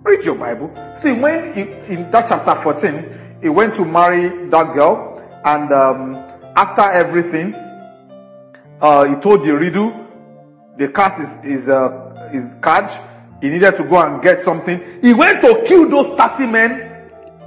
Read 0.03 0.25
your 0.25 0.35
Bible. 0.35 0.73
See, 0.95 1.13
when 1.13 1.53
he, 1.53 1.61
in 1.93 2.11
that 2.11 2.27
chapter 2.27 2.55
14, 2.55 3.39
he 3.41 3.49
went 3.49 3.73
to 3.75 3.85
marry 3.85 4.47
that 4.49 4.73
girl, 4.73 5.21
and 5.45 5.71
um, 5.71 6.15
after 6.55 6.81
everything, 6.81 7.53
uh, 8.81 9.05
he 9.05 9.15
told 9.21 9.45
the 9.45 9.51
riddle, 9.51 10.02
the 10.77 10.89
cast 10.89 11.19
is, 11.19 11.45
is, 11.45 11.69
uh, 11.69 12.29
his 12.31 12.55
card. 12.61 12.89
He 13.41 13.49
needed 13.49 13.75
to 13.77 13.83
go 13.83 13.99
and 14.01 14.21
get 14.21 14.41
something. 14.41 14.81
He 15.01 15.13
went 15.13 15.41
to 15.41 15.63
kill 15.67 15.89
those 15.89 16.07
30 16.17 16.47
men 16.47 16.93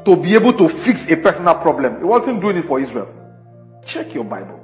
to 0.04 0.16
be 0.16 0.34
able 0.34 0.52
to 0.52 0.68
fix 0.68 1.10
a 1.10 1.16
personal 1.16 1.56
problem. 1.56 1.98
He 1.98 2.04
wasn't 2.04 2.40
doing 2.40 2.56
it 2.56 2.64
for 2.64 2.78
Israel. 2.78 3.12
Check 3.84 4.14
your 4.14 4.24
Bible. 4.24 4.60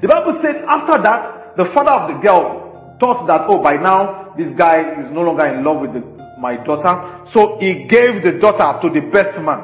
The 0.00 0.08
Bible 0.08 0.32
said 0.34 0.64
after 0.64 0.98
that, 0.98 1.56
the 1.56 1.64
father 1.64 1.90
of 1.90 2.08
the 2.08 2.18
girl 2.18 2.96
thought 3.00 3.26
that, 3.26 3.42
oh, 3.48 3.62
by 3.62 3.76
now, 3.76 4.32
this 4.36 4.52
guy 4.52 5.00
is 5.00 5.10
no 5.10 5.22
longer 5.22 5.46
in 5.46 5.64
love 5.64 5.80
with 5.80 5.94
the, 5.94 6.00
my 6.38 6.56
daughter. 6.56 7.24
So 7.26 7.58
he 7.58 7.84
gave 7.84 8.22
the 8.22 8.32
daughter 8.32 8.78
to 8.80 8.90
the 8.90 9.00
best 9.00 9.40
man. 9.40 9.58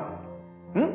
Hmm? 0.73 0.87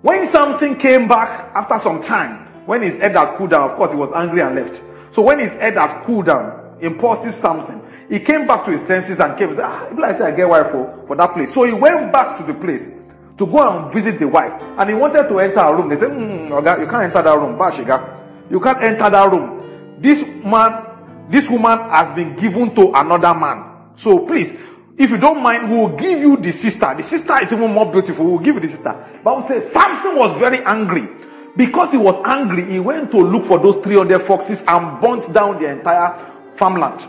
When 0.00 0.26
Samson 0.28 0.76
came 0.76 1.06
back 1.08 1.50
after 1.54 1.78
some 1.78 2.02
time, 2.02 2.46
when 2.64 2.82
his 2.82 2.98
head 2.98 3.16
had 3.16 3.36
cooled 3.36 3.50
down, 3.50 3.70
of 3.70 3.76
course, 3.76 3.90
he 3.90 3.98
was 3.98 4.12
angry 4.12 4.40
and 4.40 4.54
left. 4.54 4.82
So 5.10 5.22
when 5.22 5.38
his 5.38 5.52
head 5.54 5.74
had 5.74 6.04
cooled 6.04 6.26
down, 6.26 6.57
impulsive 6.80 7.34
Samson, 7.34 7.82
he 8.08 8.20
came 8.20 8.46
back 8.46 8.64
to 8.64 8.70
his 8.70 8.86
senses 8.86 9.20
and 9.20 9.36
came 9.36 9.48
and 9.48 9.56
said, 9.56 9.66
ah, 9.66 9.88
I 9.90 10.28
I 10.28 10.30
get 10.30 10.48
wife 10.48 10.70
for, 10.70 11.04
for 11.06 11.16
that 11.16 11.34
place. 11.34 11.52
So 11.52 11.64
he 11.64 11.72
went 11.72 12.12
back 12.12 12.38
to 12.38 12.42
the 12.42 12.54
place 12.54 12.90
to 13.36 13.46
go 13.46 13.70
and 13.70 13.92
visit 13.92 14.18
the 14.18 14.26
wife. 14.26 14.52
And 14.78 14.88
he 14.88 14.94
wanted 14.94 15.28
to 15.28 15.38
enter 15.38 15.60
a 15.60 15.74
room. 15.76 15.88
They 15.88 15.96
said, 15.96 16.10
mm, 16.10 16.48
you 16.80 16.86
can't 16.86 17.04
enter 17.04 17.22
that 17.22 17.38
room. 17.38 17.58
Bashiga. 17.58 18.50
You 18.50 18.60
can't 18.60 18.82
enter 18.82 19.10
that 19.10 19.30
room. 19.30 19.96
This 20.00 20.22
man, 20.44 21.28
this 21.30 21.50
woman 21.50 21.78
has 21.90 22.10
been 22.14 22.34
given 22.36 22.74
to 22.74 22.92
another 22.94 23.34
man. 23.38 23.92
So 23.96 24.26
please, 24.26 24.52
if 24.96 25.10
you 25.10 25.18
don't 25.18 25.42
mind, 25.42 25.70
we 25.70 25.76
will 25.76 25.96
give 25.96 26.18
you 26.18 26.36
the 26.38 26.50
sister. 26.50 26.94
The 26.96 27.02
sister 27.02 27.42
is 27.42 27.52
even 27.52 27.72
more 27.72 27.90
beautiful. 27.90 28.24
We 28.24 28.30
will 28.32 28.38
give 28.38 28.54
you 28.56 28.60
the 28.62 28.68
sister. 28.68 28.92
Bible 29.22 29.42
says 29.42 29.70
Samson 29.70 30.16
was 30.16 30.32
very 30.34 30.64
angry. 30.64 31.08
Because 31.56 31.90
he 31.90 31.96
was 31.96 32.20
angry, 32.24 32.64
he 32.64 32.78
went 32.78 33.10
to 33.10 33.18
look 33.18 33.44
for 33.44 33.58
those 33.58 33.76
300 33.82 34.20
foxes 34.22 34.62
and 34.68 35.00
burnt 35.00 35.32
down 35.32 35.60
the 35.60 35.68
entire 35.68 36.27
farmland. 36.58 37.00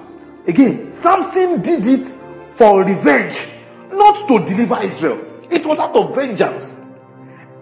Again, 0.47 0.91
Samson 0.91 1.61
did 1.61 1.85
it 1.85 2.05
for 2.53 2.83
revenge, 2.83 3.37
not 3.91 4.27
to 4.27 4.45
deliver 4.45 4.81
Israel. 4.83 5.25
It 5.49 5.65
was 5.65 5.79
out 5.79 5.95
of 5.95 6.15
vengeance. 6.15 6.81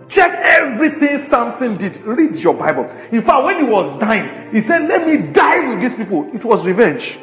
Check 0.10 0.32
everything 0.34 1.18
Samson 1.20 1.78
did. 1.78 1.98
Read 1.98 2.36
your 2.38 2.54
Bible. 2.54 2.90
In 3.12 3.22
fact, 3.22 3.44
when 3.44 3.66
he 3.66 3.70
was 3.70 4.00
dying, 4.00 4.54
he 4.54 4.62
said, 4.62 4.88
Let 4.88 5.08
me 5.08 5.32
die 5.32 5.68
with 5.68 5.82
these 5.82 5.96
people. 5.96 6.30
It 6.34 6.44
was 6.46 6.66
revenge. 6.66 7.18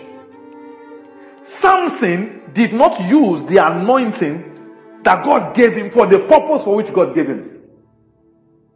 Samson 1.43 2.43
did 2.53 2.73
not 2.73 3.01
use 3.09 3.43
the 3.45 3.59
anointing 3.59 5.01
that 5.03 5.25
God 5.25 5.55
gave 5.55 5.75
him 5.75 5.91
for 5.91 6.07
the 6.07 6.19
purpose 6.21 6.65
for 6.65 6.77
which 6.77 6.93
God 6.93 7.15
gave 7.15 7.29
him. 7.29 7.63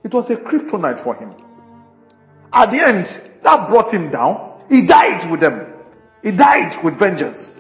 It 0.05 0.12
was 0.12 0.30
a 0.30 0.36
kryptonite 0.36 1.01
for 1.01 1.14
him. 1.14 1.34
At 2.53 2.70
the 2.70 2.80
end, 2.80 3.07
that 3.43 3.68
brought 3.68 3.93
him 3.93 4.11
down. 4.11 4.62
He 4.68 4.86
died 4.86 5.30
with 5.30 5.41
them. 5.41 5.67
He 6.22 6.30
died 6.30 6.82
with 6.82 6.96
vengeance. 6.96 7.54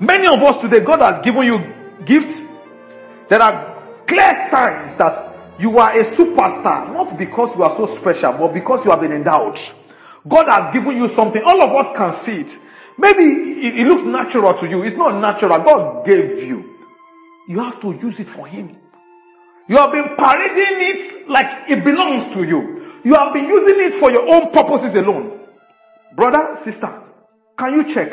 Many 0.00 0.26
of 0.26 0.42
us 0.42 0.60
today, 0.60 0.80
God 0.80 1.00
has 1.00 1.18
given 1.24 1.44
you 1.44 1.74
gifts. 2.04 2.46
There 3.28 3.42
are 3.42 3.76
clear 4.06 4.34
signs 4.48 4.96
that 4.96 5.34
you 5.58 5.78
are 5.78 5.90
a 5.90 6.04
superstar, 6.04 6.92
not 6.92 7.18
because 7.18 7.56
you 7.56 7.62
are 7.62 7.74
so 7.74 7.86
special, 7.86 8.32
but 8.32 8.54
because 8.54 8.84
you 8.84 8.90
have 8.90 9.00
been 9.00 9.12
endowed. 9.12 9.58
God 10.26 10.46
has 10.46 10.72
given 10.72 10.96
you 10.96 11.08
something. 11.08 11.42
All 11.42 11.62
of 11.62 11.70
us 11.72 11.96
can 11.96 12.12
see 12.12 12.40
it. 12.42 12.58
Maybe 12.96 13.22
it, 13.24 13.80
it 13.80 13.86
looks 13.86 14.04
natural 14.04 14.54
to 14.58 14.68
you. 14.68 14.82
It's 14.82 14.96
not 14.96 15.20
natural. 15.20 15.58
God 15.58 16.06
gave 16.06 16.42
you. 16.44 16.76
You 17.48 17.60
have 17.60 17.80
to 17.80 17.92
use 17.92 18.20
it 18.20 18.28
for 18.28 18.46
Him. 18.46 18.76
You 19.68 19.76
have 19.76 19.92
been 19.92 20.16
parading 20.16 20.80
it 20.80 21.28
like 21.28 21.68
it 21.70 21.84
belongs 21.84 22.32
to 22.34 22.44
you. 22.44 23.00
You 23.04 23.14
have 23.14 23.32
been 23.32 23.46
using 23.46 23.84
it 23.84 23.94
for 23.94 24.10
your 24.10 24.28
own 24.28 24.50
purposes 24.52 24.94
alone. 24.94 25.37
Brother, 26.14 26.56
sister, 26.56 27.02
can 27.56 27.74
you 27.74 27.92
check? 27.92 28.12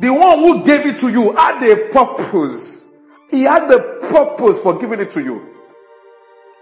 The 0.00 0.10
one 0.10 0.38
who 0.38 0.64
gave 0.64 0.86
it 0.86 0.98
to 1.00 1.08
you 1.08 1.32
had 1.32 1.62
a 1.62 1.88
purpose. 1.88 2.84
He 3.30 3.42
had 3.42 3.68
the 3.68 4.08
purpose 4.10 4.58
for 4.58 4.78
giving 4.78 5.00
it 5.00 5.10
to 5.12 5.22
you. 5.22 5.54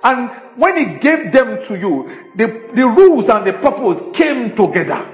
And 0.03 0.31
when 0.57 0.77
he 0.77 0.99
gave 0.99 1.33
them 1.33 1.63
to 1.65 1.79
you, 1.79 2.11
the, 2.37 2.47
the 2.75 2.87
rules 2.87 3.29
and 3.29 3.47
the 3.47 3.55
purpose 3.55 4.01
came 4.17 4.55
together. 4.55 5.09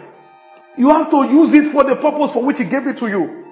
You 0.76 0.88
have 0.88 1.10
to 1.10 1.28
use 1.28 1.54
it 1.54 1.68
for 1.68 1.84
the 1.84 1.96
purpose 1.96 2.32
for 2.32 2.42
which 2.42 2.58
he 2.58 2.64
gave 2.64 2.86
it 2.86 2.98
to 2.98 3.08
you. 3.08 3.46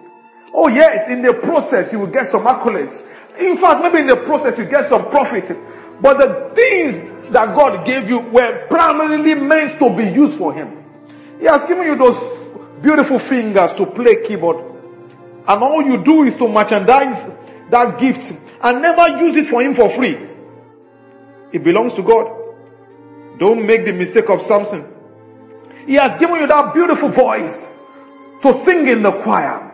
Oh 0.52 0.68
yes, 0.68 1.08
in 1.08 1.22
the 1.22 1.34
process 1.34 1.92
you 1.92 2.00
will 2.00 2.06
get 2.06 2.26
some 2.26 2.44
accolades. 2.44 3.02
In 3.38 3.56
fact, 3.56 3.82
maybe 3.82 3.98
in 3.98 4.06
the 4.06 4.16
process 4.16 4.58
you 4.58 4.64
get 4.64 4.86
some 4.86 5.08
profit. 5.10 5.56
But 6.00 6.18
the 6.18 6.54
things 6.54 7.30
that 7.30 7.54
God 7.54 7.86
gave 7.86 8.08
you 8.08 8.20
were 8.20 8.66
primarily 8.68 9.34
meant 9.34 9.78
to 9.78 9.96
be 9.96 10.04
used 10.04 10.38
for 10.38 10.52
him. 10.52 10.77
He 11.38 11.46
has 11.46 11.64
given 11.64 11.86
you 11.86 11.96
those 11.96 12.18
beautiful 12.82 13.18
fingers 13.18 13.72
to 13.74 13.86
play 13.86 14.26
keyboard. 14.26 14.56
And 15.46 15.62
all 15.62 15.82
you 15.82 16.02
do 16.04 16.24
is 16.24 16.36
to 16.36 16.48
merchandise 16.48 17.30
that 17.70 17.98
gift 17.98 18.32
and 18.60 18.82
never 18.82 19.08
use 19.22 19.36
it 19.36 19.46
for 19.46 19.62
him 19.62 19.74
for 19.74 19.88
free. 19.90 20.18
It 21.52 21.64
belongs 21.64 21.94
to 21.94 22.02
God. 22.02 22.34
Don't 23.38 23.64
make 23.66 23.84
the 23.84 23.92
mistake 23.92 24.28
of 24.28 24.42
Samson. 24.42 24.84
He 25.86 25.94
has 25.94 26.18
given 26.18 26.36
you 26.40 26.46
that 26.46 26.74
beautiful 26.74 27.08
voice 27.08 27.72
to 28.42 28.52
sing 28.52 28.86
in 28.88 29.02
the 29.02 29.12
choir, 29.12 29.72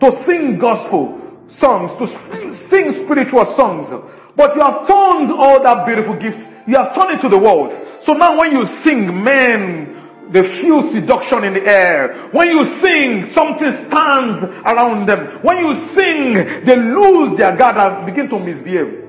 to 0.00 0.12
sing 0.12 0.58
gospel 0.58 1.20
songs, 1.46 1.94
to 1.94 2.06
sp- 2.10 2.52
sing 2.52 2.92
spiritual 2.92 3.44
songs. 3.44 3.92
But 4.36 4.54
you 4.56 4.62
have 4.62 4.86
turned 4.86 5.30
all 5.30 5.62
that 5.62 5.86
beautiful 5.86 6.14
gift, 6.16 6.48
you 6.66 6.76
have 6.76 6.94
turned 6.94 7.12
it 7.12 7.20
to 7.22 7.28
the 7.28 7.38
world. 7.38 7.74
So 8.00 8.12
now 8.14 8.38
when 8.38 8.52
you 8.52 8.66
sing, 8.66 9.22
men, 9.22 9.93
they 10.30 10.42
feel 10.42 10.82
seduction 10.82 11.44
in 11.44 11.54
the 11.54 11.66
air. 11.66 12.28
When 12.32 12.48
you 12.48 12.64
sing, 12.64 13.26
something 13.26 13.70
stands 13.70 14.42
around 14.42 15.06
them. 15.06 15.40
When 15.42 15.58
you 15.58 15.76
sing, 15.76 16.34
they 16.34 16.76
lose 16.76 17.36
their 17.36 17.56
guard 17.56 17.76
and 17.76 18.06
begin 18.06 18.28
to 18.30 18.40
misbehave. 18.40 19.04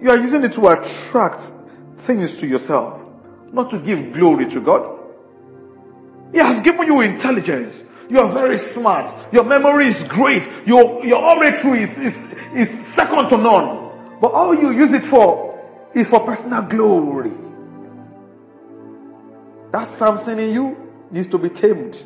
You 0.00 0.10
are 0.10 0.18
using 0.18 0.44
it 0.44 0.52
to 0.54 0.68
attract 0.68 1.50
things 1.98 2.38
to 2.40 2.46
yourself, 2.46 3.00
not 3.52 3.70
to 3.70 3.78
give 3.78 4.12
glory 4.12 4.48
to 4.50 4.60
God. 4.60 5.00
He 6.32 6.38
has 6.38 6.60
given 6.60 6.86
you 6.86 7.00
intelligence. 7.00 7.82
You 8.08 8.20
are 8.20 8.30
very 8.30 8.58
smart. 8.58 9.14
Your 9.32 9.44
memory 9.44 9.86
is 9.86 10.04
great. 10.04 10.46
Your, 10.66 11.04
your 11.06 11.22
oratory 11.22 11.82
is, 11.82 11.96
is, 11.96 12.32
is 12.54 12.70
second 12.70 13.28
to 13.30 13.38
none. 13.38 14.18
But 14.20 14.32
all 14.32 14.54
you 14.54 14.70
use 14.72 14.92
it 14.92 15.02
for 15.02 15.90
is 15.94 16.10
for 16.10 16.20
personal 16.20 16.62
glory. 16.62 17.32
That 19.74 19.88
Samson 19.88 20.38
in 20.38 20.54
you 20.54 20.76
needs 21.10 21.26
to 21.26 21.36
be 21.36 21.48
tamed. 21.48 22.00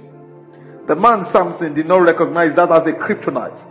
The 0.86 0.96
man 0.96 1.22
Samson 1.22 1.74
did 1.74 1.84
not 1.84 1.98
recognize 1.98 2.54
that 2.54 2.70
as 2.70 2.86
a 2.86 2.94
kryptonite. 2.94 3.62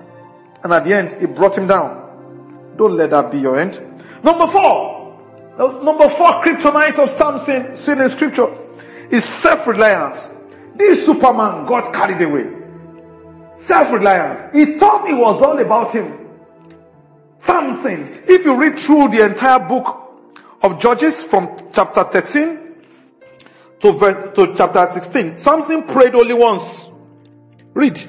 And 0.63 0.71
at 0.71 0.85
the 0.85 0.93
end, 0.93 1.13
it 1.13 1.33
brought 1.33 1.57
him 1.57 1.65
down. 1.65 2.75
Don't 2.77 2.95
let 2.95 3.09
that 3.09 3.31
be 3.31 3.39
your 3.39 3.57
end. 3.57 3.81
Number 4.21 4.45
four. 4.45 5.17
Number 5.57 6.09
four 6.09 6.43
kryptonite 6.43 6.99
of 6.99 7.09
Samson 7.09 7.75
seen 7.75 7.99
in 7.99 8.07
scripture 8.09 8.53
is 9.09 9.25
self-reliance. 9.25 10.29
This 10.75 11.03
Superman 11.03 11.65
got 11.65 11.91
carried 11.91 12.21
away. 12.21 12.55
Self-reliance. 13.55 14.53
He 14.53 14.77
thought 14.77 15.09
it 15.09 15.15
was 15.15 15.41
all 15.41 15.57
about 15.57 15.91
him. 15.91 16.15
Samson, 17.39 18.21
if 18.27 18.45
you 18.45 18.61
read 18.61 18.77
through 18.77 19.07
the 19.07 19.25
entire 19.25 19.67
book 19.67 20.13
of 20.61 20.79
Judges 20.79 21.23
from 21.23 21.57
chapter 21.73 22.03
13 22.03 22.66
to, 23.79 23.91
verse, 23.93 24.35
to 24.35 24.55
chapter 24.55 24.85
16. 24.85 25.37
Samson 25.37 25.83
prayed 25.83 26.15
only 26.15 26.33
once. 26.33 26.87
Read. 27.73 27.99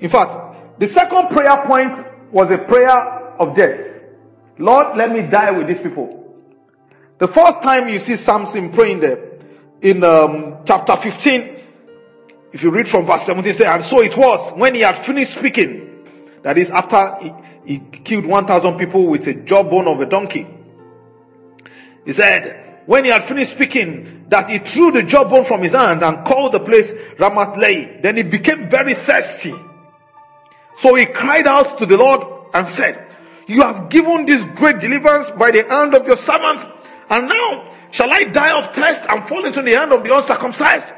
In 0.00 0.08
fact, 0.08 0.78
the 0.78 0.88
second 0.88 1.28
prayer 1.28 1.64
point 1.66 1.94
was 2.30 2.50
a 2.50 2.58
prayer 2.58 2.90
of 3.38 3.54
death. 3.54 4.04
Lord, 4.58 4.96
let 4.96 5.10
me 5.10 5.22
die 5.22 5.50
with 5.50 5.66
these 5.66 5.80
people. 5.80 6.16
The 7.18 7.28
first 7.28 7.62
time 7.62 7.88
you 7.88 7.98
see 7.98 8.16
Samson 8.16 8.72
praying 8.72 9.00
there, 9.00 9.30
in 9.82 10.04
um, 10.04 10.58
chapter 10.64 10.96
15, 10.96 11.56
if 12.52 12.62
you 12.62 12.70
read 12.70 12.88
from 12.88 13.06
verse 13.06 13.22
17, 13.22 13.52
say, 13.54 13.66
and 13.66 13.84
so 13.84 14.02
it 14.02 14.16
was 14.16 14.52
when 14.52 14.74
he 14.74 14.80
had 14.80 14.96
finished 14.96 15.34
speaking, 15.34 16.06
that 16.42 16.58
is 16.58 16.70
after 16.70 17.16
he, 17.22 17.32
he 17.64 17.78
killed 17.78 18.26
1,000 18.26 18.78
people 18.78 19.06
with 19.06 19.26
a 19.26 19.34
jawbone 19.34 19.86
of 19.86 20.00
a 20.00 20.06
donkey. 20.06 20.46
He 22.04 22.12
said, 22.12 22.69
when 22.90 23.04
he 23.04 23.10
had 23.12 23.22
finished 23.22 23.52
speaking, 23.52 24.26
that 24.30 24.50
he 24.50 24.58
threw 24.58 24.90
the 24.90 25.04
jawbone 25.04 25.44
from 25.44 25.62
his 25.62 25.74
hand 25.74 26.02
and 26.02 26.26
called 26.26 26.50
the 26.50 26.58
place 26.58 26.90
Ramath 27.18 27.54
Lehi. 27.54 28.02
Then 28.02 28.16
he 28.16 28.24
became 28.24 28.68
very 28.68 28.94
thirsty. 28.94 29.54
So 30.78 30.96
he 30.96 31.06
cried 31.06 31.46
out 31.46 31.78
to 31.78 31.86
the 31.86 31.96
Lord 31.96 32.26
and 32.52 32.66
said, 32.66 33.00
You 33.46 33.62
have 33.62 33.90
given 33.90 34.26
this 34.26 34.44
great 34.56 34.80
deliverance 34.80 35.30
by 35.30 35.52
the 35.52 35.62
hand 35.68 35.94
of 35.94 36.04
your 36.04 36.16
servant, 36.16 36.66
and 37.08 37.28
now 37.28 37.72
shall 37.92 38.10
I 38.10 38.24
die 38.24 38.58
of 38.58 38.74
thirst 38.74 39.06
and 39.08 39.22
fall 39.22 39.44
into 39.44 39.62
the 39.62 39.70
hand 39.70 39.92
of 39.92 40.02
the 40.02 40.12
uncircumcised? 40.12 40.92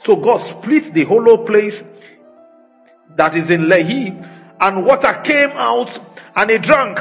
So 0.00 0.16
God 0.16 0.42
split 0.42 0.92
the 0.92 1.04
hollow 1.04 1.46
place 1.46 1.82
that 3.16 3.34
is 3.34 3.48
in 3.48 3.62
Lehi, 3.62 4.28
and 4.60 4.84
water 4.84 5.14
came 5.24 5.52
out, 5.52 5.98
and 6.36 6.50
he 6.50 6.58
drank, 6.58 6.98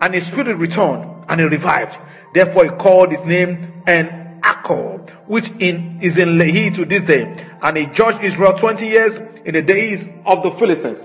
and 0.00 0.12
his 0.12 0.26
spirit 0.26 0.56
returned, 0.56 1.24
and 1.28 1.40
he 1.40 1.46
revived. 1.46 1.96
Therefore 2.36 2.64
he 2.64 2.70
called 2.72 3.12
his 3.12 3.24
name 3.24 3.82
En 3.86 4.42
Hakkore, 4.42 5.08
which 5.26 5.50
in, 5.58 6.00
is 6.02 6.18
in 6.18 6.36
Lehi 6.36 6.74
to 6.74 6.84
this 6.84 7.02
day. 7.02 7.34
And 7.62 7.78
he 7.78 7.86
judged 7.86 8.22
Israel 8.22 8.52
20 8.52 8.86
years 8.86 9.16
in 9.46 9.54
the 9.54 9.62
days 9.62 10.06
of 10.26 10.42
the 10.42 10.50
Philistines. 10.50 10.98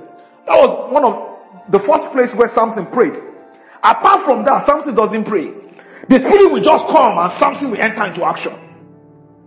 That 0.45 0.57
was 0.57 0.91
one 0.91 1.05
of 1.05 1.71
the 1.71 1.79
first 1.79 2.11
place 2.11 2.35
where 2.35 2.49
Samson 2.49 2.85
prayed. 2.85 3.13
Apart 3.81 4.25
from 4.25 4.43
that, 4.43 4.65
Samson 4.65 4.93
doesn't 4.93 5.23
pray. 5.23 5.53
The 6.09 6.19
spirit 6.19 6.51
will 6.51 6.61
just 6.61 6.85
come 6.87 7.17
and 7.17 7.31
Samson 7.31 7.71
will 7.71 7.79
enter 7.79 8.03
into 8.03 8.25
action. 8.25 8.51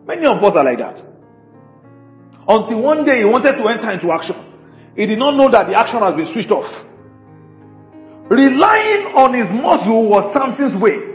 Many 0.07 0.24
of 0.24 0.43
us 0.43 0.57
are 0.57 0.64
like 0.64 0.78
that. 0.78 1.03
Until 2.49 2.80
one 2.80 3.05
day 3.05 3.18
he 3.18 3.24
wanted 3.26 3.59
to 3.59 3.68
enter 3.68 3.91
into 3.91 4.11
action. 4.11 4.37
He 4.97 5.05
did 5.05 5.18
not 5.18 5.35
know 5.35 5.51
that 5.51 5.66
the 5.66 5.74
action 5.74 5.99
has 5.99 6.14
been 6.14 6.24
switched 6.24 6.51
off. 6.51 6.82
Relying 8.30 9.14
on 9.16 9.35
his 9.35 9.53
muscle 9.53 10.09
was 10.09 10.32
Samson's 10.32 10.74
way. 10.74 11.14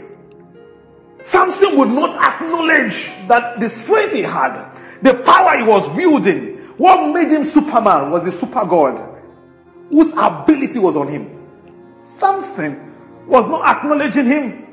Samson 1.22 1.76
would 1.76 1.90
not 1.90 2.16
acknowledge 2.16 3.10
that 3.28 3.60
the 3.60 3.68
strength 3.68 4.14
he 4.14 4.22
had, 4.22 4.74
the 5.02 5.14
power 5.14 5.58
he 5.58 5.62
was 5.62 5.86
building, 5.94 6.56
what 6.76 7.12
made 7.12 7.28
him 7.28 7.44
Superman 7.44 8.10
was 8.10 8.26
a 8.26 8.32
super 8.32 8.64
God 8.64 9.06
whose 9.90 10.12
ability 10.16 10.78
was 10.78 10.96
on 10.96 11.08
him. 11.08 11.46
Samson 12.04 12.94
was 13.26 13.46
not 13.46 13.66
acknowledging 13.66 14.26
him 14.26 14.66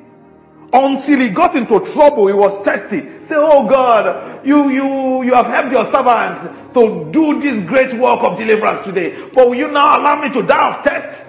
until 0.72 1.20
he 1.20 1.30
got 1.30 1.56
into 1.56 1.80
trouble. 1.82 2.28
He 2.28 2.34
was 2.34 2.58
thirsty. 2.60 3.22
Say, 3.22 3.36
Oh 3.38 3.68
God, 3.68 4.46
you, 4.46 4.70
you, 4.70 5.24
you 5.24 5.34
have 5.34 5.48
helped 5.48 5.72
your 5.72 5.86
servants 5.86 6.44
to 6.74 7.10
do 7.12 7.42
this 7.42 7.66
great 7.68 7.94
work 8.00 8.22
of 8.24 8.38
deliverance 8.38 8.86
today. 8.86 9.30
But 9.34 9.50
will 9.50 9.56
you 9.56 9.72
now 9.72 10.00
allow 10.00 10.22
me 10.22 10.32
to 10.34 10.42
die 10.44 10.78
of 10.78 10.86
thirst? 10.86 11.24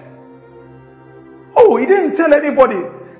Oh, 1.55 1.77
he 1.77 1.85
didn't 1.85 2.15
tell 2.15 2.33
anybody 2.33 2.77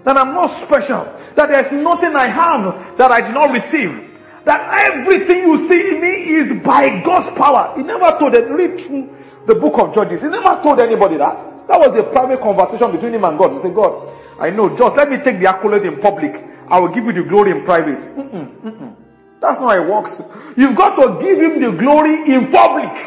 that 0.09 0.17
I'm 0.17 0.33
not 0.33 0.47
special, 0.47 1.03
that 1.35 1.49
there's 1.49 1.71
nothing 1.71 2.15
I 2.15 2.25
have 2.25 2.97
that 2.97 3.11
I 3.11 3.21
did 3.21 3.31
not 3.31 3.51
receive, 3.51 4.09
that 4.43 4.89
everything 4.89 5.43
you 5.43 5.59
see 5.67 5.93
in 5.93 6.01
me 6.01 6.29
is 6.33 6.63
by 6.63 6.99
God's 7.03 7.29
power. 7.37 7.73
He 7.77 7.83
never 7.83 8.17
told 8.17 8.33
it. 8.33 8.49
Read 8.49 8.81
through 8.81 9.15
the 9.45 9.53
book 9.53 9.77
of 9.77 9.93
Judges. 9.93 10.23
He 10.23 10.29
never 10.29 10.59
told 10.63 10.79
anybody 10.79 11.17
that. 11.17 11.67
That 11.67 11.79
was 11.79 11.95
a 11.95 12.01
private 12.01 12.41
conversation 12.41 12.91
between 12.91 13.13
him 13.13 13.23
and 13.23 13.37
God. 13.37 13.51
He 13.51 13.59
said, 13.59 13.75
God, 13.75 14.11
I 14.39 14.49
know, 14.49 14.75
just 14.75 14.95
let 14.95 15.11
me 15.11 15.17
take 15.17 15.37
the 15.37 15.45
accolade 15.45 15.85
in 15.85 15.99
public. 15.99 16.43
I 16.67 16.79
will 16.79 16.89
give 16.89 17.05
you 17.05 17.13
the 17.13 17.23
glory 17.25 17.51
in 17.51 17.63
private. 17.63 17.99
Mm-mm, 17.99 18.61
mm-mm. 18.61 18.95
That's 19.39 19.59
not 19.59 19.75
how 19.75 19.83
it 19.83 19.87
works. 19.87 20.23
You've 20.57 20.75
got 20.75 20.95
to 20.95 21.23
give 21.23 21.37
him 21.37 21.61
the 21.61 21.77
glory 21.77 22.33
in 22.33 22.51
public. 22.51 22.97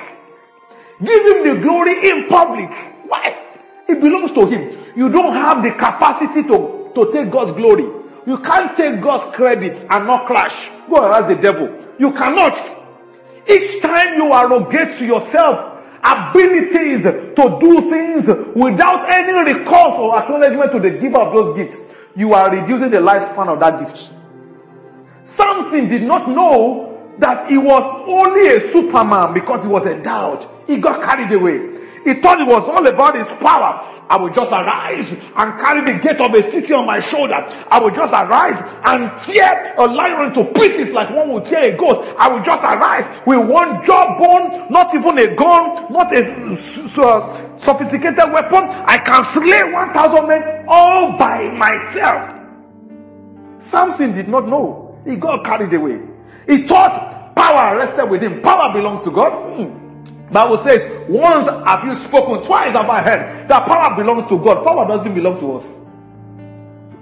Give 1.02 1.36
him 1.36 1.56
the 1.56 1.62
glory 1.62 2.10
in 2.10 2.28
public. 2.28 2.70
Why? 3.08 3.36
It 3.88 4.00
belongs 4.00 4.30
to 4.30 4.46
him. 4.46 4.78
You 4.94 5.10
don't 5.10 5.32
have 5.32 5.64
the 5.64 5.72
capacity 5.72 6.44
to 6.44 6.81
to 6.94 7.12
take 7.12 7.30
God's 7.30 7.52
glory. 7.52 7.84
You 8.26 8.38
can't 8.38 8.76
take 8.76 9.00
God's 9.00 9.34
credit 9.34 9.84
and 9.90 10.06
not 10.06 10.26
crash. 10.26 10.70
Go 10.88 10.96
and 10.96 11.12
ask 11.12 11.28
the 11.28 11.40
devil. 11.40 11.68
You 11.98 12.12
cannot. 12.12 12.56
Each 13.48 13.82
time 13.82 14.14
you 14.14 14.32
arrogate 14.32 14.98
to 14.98 15.06
yourself 15.06 15.70
abilities 16.04 17.02
to 17.02 17.58
do 17.60 17.90
things 17.90 18.26
without 18.54 19.08
any 19.08 19.32
recourse 19.52 19.94
or 19.94 20.18
acknowledgement 20.18 20.72
to 20.72 20.80
the 20.80 20.90
giver 20.90 21.18
of 21.18 21.32
those 21.32 21.56
gifts, 21.56 21.76
you 22.16 22.34
are 22.34 22.50
reducing 22.50 22.90
the 22.90 22.98
lifespan 22.98 23.48
of 23.48 23.60
that 23.60 23.78
gift. 23.80 24.10
Samson 25.24 25.88
did 25.88 26.02
not 26.02 26.28
know 26.28 27.14
that 27.18 27.48
he 27.48 27.56
was 27.56 27.84
only 28.06 28.48
a 28.56 28.60
superman 28.60 29.32
because 29.32 29.62
he 29.62 29.68
was 29.68 29.86
endowed. 29.86 30.46
He 30.66 30.78
got 30.78 31.02
carried 31.02 31.30
away. 31.32 31.80
He 32.04 32.14
thought 32.14 32.40
it 32.40 32.46
was 32.46 32.64
all 32.64 32.84
about 32.86 33.16
his 33.16 33.30
power. 33.32 33.91
I 34.08 34.16
will 34.16 34.32
just 34.32 34.52
arise 34.52 35.10
and 35.12 35.60
carry 35.60 35.80
the 35.80 35.98
gate 36.02 36.20
of 36.20 36.34
a 36.34 36.42
city 36.42 36.74
on 36.74 36.86
my 36.86 37.00
shoulder. 37.00 37.34
I 37.70 37.80
will 37.80 37.90
just 37.90 38.12
arise 38.12 38.60
and 38.84 39.10
tear 39.22 39.74
a 39.78 39.86
lion 39.86 40.34
to 40.34 40.44
pieces 40.52 40.92
like 40.92 41.10
one 41.10 41.30
would 41.30 41.46
tear 41.46 41.74
a 41.74 41.76
goat. 41.76 42.14
I 42.18 42.28
will 42.28 42.42
just 42.42 42.62
arise 42.62 43.06
with 43.26 43.48
one 43.48 43.84
jawbone, 43.84 44.70
not 44.70 44.94
even 44.94 45.16
a 45.18 45.34
gun, 45.34 45.92
not 45.92 46.12
a 46.12 46.20
uh, 46.22 47.58
sophisticated 47.58 48.32
weapon. 48.32 48.64
I 48.84 48.98
can 48.98 49.24
slay 49.32 49.72
1,000 49.72 50.28
men 50.28 50.64
all 50.68 51.16
by 51.16 51.48
myself. 51.48 52.38
Samson 53.60 54.12
did 54.12 54.28
not 54.28 54.48
know. 54.48 55.00
He 55.06 55.16
got 55.16 55.44
carried 55.44 55.72
away. 55.72 56.00
He 56.46 56.66
thought 56.66 57.34
power 57.34 57.76
rested 57.76 58.10
with 58.10 58.22
him. 58.22 58.42
Power 58.42 58.72
belongs 58.72 59.02
to 59.02 59.10
God. 59.10 59.56
Hmm. 59.56 59.81
Bible 60.32 60.58
says, 60.58 61.06
once 61.08 61.48
have 61.48 61.84
you 61.84 61.94
spoken, 61.96 62.42
twice 62.42 62.72
have 62.72 62.88
I 62.88 63.02
heard. 63.02 63.48
That 63.48 63.66
power 63.66 63.94
belongs 63.94 64.26
to 64.28 64.38
God. 64.38 64.64
Power 64.64 64.88
doesn't 64.88 65.14
belong 65.14 65.38
to 65.40 65.56
us. 65.56 65.78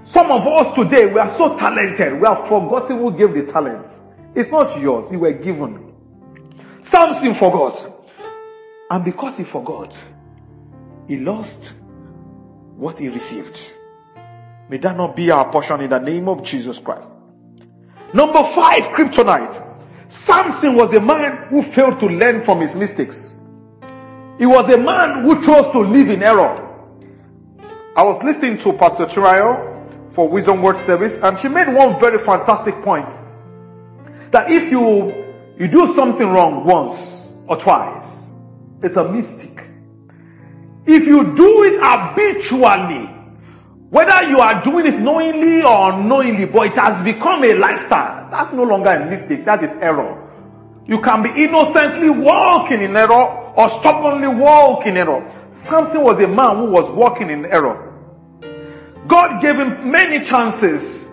Some 0.04 0.32
of 0.32 0.44
us 0.46 0.74
today, 0.74 1.06
we 1.06 1.20
are 1.20 1.28
so 1.28 1.56
talented. 1.56 2.20
We 2.20 2.26
have 2.26 2.48
forgotten 2.48 2.98
who 2.98 3.12
gave 3.12 3.32
the 3.32 3.50
talents. 3.50 4.00
It's 4.34 4.50
not 4.50 4.80
yours. 4.80 5.12
You 5.12 5.20
were 5.20 5.32
given. 5.32 5.92
Samson 6.82 7.34
forgot. 7.34 7.86
And 8.90 9.04
because 9.04 9.38
he 9.38 9.44
forgot, 9.44 9.96
he 11.06 11.18
lost 11.18 11.74
what 12.74 12.98
he 12.98 13.08
received. 13.08 13.60
May 14.68 14.78
that 14.78 14.96
not 14.96 15.14
be 15.14 15.30
our 15.30 15.50
portion 15.52 15.80
in 15.82 15.90
the 15.90 15.98
name 16.00 16.28
of 16.28 16.42
Jesus 16.42 16.78
Christ. 16.78 17.08
Number 18.12 18.42
five, 18.42 18.82
kryptonite. 18.84 19.69
Samson 20.10 20.74
was 20.74 20.92
a 20.92 21.00
man 21.00 21.46
who 21.48 21.62
failed 21.62 22.00
to 22.00 22.06
learn 22.06 22.42
from 22.42 22.60
his 22.60 22.74
mistakes. 22.74 23.32
He 24.38 24.46
was 24.46 24.68
a 24.68 24.76
man 24.76 25.22
who 25.22 25.40
chose 25.40 25.70
to 25.70 25.78
live 25.78 26.10
in 26.10 26.22
error. 26.22 26.66
I 27.94 28.02
was 28.02 28.20
listening 28.24 28.58
to 28.58 28.72
Pastor 28.72 29.06
Trial 29.06 29.86
for 30.10 30.28
Wisdom 30.28 30.62
Word 30.62 30.76
Service 30.76 31.18
and 31.18 31.38
she 31.38 31.46
made 31.46 31.68
one 31.68 32.00
very 32.00 32.18
fantastic 32.24 32.74
point. 32.82 33.06
That 34.32 34.50
if 34.50 34.72
you, 34.72 35.14
you 35.56 35.68
do 35.68 35.94
something 35.94 36.26
wrong 36.26 36.64
once 36.64 37.28
or 37.46 37.56
twice, 37.56 38.30
it's 38.82 38.96
a 38.96 39.04
mistake. 39.04 39.62
If 40.86 41.06
you 41.06 41.36
do 41.36 41.62
it 41.64 41.80
habitually, 41.80 43.14
whether 43.90 44.28
you 44.28 44.38
are 44.40 44.62
doing 44.62 44.86
it 44.86 44.98
knowingly 45.00 45.62
or 45.62 45.92
unknowingly, 45.92 46.46
but 46.46 46.68
it 46.68 46.74
has 46.74 47.02
become 47.04 47.42
a 47.42 47.54
lifestyle. 47.54 48.30
That's 48.30 48.52
no 48.52 48.62
longer 48.62 48.90
a 48.90 49.04
mistake. 49.04 49.44
That 49.44 49.64
is 49.64 49.72
error. 49.74 50.28
You 50.86 51.00
can 51.02 51.22
be 51.22 51.30
innocently 51.44 52.08
walking 52.08 52.82
in 52.82 52.96
error 52.96 53.52
or 53.56 53.68
stubbornly 53.68 54.28
walking 54.28 54.92
in 54.92 55.08
error. 55.08 55.48
Samson 55.50 56.02
was 56.02 56.20
a 56.20 56.28
man 56.28 56.56
who 56.58 56.70
was 56.70 56.88
walking 56.90 57.30
in 57.30 57.44
error. 57.46 57.88
God 59.08 59.42
gave 59.42 59.56
him 59.56 59.90
many 59.90 60.24
chances 60.24 61.08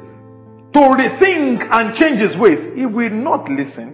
to 0.74 0.80
rethink 0.80 1.68
and 1.72 1.96
change 1.96 2.20
his 2.20 2.38
ways. 2.38 2.72
He 2.76 2.86
will 2.86 3.10
not 3.10 3.50
listen. 3.50 3.94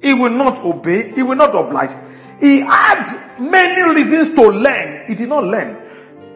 He 0.00 0.14
will 0.14 0.30
not 0.30 0.58
obey. 0.64 1.12
He 1.12 1.22
will 1.22 1.36
not 1.36 1.54
oblige. 1.54 1.90
He 2.40 2.60
had 2.60 3.04
many 3.38 3.82
reasons 3.82 4.34
to 4.36 4.48
learn. 4.48 5.04
He 5.06 5.14
did 5.14 5.28
not 5.28 5.44
learn. 5.44 5.79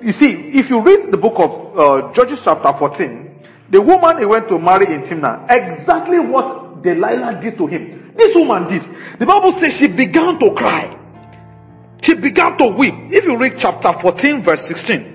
You 0.04 0.12
see, 0.12 0.50
if 0.50 0.68
you 0.68 0.82
read 0.82 1.10
the 1.10 1.16
book 1.16 1.32
of 1.38 1.78
uh, 1.78 2.12
Judges 2.12 2.42
chapter 2.44 2.70
14, 2.74 3.40
the 3.70 3.80
woman 3.80 4.18
he 4.18 4.26
went 4.26 4.48
to 4.48 4.58
marry 4.58 4.92
in 4.92 5.00
Timnah, 5.00 5.46
exactly 5.48 6.18
what 6.18 6.82
Delilah 6.82 7.40
did 7.40 7.56
to 7.56 7.66
him, 7.66 8.12
this 8.14 8.36
woman 8.36 8.66
did. 8.66 8.82
The 9.18 9.24
Bible 9.24 9.52
says 9.52 9.74
she 9.74 9.86
began 9.88 10.38
to 10.40 10.52
cry. 10.52 10.94
She 12.02 12.12
began 12.16 12.58
to 12.58 12.66
weep. 12.66 12.92
If 13.10 13.24
you 13.24 13.38
read 13.38 13.54
chapter 13.56 13.94
14, 13.94 14.42
verse 14.42 14.66
16, 14.66 15.14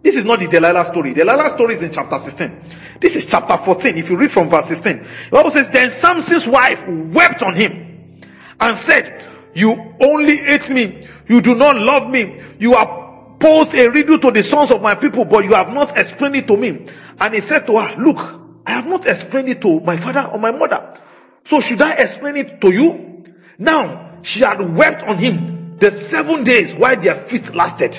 this 0.00 0.14
is 0.14 0.24
not 0.24 0.38
the 0.38 0.46
Delilah 0.46 0.84
story. 0.84 1.12
Delilah 1.12 1.50
story 1.50 1.74
is 1.74 1.82
in 1.82 1.92
chapter 1.92 2.20
16. 2.20 2.60
This 3.00 3.16
is 3.16 3.26
chapter 3.26 3.56
14. 3.56 3.96
If 3.96 4.08
you 4.10 4.16
read 4.16 4.30
from 4.30 4.48
verse 4.48 4.66
16, 4.66 4.98
the 4.98 5.06
Bible 5.32 5.50
says, 5.50 5.68
Then 5.70 5.90
Samson's 5.90 6.46
wife 6.46 6.86
wept 6.86 7.42
on 7.42 7.56
him 7.56 8.20
and 8.60 8.76
said, 8.78 9.24
You 9.54 9.96
only 10.00 10.36
hate 10.36 10.70
me. 10.70 11.08
You 11.26 11.40
do 11.40 11.56
not 11.56 11.76
love 11.76 12.08
me. 12.08 12.40
You 12.60 12.74
are 12.74 13.01
posed 13.42 13.74
a 13.74 13.88
riddle 13.88 14.18
to 14.20 14.30
the 14.30 14.44
sons 14.44 14.70
of 14.70 14.80
my 14.80 14.94
people, 14.94 15.24
but 15.24 15.44
you 15.44 15.52
have 15.54 15.74
not 15.74 15.98
explained 15.98 16.36
it 16.36 16.46
to 16.46 16.56
me. 16.56 16.86
And 17.18 17.34
he 17.34 17.40
said 17.40 17.66
to 17.66 17.76
her, 17.76 17.96
look, 18.00 18.18
I 18.64 18.70
have 18.70 18.86
not 18.86 19.04
explained 19.04 19.48
it 19.48 19.60
to 19.62 19.80
my 19.80 19.96
father 19.96 20.30
or 20.32 20.38
my 20.38 20.52
mother. 20.52 21.00
So 21.44 21.60
should 21.60 21.82
I 21.82 21.94
explain 21.94 22.36
it 22.36 22.60
to 22.60 22.70
you? 22.70 23.34
Now, 23.58 24.20
she 24.22 24.40
had 24.40 24.60
wept 24.60 25.02
on 25.02 25.18
him 25.18 25.76
the 25.78 25.90
seven 25.90 26.44
days 26.44 26.76
while 26.76 26.94
their 26.94 27.16
feast 27.16 27.52
lasted. 27.52 27.98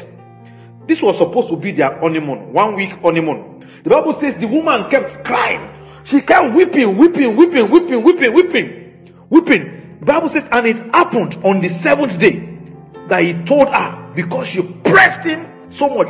This 0.87 1.01
was 1.01 1.17
supposed 1.17 1.49
to 1.49 1.57
be 1.57 1.71
their 1.71 1.99
honeymoon, 1.99 2.53
one 2.53 2.75
week 2.75 2.91
honeymoon. 3.01 3.67
The 3.83 3.89
Bible 3.89 4.13
says 4.13 4.37
the 4.37 4.47
woman 4.47 4.89
kept 4.89 5.25
crying. 5.25 5.69
She 6.05 6.21
kept 6.21 6.55
weeping, 6.55 6.97
weeping, 6.97 7.35
weeping, 7.35 7.69
weeping, 7.69 8.01
weeping, 8.01 8.33
weeping, 8.33 9.15
weeping. 9.29 9.97
The 9.99 10.05
Bible 10.05 10.29
says, 10.29 10.47
and 10.53 10.65
it 10.65 10.77
happened 10.93 11.37
on 11.43 11.59
the 11.59 11.67
seventh 11.67 12.17
day 12.17 12.59
that 13.07 13.21
he 13.23 13.33
told 13.43 13.67
her 13.67 14.02
because 14.15 14.47
she 14.47 14.61
pressed 14.61 15.25
him 15.27 15.71
so 15.71 15.89
much. 15.95 16.07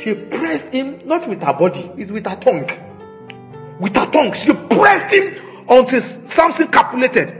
She 0.00 0.14
pressed 0.14 0.68
him 0.68 1.06
not 1.06 1.28
with 1.28 1.42
her 1.42 1.52
body, 1.52 1.90
it's 1.96 2.10
with 2.10 2.26
her 2.26 2.36
tongue. 2.36 2.68
With 3.78 3.96
her 3.96 4.06
tongue. 4.10 4.32
She 4.32 4.52
pressed 4.52 5.12
him 5.12 5.64
until 5.68 6.00
something 6.00 6.68
calculated. 6.68 7.38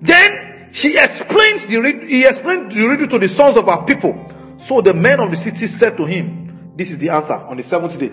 Then 0.00 0.68
she 0.72 0.96
explained 0.98 1.60
the 1.60 2.06
he 2.06 2.24
explained 2.24 2.72
the 2.72 2.82
riddle 2.82 3.08
to 3.08 3.18
the 3.18 3.28
sons 3.28 3.56
of 3.56 3.68
our 3.68 3.84
people. 3.84 4.32
So 4.58 4.80
the 4.80 4.94
men 4.94 5.20
of 5.20 5.30
the 5.30 5.36
city 5.36 5.66
said 5.66 5.96
to 5.96 6.04
him, 6.04 6.72
This 6.76 6.90
is 6.90 6.98
the 6.98 7.10
answer 7.10 7.34
on 7.34 7.56
the 7.56 7.62
seventh 7.62 7.98
day. 7.98 8.12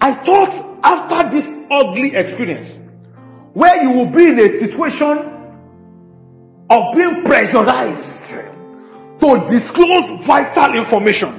I 0.00 0.14
thought 0.14 0.80
after 0.82 1.30
this 1.30 1.50
ugly 1.70 2.14
experience, 2.14 2.78
where 3.52 3.82
you 3.82 3.92
will 3.92 4.06
be 4.06 4.28
in 4.28 4.38
a 4.38 4.48
situation 4.48 5.18
of 6.68 6.94
being 6.94 7.24
pressurized 7.24 8.53
to 9.24 9.46
disclose 9.48 10.10
vital 10.22 10.74
information. 10.74 11.30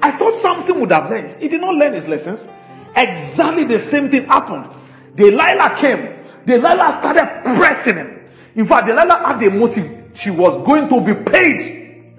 I 0.00 0.12
thought 0.12 0.40
Samson 0.40 0.80
would 0.80 0.90
have 0.90 1.10
learned. 1.10 1.34
He 1.40 1.48
did 1.48 1.60
not 1.60 1.74
learn 1.74 1.92
his 1.92 2.08
lessons. 2.08 2.48
Exactly 2.96 3.64
the 3.64 3.78
same 3.78 4.10
thing 4.10 4.24
happened. 4.24 4.68
Delilah 5.14 5.76
came. 5.76 6.08
Delilah 6.46 6.96
started 6.98 7.42
pressing 7.44 7.96
him. 7.96 8.30
In 8.54 8.66
fact, 8.66 8.86
Delilah 8.86 9.26
had 9.26 9.42
a 9.42 9.50
motive. 9.50 10.10
She 10.14 10.30
was 10.30 10.64
going 10.66 10.88
to 10.88 11.00
be 11.00 11.14
paid. 11.30 12.14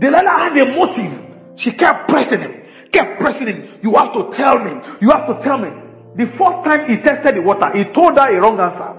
Delilah 0.00 0.30
had 0.30 0.56
a 0.56 0.76
motive. 0.76 1.36
She 1.56 1.70
kept 1.70 2.08
pressing 2.08 2.40
him. 2.40 2.62
Kept 2.90 3.20
pressing 3.20 3.46
him. 3.46 3.78
You 3.80 3.94
have 3.94 4.12
to 4.12 4.28
tell 4.30 4.58
me. 4.58 4.80
You 5.00 5.10
have 5.10 5.26
to 5.28 5.40
tell 5.40 5.58
me. 5.58 5.70
The 6.16 6.26
first 6.26 6.64
time 6.64 6.90
he 6.90 6.96
tested 6.96 7.36
the 7.36 7.42
water, 7.42 7.70
he 7.76 7.84
told 7.84 8.18
her 8.18 8.36
a 8.36 8.40
wrong 8.40 8.58
answer. 8.58 8.94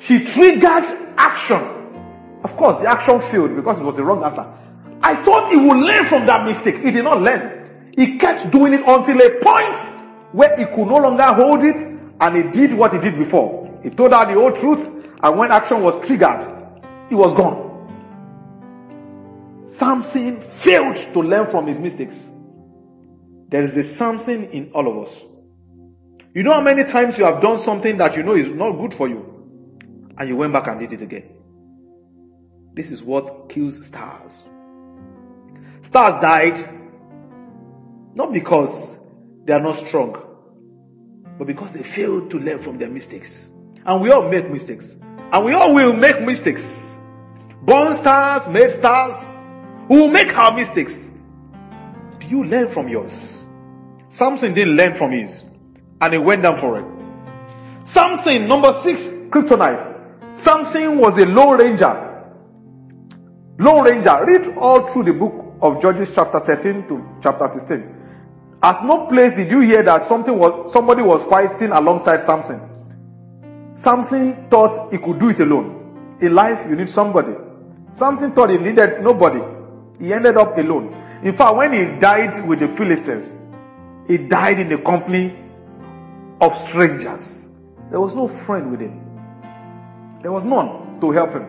She 0.00 0.24
triggered 0.24 0.84
action. 1.16 1.62
Of 2.42 2.56
course, 2.56 2.82
the 2.82 2.90
action 2.90 3.20
failed 3.20 3.54
because 3.54 3.78
it 3.78 3.84
was 3.84 3.98
a 3.98 4.04
wrong 4.04 4.22
answer. 4.22 4.57
I 5.08 5.16
thought 5.24 5.50
he 5.50 5.56
would 5.56 5.78
learn 5.78 6.04
from 6.04 6.26
that 6.26 6.44
mistake. 6.44 6.80
He 6.84 6.90
did 6.90 7.02
not 7.02 7.22
learn. 7.22 7.90
He 7.96 8.18
kept 8.18 8.50
doing 8.50 8.74
it 8.74 8.82
until 8.86 9.18
a 9.18 9.30
point 9.40 10.34
where 10.34 10.54
he 10.54 10.66
could 10.66 10.86
no 10.86 10.98
longer 10.98 11.22
hold 11.32 11.64
it 11.64 11.76
and 12.20 12.36
he 12.36 12.42
did 12.42 12.74
what 12.74 12.92
he 12.92 12.98
did 12.98 13.16
before. 13.16 13.80
He 13.82 13.88
told 13.88 14.12
her 14.12 14.26
the 14.26 14.34
whole 14.34 14.52
truth 14.52 14.86
and 15.22 15.38
when 15.38 15.50
action 15.50 15.82
was 15.82 16.06
triggered, 16.06 16.46
he 17.08 17.14
was 17.14 17.32
gone. 17.32 17.64
Samson 19.64 20.42
failed 20.42 20.96
to 21.14 21.22
learn 21.22 21.46
from 21.46 21.66
his 21.68 21.78
mistakes. 21.78 22.28
There 23.48 23.62
is 23.62 23.74
a 23.78 23.84
Samson 23.84 24.50
in 24.50 24.70
all 24.72 24.86
of 24.88 25.08
us. 25.08 25.24
You 26.34 26.42
know 26.42 26.52
how 26.52 26.60
many 26.60 26.84
times 26.84 27.16
you 27.16 27.24
have 27.24 27.40
done 27.40 27.58
something 27.58 27.96
that 27.96 28.14
you 28.14 28.24
know 28.24 28.34
is 28.34 28.52
not 28.52 28.72
good 28.72 28.92
for 28.92 29.08
you 29.08 29.24
and 30.18 30.28
you 30.28 30.36
went 30.36 30.52
back 30.52 30.66
and 30.66 30.78
did 30.78 30.92
it 30.92 31.00
again. 31.00 31.30
This 32.74 32.90
is 32.90 33.02
what 33.02 33.48
kills 33.48 33.86
stars. 33.86 34.44
Stars 35.82 36.20
died 36.20 36.78
not 38.14 38.32
because 38.32 38.98
they 39.44 39.52
are 39.52 39.60
not 39.60 39.76
strong, 39.76 40.16
but 41.38 41.46
because 41.46 41.72
they 41.72 41.82
failed 41.82 42.30
to 42.30 42.38
learn 42.38 42.58
from 42.58 42.78
their 42.78 42.90
mistakes. 42.90 43.50
And 43.86 44.02
we 44.02 44.10
all 44.10 44.28
make 44.28 44.50
mistakes. 44.50 44.96
And 45.32 45.44
we 45.44 45.52
all 45.52 45.72
will 45.72 45.92
make 45.92 46.20
mistakes. 46.22 46.94
Born 47.62 47.94
stars, 47.94 48.48
made 48.48 48.72
stars, 48.72 49.26
we 49.88 49.98
will 49.98 50.10
make 50.10 50.36
our 50.36 50.52
mistakes. 50.52 51.08
Do 52.18 52.28
you 52.28 52.44
learn 52.44 52.68
from 52.68 52.88
yours? 52.88 53.44
Samson 54.08 54.52
didn't 54.52 54.74
learn 54.74 54.94
from 54.94 55.12
his 55.12 55.44
and 56.00 56.12
he 56.12 56.18
went 56.18 56.42
down 56.42 56.56
for 56.56 56.78
it. 56.78 57.86
Samson, 57.86 58.48
number 58.48 58.72
six, 58.72 59.08
kryptonite. 59.30 60.36
Samson 60.36 60.98
was 60.98 61.18
a 61.18 61.26
lone 61.26 61.58
ranger. 61.58 62.04
Lone 63.58 63.84
ranger. 63.84 64.24
Read 64.26 64.56
all 64.56 64.86
through 64.86 65.04
the 65.04 65.12
book 65.12 65.47
of 65.60 65.80
Judges 65.82 66.14
chapter 66.14 66.40
13 66.40 66.88
to 66.88 67.18
chapter 67.22 67.48
16. 67.48 67.94
At 68.62 68.84
no 68.84 69.06
place 69.06 69.36
did 69.36 69.50
you 69.50 69.60
hear 69.60 69.82
that 69.84 70.02
something 70.02 70.36
was, 70.36 70.72
somebody 70.72 71.02
was 71.02 71.24
fighting 71.24 71.70
alongside 71.70 72.24
Samson. 72.24 72.60
Samson 73.74 74.48
thought 74.50 74.90
he 74.90 74.98
could 74.98 75.18
do 75.18 75.28
it 75.28 75.40
alone. 75.40 76.16
In 76.20 76.34
life, 76.34 76.66
you 76.68 76.74
need 76.74 76.90
somebody. 76.90 77.34
Samson 77.92 78.32
thought 78.32 78.50
he 78.50 78.58
needed 78.58 79.02
nobody. 79.02 79.40
He 80.00 80.12
ended 80.12 80.36
up 80.36 80.56
alone. 80.58 80.92
In 81.22 81.32
fact, 81.36 81.56
when 81.56 81.72
he 81.72 81.98
died 82.00 82.44
with 82.46 82.58
the 82.60 82.68
Philistines, 82.68 83.34
he 84.08 84.18
died 84.18 84.58
in 84.58 84.68
the 84.68 84.78
company 84.78 85.38
of 86.40 86.56
strangers. 86.58 87.48
There 87.90 88.00
was 88.00 88.14
no 88.14 88.26
friend 88.26 88.70
with 88.70 88.80
him. 88.80 89.00
There 90.22 90.32
was 90.32 90.44
none 90.44 91.00
to 91.00 91.10
help 91.12 91.32
him. 91.32 91.46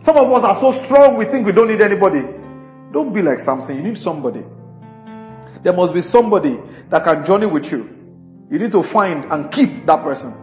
Some 0.00 0.16
of 0.16 0.30
us 0.32 0.44
are 0.44 0.56
so 0.56 0.72
strong 0.72 1.16
we 1.16 1.24
think 1.26 1.46
we 1.46 1.52
don't 1.52 1.68
need 1.68 1.80
anybody. 1.80 2.24
Don't 2.92 3.12
be 3.12 3.22
like 3.22 3.38
Samson. 3.38 3.76
You 3.76 3.82
need 3.82 3.98
somebody. 3.98 4.44
There 5.62 5.72
must 5.72 5.92
be 5.94 6.02
somebody 6.02 6.58
that 6.90 7.04
can 7.04 7.24
journey 7.26 7.46
with 7.46 7.70
you. 7.72 7.92
You 8.50 8.58
need 8.58 8.72
to 8.72 8.82
find 8.82 9.24
and 9.26 9.50
keep 9.50 9.86
that 9.86 10.02
person. 10.02 10.34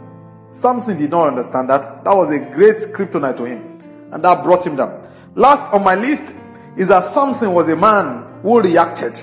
Samson 0.51 0.97
did 0.97 1.11
not 1.11 1.29
understand 1.29 1.69
that. 1.69 2.03
That 2.03 2.15
was 2.15 2.31
a 2.31 2.39
great 2.39 2.77
kryptonite 2.93 3.37
to 3.37 3.45
him. 3.45 3.79
And 4.11 4.23
that 4.23 4.43
brought 4.43 4.65
him 4.65 4.75
down. 4.75 5.07
Last 5.35 5.73
on 5.73 5.83
my 5.83 5.95
list 5.95 6.35
is 6.77 6.89
that 6.89 7.05
Samson 7.05 7.53
was 7.53 7.69
a 7.69 7.75
man 7.75 8.41
who 8.41 8.61
reacted, 8.61 9.19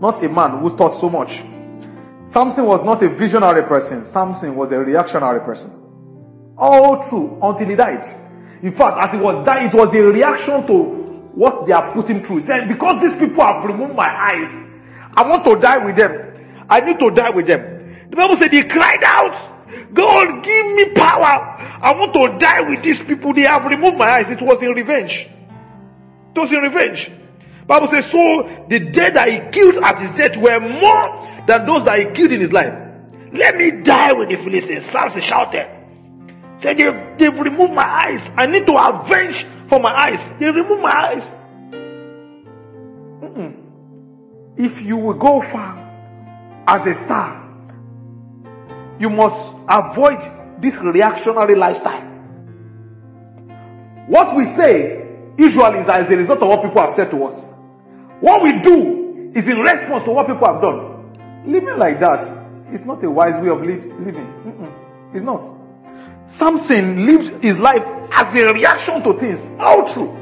not 0.00 0.22
a 0.24 0.28
man 0.28 0.58
who 0.60 0.76
thought 0.76 0.96
so 0.96 1.10
much. 1.10 1.42
Samson 2.26 2.64
was 2.64 2.82
not 2.82 3.02
a 3.02 3.08
visionary 3.08 3.62
person. 3.64 4.04
Samson 4.04 4.56
was 4.56 4.72
a 4.72 4.78
reactionary 4.78 5.40
person. 5.40 5.70
All 6.56 7.06
true 7.06 7.38
until 7.42 7.66
he 7.68 7.74
died. 7.76 8.04
In 8.62 8.72
fact, 8.72 8.96
as 8.98 9.10
he 9.12 9.18
was 9.18 9.44
dying, 9.44 9.68
it 9.68 9.74
was 9.74 9.92
a 9.94 10.00
reaction 10.00 10.66
to 10.66 11.03
what 11.34 11.66
they 11.66 11.72
are 11.72 11.92
putting 11.92 12.22
through. 12.22 12.36
He 12.36 12.42
said, 12.42 12.68
because 12.68 13.00
these 13.02 13.18
people 13.18 13.44
have 13.44 13.64
removed 13.64 13.94
my 13.94 14.08
eyes, 14.08 14.56
I 15.14 15.28
want 15.28 15.44
to 15.44 15.56
die 15.56 15.78
with 15.78 15.96
them. 15.96 16.64
I 16.68 16.80
need 16.80 16.98
to 16.98 17.10
die 17.10 17.30
with 17.30 17.46
them. 17.46 17.96
The 18.10 18.16
Bible 18.16 18.36
said 18.36 18.52
he 18.52 18.62
cried 18.62 19.02
out, 19.04 19.36
God, 19.92 20.44
give 20.44 20.66
me 20.74 20.92
power. 20.94 21.56
I 21.82 21.94
want 21.98 22.14
to 22.14 22.38
die 22.38 22.60
with 22.60 22.82
these 22.82 23.02
people. 23.02 23.32
They 23.32 23.42
have 23.42 23.66
removed 23.66 23.96
my 23.96 24.06
eyes. 24.06 24.30
It 24.30 24.40
was 24.40 24.62
in 24.62 24.72
revenge. 24.72 25.28
It 26.34 26.38
was 26.38 26.52
in 26.52 26.62
revenge. 26.62 27.10
Bible 27.66 27.88
says, 27.88 28.06
so 28.10 28.66
the 28.68 28.78
dead 28.78 29.14
that 29.14 29.28
he 29.28 29.38
killed 29.50 29.82
at 29.82 29.98
his 29.98 30.10
death 30.12 30.36
were 30.36 30.60
more 30.60 31.44
than 31.46 31.66
those 31.66 31.84
that 31.84 31.98
he 31.98 32.04
killed 32.12 32.32
in 32.32 32.40
his 32.40 32.52
life. 32.52 32.74
Let 33.32 33.56
me 33.56 33.82
die 33.82 34.12
with 34.12 34.28
the 34.28 34.36
Philistines. 34.36 34.84
Samson 34.84 35.22
shouted. 35.22 35.68
Said, 36.58 36.78
they've, 36.78 37.18
they've 37.18 37.40
removed 37.40 37.72
my 37.72 37.84
eyes. 37.84 38.30
I 38.36 38.46
need 38.46 38.66
to 38.66 38.76
avenge 38.76 39.46
for 39.66 39.80
my 39.80 39.92
eyes. 39.94 40.36
They 40.38 40.50
removed 40.50 40.82
my 40.82 40.92
eyes. 40.92 41.32
Mm-mm. 43.20 43.56
If 44.56 44.82
you 44.82 44.96
will 44.96 45.14
go 45.14 45.40
far 45.40 45.78
as 46.66 46.86
a 46.86 46.94
star, 46.94 47.42
you 48.98 49.10
must 49.10 49.54
avoid 49.68 50.20
this 50.60 50.78
reactionary 50.78 51.54
lifestyle. 51.54 52.10
What 54.06 54.36
we 54.36 54.44
say 54.44 55.08
usually 55.36 55.78
is 55.80 55.88
as 55.88 56.10
a 56.10 56.16
result 56.16 56.42
of 56.42 56.48
what 56.48 56.62
people 56.62 56.80
have 56.80 56.92
said 56.92 57.10
to 57.10 57.24
us. 57.24 57.52
What 58.20 58.42
we 58.42 58.60
do 58.60 59.32
is 59.34 59.48
in 59.48 59.58
response 59.58 60.04
to 60.04 60.12
what 60.12 60.26
people 60.26 60.46
have 60.46 60.62
done. 60.62 61.44
Living 61.46 61.76
like 61.76 62.00
that 62.00 62.22
is 62.72 62.84
not 62.86 63.02
a 63.02 63.10
wise 63.10 63.42
way 63.42 63.48
of 63.48 63.60
living. 63.62 63.90
Mm-mm. 63.90 65.14
It's 65.14 65.22
not. 65.22 65.44
Samson 66.26 67.04
lived 67.04 67.42
his 67.42 67.58
life 67.58 67.82
as 68.12 68.34
a 68.34 68.52
reaction 68.52 69.02
to 69.02 69.12
things. 69.14 69.50
How 69.58 69.86
true. 69.86 70.16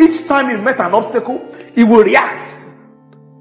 Each 0.00 0.26
time 0.26 0.48
he 0.48 0.56
met 0.56 0.80
an 0.80 0.94
obstacle, 0.94 1.46
he 1.74 1.84
will 1.84 2.04
react 2.04 2.58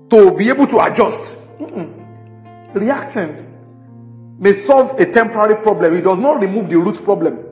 to 0.10 0.32
be 0.36 0.50
able 0.50 0.68
to 0.68 0.80
adjust. 0.80 1.38
Mm-mm. 1.60 2.76
Reacting 2.76 4.38
may 4.40 4.54
solve 4.54 5.00
a 5.00 5.12
temporary 5.12 5.62
problem. 5.62 5.94
It 5.96 6.02
does 6.02 6.20
not 6.20 6.42
remove 6.42 6.70
the 6.70 6.78
root 6.78 7.04
problem. 7.04 7.46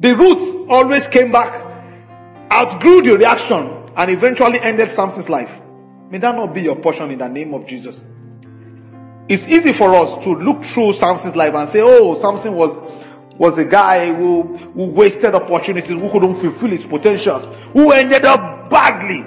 The 0.00 0.14
roots 0.14 0.44
always 0.68 1.08
came 1.08 1.32
back, 1.32 1.64
outgrew 2.52 3.02
the 3.02 3.16
reaction, 3.18 3.90
and 3.96 4.10
eventually 4.10 4.60
ended 4.60 4.90
Samson's 4.90 5.28
life. 5.28 5.60
May 6.10 6.18
that 6.18 6.34
not 6.34 6.54
be 6.54 6.62
your 6.62 6.76
portion 6.76 7.10
in 7.10 7.18
the 7.18 7.28
name 7.28 7.52
of 7.52 7.66
Jesus. 7.66 8.02
It's 9.28 9.46
easy 9.46 9.72
for 9.72 9.94
us 9.94 10.24
to 10.24 10.34
look 10.34 10.64
through 10.64 10.94
Samson's 10.94 11.36
life 11.36 11.52
and 11.54 11.68
say, 11.68 11.80
oh, 11.82 12.14
Samson 12.14 12.54
was, 12.54 12.80
was 13.38 13.56
a 13.56 13.64
guy 13.64 14.12
who, 14.12 14.56
who 14.56 14.86
wasted 14.86 15.34
opportunities, 15.34 15.90
who 15.90 16.10
couldn't 16.10 16.34
fulfill 16.34 16.70
his 16.70 16.84
potentials, 16.84 17.44
who 17.72 17.92
ended 17.92 18.24
up 18.24 18.68
badly. 18.68 19.24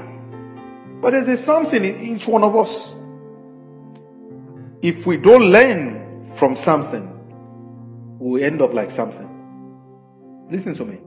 But 1.01 1.12
there's 1.12 1.30
a 1.30 1.38
Samson 1.38 1.84
in 1.86 2.01
each 2.01 2.28
one 2.28 2.43
of 2.43 2.55
us. 2.55 2.93
If 4.82 5.05
we 5.05 5.18
don't 5.18 5.43
learn 5.43 6.34
from 6.36 6.55
Samson, 6.55 8.20
we 8.20 8.43
end 8.43 8.62
up 8.62 8.74
like 8.74 8.91
Samson. 8.91 10.47
Listen 10.49 10.76
to 10.76 10.86
me. 10.86 10.99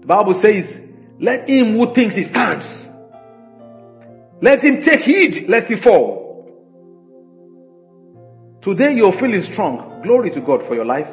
The 0.00 0.06
Bible 0.06 0.34
says, 0.34 0.80
let 1.18 1.48
him 1.48 1.76
who 1.76 1.92
thinks 1.92 2.16
he 2.16 2.24
stands, 2.24 2.88
let 4.40 4.62
him 4.64 4.82
take 4.82 5.00
heed 5.00 5.48
lest 5.48 5.68
he 5.68 5.76
fall. 5.76 6.24
Today 8.62 8.96
you're 8.96 9.12
feeling 9.12 9.42
strong. 9.42 10.00
Glory 10.02 10.30
to 10.30 10.40
God 10.40 10.62
for 10.62 10.74
your 10.74 10.84
life. 10.84 11.08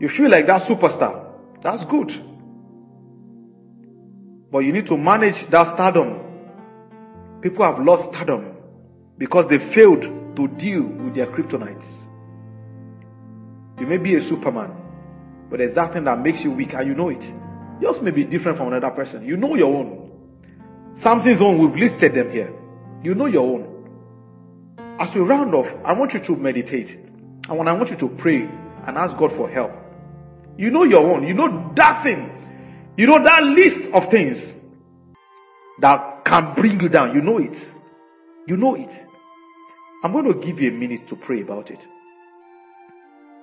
You 0.00 0.08
feel 0.08 0.30
like 0.30 0.46
that 0.46 0.62
superstar. 0.62 1.26
That's 1.60 1.84
good. 1.84 2.08
But 4.50 4.60
you 4.60 4.72
need 4.72 4.86
to 4.86 4.96
manage 4.96 5.46
that 5.50 5.64
stardom. 5.64 6.18
People 7.42 7.64
have 7.64 7.78
lost 7.84 8.08
stardom 8.08 8.56
because 9.18 9.46
they 9.48 9.58
failed 9.58 10.02
to 10.36 10.48
deal 10.48 10.82
with 10.82 11.14
their 11.14 11.26
kryptonites. 11.26 11.86
You 13.78 13.86
may 13.86 13.98
be 13.98 14.14
a 14.14 14.22
superman, 14.22 14.74
but 15.48 15.58
there's 15.58 15.74
that 15.74 15.92
thing 15.92 16.04
that 16.04 16.18
makes 16.18 16.42
you 16.42 16.50
weak 16.50 16.74
and 16.74 16.86
you 16.86 16.94
know 16.94 17.10
it. 17.10 17.24
Yours 17.80 18.00
may 18.00 18.10
be 18.10 18.24
different 18.24 18.58
from 18.58 18.68
another 18.68 18.90
person. 18.90 19.24
You 19.24 19.36
know 19.36 19.54
your 19.54 19.74
own. 19.74 20.10
Samson's 20.94 21.40
own, 21.40 21.58
we've 21.58 21.76
listed 21.76 22.14
them 22.14 22.30
here. 22.30 22.52
You 23.02 23.14
know 23.14 23.26
your 23.26 23.46
own. 23.46 24.96
As 24.98 25.14
we 25.14 25.20
round 25.22 25.54
off, 25.54 25.74
I 25.84 25.92
want 25.92 26.12
you 26.12 26.20
to 26.20 26.36
meditate. 26.36 26.92
And 27.48 27.58
when 27.58 27.68
I 27.68 27.72
want 27.72 27.90
you 27.90 27.96
to 27.96 28.08
pray 28.08 28.42
and 28.86 28.98
ask 28.98 29.16
God 29.16 29.32
for 29.32 29.48
help. 29.48 29.72
You 30.56 30.70
know 30.70 30.84
your 30.84 31.10
own. 31.10 31.26
You 31.26 31.34
know 31.34 31.72
that 31.74 32.02
thing. 32.02 32.92
You 32.96 33.06
know 33.06 33.22
that 33.22 33.42
list 33.42 33.92
of 33.92 34.10
things 34.10 34.54
that 35.80 36.24
can 36.24 36.54
bring 36.54 36.80
you 36.80 36.88
down. 36.88 37.14
You 37.14 37.22
know 37.22 37.38
it. 37.38 37.56
You 38.46 38.56
know 38.56 38.74
it. 38.74 38.92
I'm 40.02 40.12
going 40.12 40.26
to 40.26 40.34
give 40.34 40.60
you 40.60 40.70
a 40.70 40.72
minute 40.72 41.08
to 41.08 41.16
pray 41.16 41.40
about 41.42 41.70
it. 41.70 41.86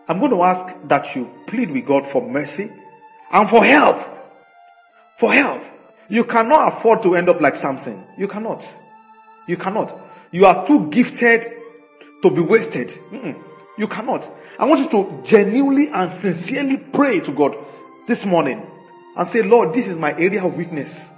I'm 0.07 0.19
going 0.19 0.31
to 0.31 0.41
ask 0.43 0.65
that 0.87 1.15
you 1.15 1.29
plead 1.47 1.69
with 1.69 1.85
God 1.85 2.05
for 2.05 2.27
mercy 2.27 2.71
and 3.31 3.49
for 3.49 3.63
help. 3.63 3.97
For 5.19 5.33
help. 5.33 5.63
You 6.09 6.23
cannot 6.23 6.69
afford 6.69 7.03
to 7.03 7.15
end 7.15 7.29
up 7.29 7.41
like 7.41 7.55
Samson. 7.55 8.03
You 8.17 8.27
cannot. 8.27 8.63
You 9.47 9.57
cannot. 9.57 9.97
You 10.31 10.45
are 10.45 10.65
too 10.65 10.89
gifted 10.89 11.41
to 12.21 12.29
be 12.29 12.41
wasted. 12.41 12.89
Mm-mm. 13.11 13.37
You 13.77 13.87
cannot. 13.87 14.29
I 14.59 14.65
want 14.65 14.81
you 14.81 14.89
to 14.89 15.21
genuinely 15.23 15.89
and 15.89 16.11
sincerely 16.11 16.77
pray 16.77 17.19
to 17.19 17.31
God 17.31 17.55
this 18.07 18.25
morning 18.25 18.65
and 19.15 19.27
say, 19.27 19.41
Lord, 19.43 19.73
this 19.73 19.87
is 19.87 19.97
my 19.97 20.13
area 20.13 20.43
of 20.43 20.57
weakness. 20.57 21.11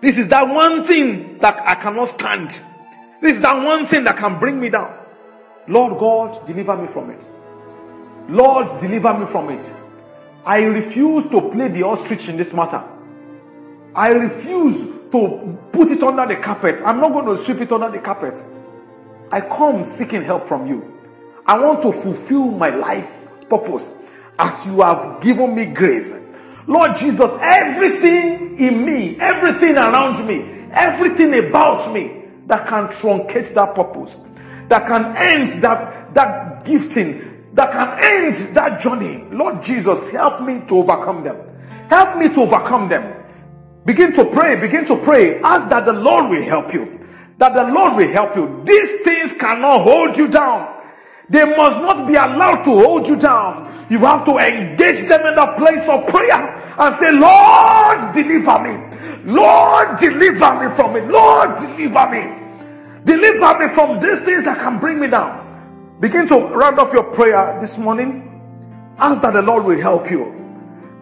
This 0.00 0.18
is 0.18 0.28
that 0.28 0.42
one 0.42 0.84
thing 0.84 1.38
that 1.38 1.58
I 1.66 1.74
cannot 1.76 2.08
stand. 2.08 2.50
This 3.22 3.36
is 3.36 3.42
that 3.42 3.64
one 3.64 3.86
thing 3.86 4.04
that 4.04 4.18
can 4.18 4.38
bring 4.38 4.60
me 4.60 4.68
down. 4.68 4.94
Lord 5.68 5.98
God, 5.98 6.46
deliver 6.46 6.76
me 6.76 6.86
from 6.88 7.10
it. 7.10 7.24
Lord, 8.28 8.78
deliver 8.78 9.14
me 9.18 9.26
from 9.26 9.50
it. 9.50 9.64
I 10.44 10.62
refuse 10.64 11.24
to 11.30 11.50
play 11.50 11.68
the 11.68 11.82
ostrich 11.82 12.28
in 12.28 12.36
this 12.36 12.52
matter. 12.52 12.82
I 13.94 14.10
refuse 14.10 14.80
to 15.12 15.58
put 15.72 15.90
it 15.90 16.02
under 16.02 16.26
the 16.26 16.40
carpet. 16.40 16.80
I'm 16.84 17.00
not 17.00 17.12
going 17.12 17.26
to 17.26 17.42
sweep 17.42 17.62
it 17.62 17.72
under 17.72 17.90
the 17.90 17.98
carpet. 17.98 18.34
I 19.32 19.40
come 19.40 19.82
seeking 19.82 20.22
help 20.22 20.46
from 20.46 20.66
you. 20.66 20.95
I 21.46 21.58
want 21.58 21.82
to 21.82 21.92
fulfill 21.92 22.50
my 22.50 22.70
life 22.70 23.08
purpose 23.48 23.88
as 24.38 24.66
you 24.66 24.80
have 24.80 25.20
given 25.20 25.54
me 25.54 25.66
grace. 25.66 26.14
Lord 26.66 26.96
Jesus, 26.96 27.30
everything 27.40 28.58
in 28.58 28.84
me, 28.84 29.16
everything 29.20 29.76
around 29.76 30.26
me, 30.26 30.66
everything 30.72 31.48
about 31.48 31.92
me 31.92 32.24
that 32.46 32.66
can 32.66 32.88
truncate 32.88 33.54
that 33.54 33.74
purpose, 33.74 34.20
that 34.68 34.88
can 34.88 35.16
end 35.16 35.62
that, 35.62 36.12
that 36.14 36.64
gifting, 36.64 37.50
that 37.54 37.70
can 37.70 37.98
end 38.02 38.34
that 38.56 38.80
journey. 38.80 39.24
Lord 39.30 39.62
Jesus, 39.62 40.10
help 40.10 40.42
me 40.42 40.62
to 40.66 40.78
overcome 40.78 41.22
them. 41.22 41.36
Help 41.88 42.18
me 42.18 42.28
to 42.28 42.40
overcome 42.40 42.88
them. 42.88 43.24
Begin 43.84 44.12
to 44.14 44.24
pray, 44.24 44.60
begin 44.60 44.84
to 44.86 44.96
pray. 44.96 45.40
Ask 45.40 45.68
that 45.68 45.86
the 45.86 45.92
Lord 45.92 46.28
will 46.28 46.42
help 46.42 46.74
you. 46.74 46.98
That 47.38 47.54
the 47.54 47.72
Lord 47.72 47.94
will 47.96 48.10
help 48.10 48.34
you. 48.34 48.62
These 48.64 49.02
things 49.04 49.32
cannot 49.34 49.82
hold 49.82 50.18
you 50.18 50.26
down. 50.26 50.75
They 51.28 51.44
must 51.44 51.78
not 51.78 52.06
be 52.06 52.14
allowed 52.14 52.62
to 52.64 52.70
hold 52.70 53.08
you 53.08 53.16
down. 53.16 53.66
You 53.90 53.98
have 54.00 54.24
to 54.26 54.38
engage 54.38 55.08
them 55.08 55.26
in 55.26 55.38
a 55.38 55.56
place 55.56 55.88
of 55.88 56.06
prayer 56.06 56.56
and 56.78 56.94
say, 56.96 57.10
Lord, 57.10 58.14
deliver 58.14 58.58
me. 58.62 59.32
Lord, 59.32 59.98
deliver 59.98 60.68
me 60.68 60.74
from 60.74 60.96
it. 60.96 61.08
Lord, 61.08 61.56
deliver 61.56 62.10
me. 62.10 63.02
Deliver 63.04 63.58
me 63.58 63.68
from 63.74 64.00
these 64.00 64.20
things 64.20 64.44
that 64.44 64.58
can 64.58 64.78
bring 64.78 65.00
me 65.00 65.08
down. 65.08 65.96
Begin 66.00 66.28
to 66.28 66.36
round 66.54 66.78
off 66.78 66.92
your 66.92 67.04
prayer 67.04 67.58
this 67.60 67.76
morning. 67.78 68.22
Ask 68.98 69.22
that 69.22 69.32
the 69.32 69.42
Lord 69.42 69.64
will 69.64 69.80
help 69.80 70.10
you. 70.10 70.32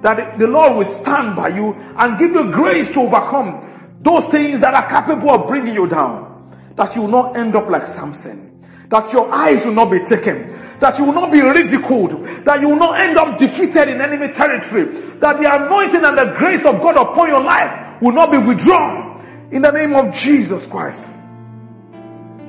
That 0.03 0.39
the 0.39 0.47
Lord 0.47 0.77
will 0.77 0.85
stand 0.85 1.37
by 1.37 1.49
you 1.49 1.75
and 1.97 2.19
give 2.19 2.33
you 2.33 2.51
grace 2.51 2.93
to 2.95 3.01
overcome 3.01 3.99
those 4.01 4.25
things 4.27 4.61
that 4.61 4.75
are 4.75 4.89
capable 4.89 5.31
of 5.31 5.49
bringing 5.49 5.75
you 5.75 5.87
down. 5.87 6.33
That 6.77 6.95
you 6.95 7.03
will 7.03 7.09
not 7.09 7.37
end 7.37 7.57
up 7.57 7.69
like 7.69 7.87
Samson 7.87 8.54
that 8.89 9.13
your 9.13 9.33
eyes 9.33 9.65
will 9.65 9.73
not 9.73 9.91
be 9.91 10.01
taken, 10.01 10.49
that 10.81 10.99
you 10.99 11.05
will 11.05 11.13
not 11.13 11.33
be 11.33 11.41
ridiculed, 11.41 12.13
that 12.45 12.61
you 12.61 12.69
will 12.69 12.77
not 12.77 13.01
end 13.01 13.17
up 13.17 13.39
defeated 13.39 13.89
in 13.89 14.01
enemy 14.01 14.33
territory, 14.33 14.85
that 15.19 15.39
the 15.39 15.65
anointing 15.65 16.05
and 16.05 16.19
the 16.19 16.35
grace 16.37 16.65
of 16.65 16.81
God 16.81 16.97
upon 16.97 17.29
your 17.29 17.43
life 17.43 18.01
will 18.03 18.13
not 18.13 18.31
be 18.31 18.39
withdrawn 18.39 19.49
in 19.51 19.63
the 19.63 19.71
name 19.71 19.95
of 19.95 20.15
Jesus 20.15 20.67
Christ. 20.67 21.09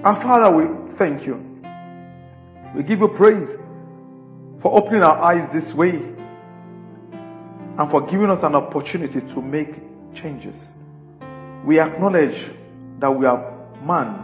Our 0.04 0.16
Father, 0.16 0.56
we 0.56 0.92
thank 0.92 1.26
you. 1.26 1.42
We 2.76 2.84
give 2.84 3.00
you 3.00 3.08
praise 3.08 3.56
for 4.60 4.74
opening 4.74 5.04
our 5.04 5.22
eyes 5.22 5.50
this 5.52 5.74
way 5.74 5.96
and 7.78 7.90
for 7.90 8.02
giving 8.02 8.30
us 8.30 8.44
an 8.44 8.56
opportunity 8.56 9.22
to 9.22 9.42
make 9.42 9.76
changes. 10.14 10.74
We 11.64 11.80
acknowledge 11.80 12.50
that 13.00 13.10
we 13.10 13.26
are 13.26 13.54
man 13.84 14.22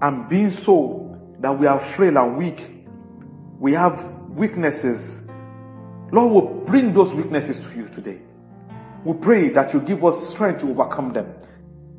and 0.00 0.28
being 0.28 0.50
so 0.50 1.07
that 1.40 1.58
we 1.58 1.66
are 1.66 1.78
frail 1.78 2.18
and 2.18 2.36
weak. 2.36 2.70
We 3.58 3.72
have 3.72 4.02
weaknesses. 4.30 5.22
Lord 6.10 6.32
will 6.32 6.64
bring 6.64 6.92
those 6.92 7.14
weaknesses 7.14 7.60
to 7.66 7.76
you 7.76 7.88
today. 7.88 8.20
We 9.04 9.14
pray 9.14 9.48
that 9.50 9.72
you 9.72 9.80
give 9.80 10.04
us 10.04 10.28
strength 10.28 10.60
to 10.60 10.70
overcome 10.70 11.12
them. 11.12 11.32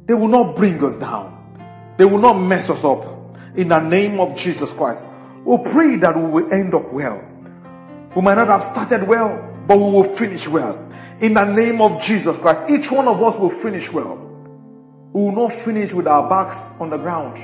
They 0.05 0.13
will 0.13 0.27
not 0.27 0.55
bring 0.55 0.83
us 0.83 0.95
down. 0.95 1.95
They 1.97 2.05
will 2.05 2.19
not 2.19 2.33
mess 2.33 2.69
us 2.69 2.83
up. 2.83 3.37
In 3.55 3.69
the 3.69 3.79
name 3.79 4.19
of 4.19 4.35
Jesus 4.35 4.71
Christ. 4.73 5.05
We 5.45 5.57
pray 5.57 5.95
that 5.97 6.15
we 6.15 6.23
will 6.23 6.53
end 6.53 6.73
up 6.73 6.91
well. 6.91 7.23
We 8.15 8.21
might 8.21 8.35
not 8.35 8.47
have 8.47 8.63
started 8.63 9.03
well, 9.03 9.63
but 9.67 9.77
we 9.77 9.83
will 9.83 10.15
finish 10.15 10.47
well. 10.47 10.85
In 11.21 11.33
the 11.33 11.45
name 11.45 11.81
of 11.81 12.01
Jesus 12.01 12.37
Christ, 12.37 12.69
each 12.69 12.91
one 12.91 13.07
of 13.07 13.21
us 13.21 13.37
will 13.37 13.49
finish 13.49 13.91
well. 13.91 14.17
We 15.13 15.21
will 15.21 15.31
not 15.31 15.53
finish 15.53 15.93
with 15.93 16.07
our 16.07 16.29
backs 16.29 16.57
on 16.79 16.89
the 16.89 16.97
ground 16.97 17.37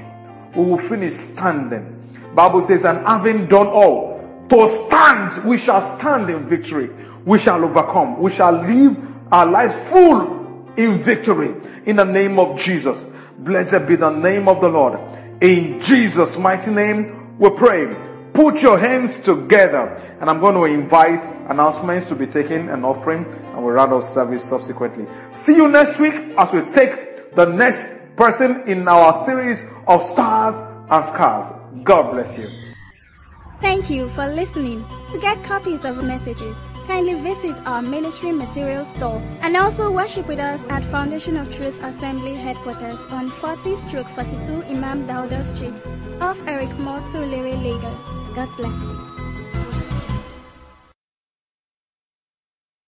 we 0.55 0.65
will 0.65 0.77
finish 0.77 1.13
standing. 1.13 1.91
Bible 2.33 2.61
says, 2.61 2.85
and 2.85 3.05
having 3.05 3.47
done 3.47 3.67
all, 3.67 4.15
to 4.49 4.67
stand, 4.67 5.43
we 5.45 5.57
shall 5.57 5.97
stand 5.97 6.29
in 6.29 6.47
victory. 6.47 6.89
We 7.25 7.39
shall 7.39 7.63
overcome. 7.63 8.19
We 8.19 8.31
shall 8.31 8.51
live 8.51 8.97
our 9.31 9.45
lives 9.45 9.75
full 9.89 10.71
in 10.77 11.01
victory. 11.01 11.55
In 11.85 11.95
the 11.95 12.05
name 12.05 12.37
of 12.37 12.59
Jesus. 12.59 13.03
Blessed 13.39 13.87
be 13.87 13.95
the 13.95 14.11
name 14.11 14.47
of 14.47 14.61
the 14.61 14.69
Lord. 14.69 14.99
In 15.41 15.81
Jesus' 15.81 16.37
mighty 16.37 16.71
name, 16.71 17.37
we 17.39 17.49
pray. 17.51 17.95
Put 18.33 18.61
your 18.61 18.77
hands 18.77 19.19
together. 19.19 20.01
And 20.19 20.29
I'm 20.29 20.39
going 20.39 20.55
to 20.55 20.63
invite 20.65 21.23
announcements 21.49 22.07
to 22.09 22.15
be 22.15 22.27
taken 22.27 22.69
and 22.69 22.85
offering, 22.85 23.25
and 23.25 23.63
we'll 23.63 23.73
round 23.73 23.93
off 23.93 24.05
service 24.05 24.43
subsequently. 24.43 25.05
See 25.33 25.55
you 25.55 25.67
next 25.67 25.99
week 25.99 26.13
as 26.37 26.53
we 26.53 26.61
take 26.61 27.33
the 27.35 27.45
next 27.45 28.04
person 28.15 28.63
in 28.67 28.87
our 28.87 29.13
series 29.25 29.63
of 29.87 30.03
stars 30.03 30.55
and 30.89 31.03
scars. 31.03 31.51
God 31.83 32.11
bless 32.11 32.37
you. 32.39 32.49
Thank 33.61 33.89
you 33.89 34.09
for 34.09 34.27
listening. 34.27 34.83
To 35.11 35.19
get 35.19 35.41
copies 35.43 35.85
of 35.85 36.03
messages, 36.03 36.57
kindly 36.87 37.15
visit 37.15 37.55
our 37.65 37.81
ministry 37.81 38.31
materials 38.31 38.93
store 38.93 39.21
and 39.41 39.55
also 39.55 39.91
worship 39.91 40.27
with 40.27 40.39
us 40.39 40.61
at 40.69 40.83
Foundation 40.83 41.37
of 41.37 41.53
Truth 41.55 41.81
Assembly 41.81 42.35
headquarters 42.35 42.99
on 43.11 43.29
40 43.29 43.75
stroke 43.77 44.07
42 44.07 44.63
Imam 44.63 45.07
Dauda 45.07 45.43
Street 45.43 45.75
off 46.21 46.39
Eric 46.47 46.77
Moore 46.77 47.01
Lagos. 47.15 48.01
God 48.35 48.49
bless 48.57 48.89
you. 48.89 49.14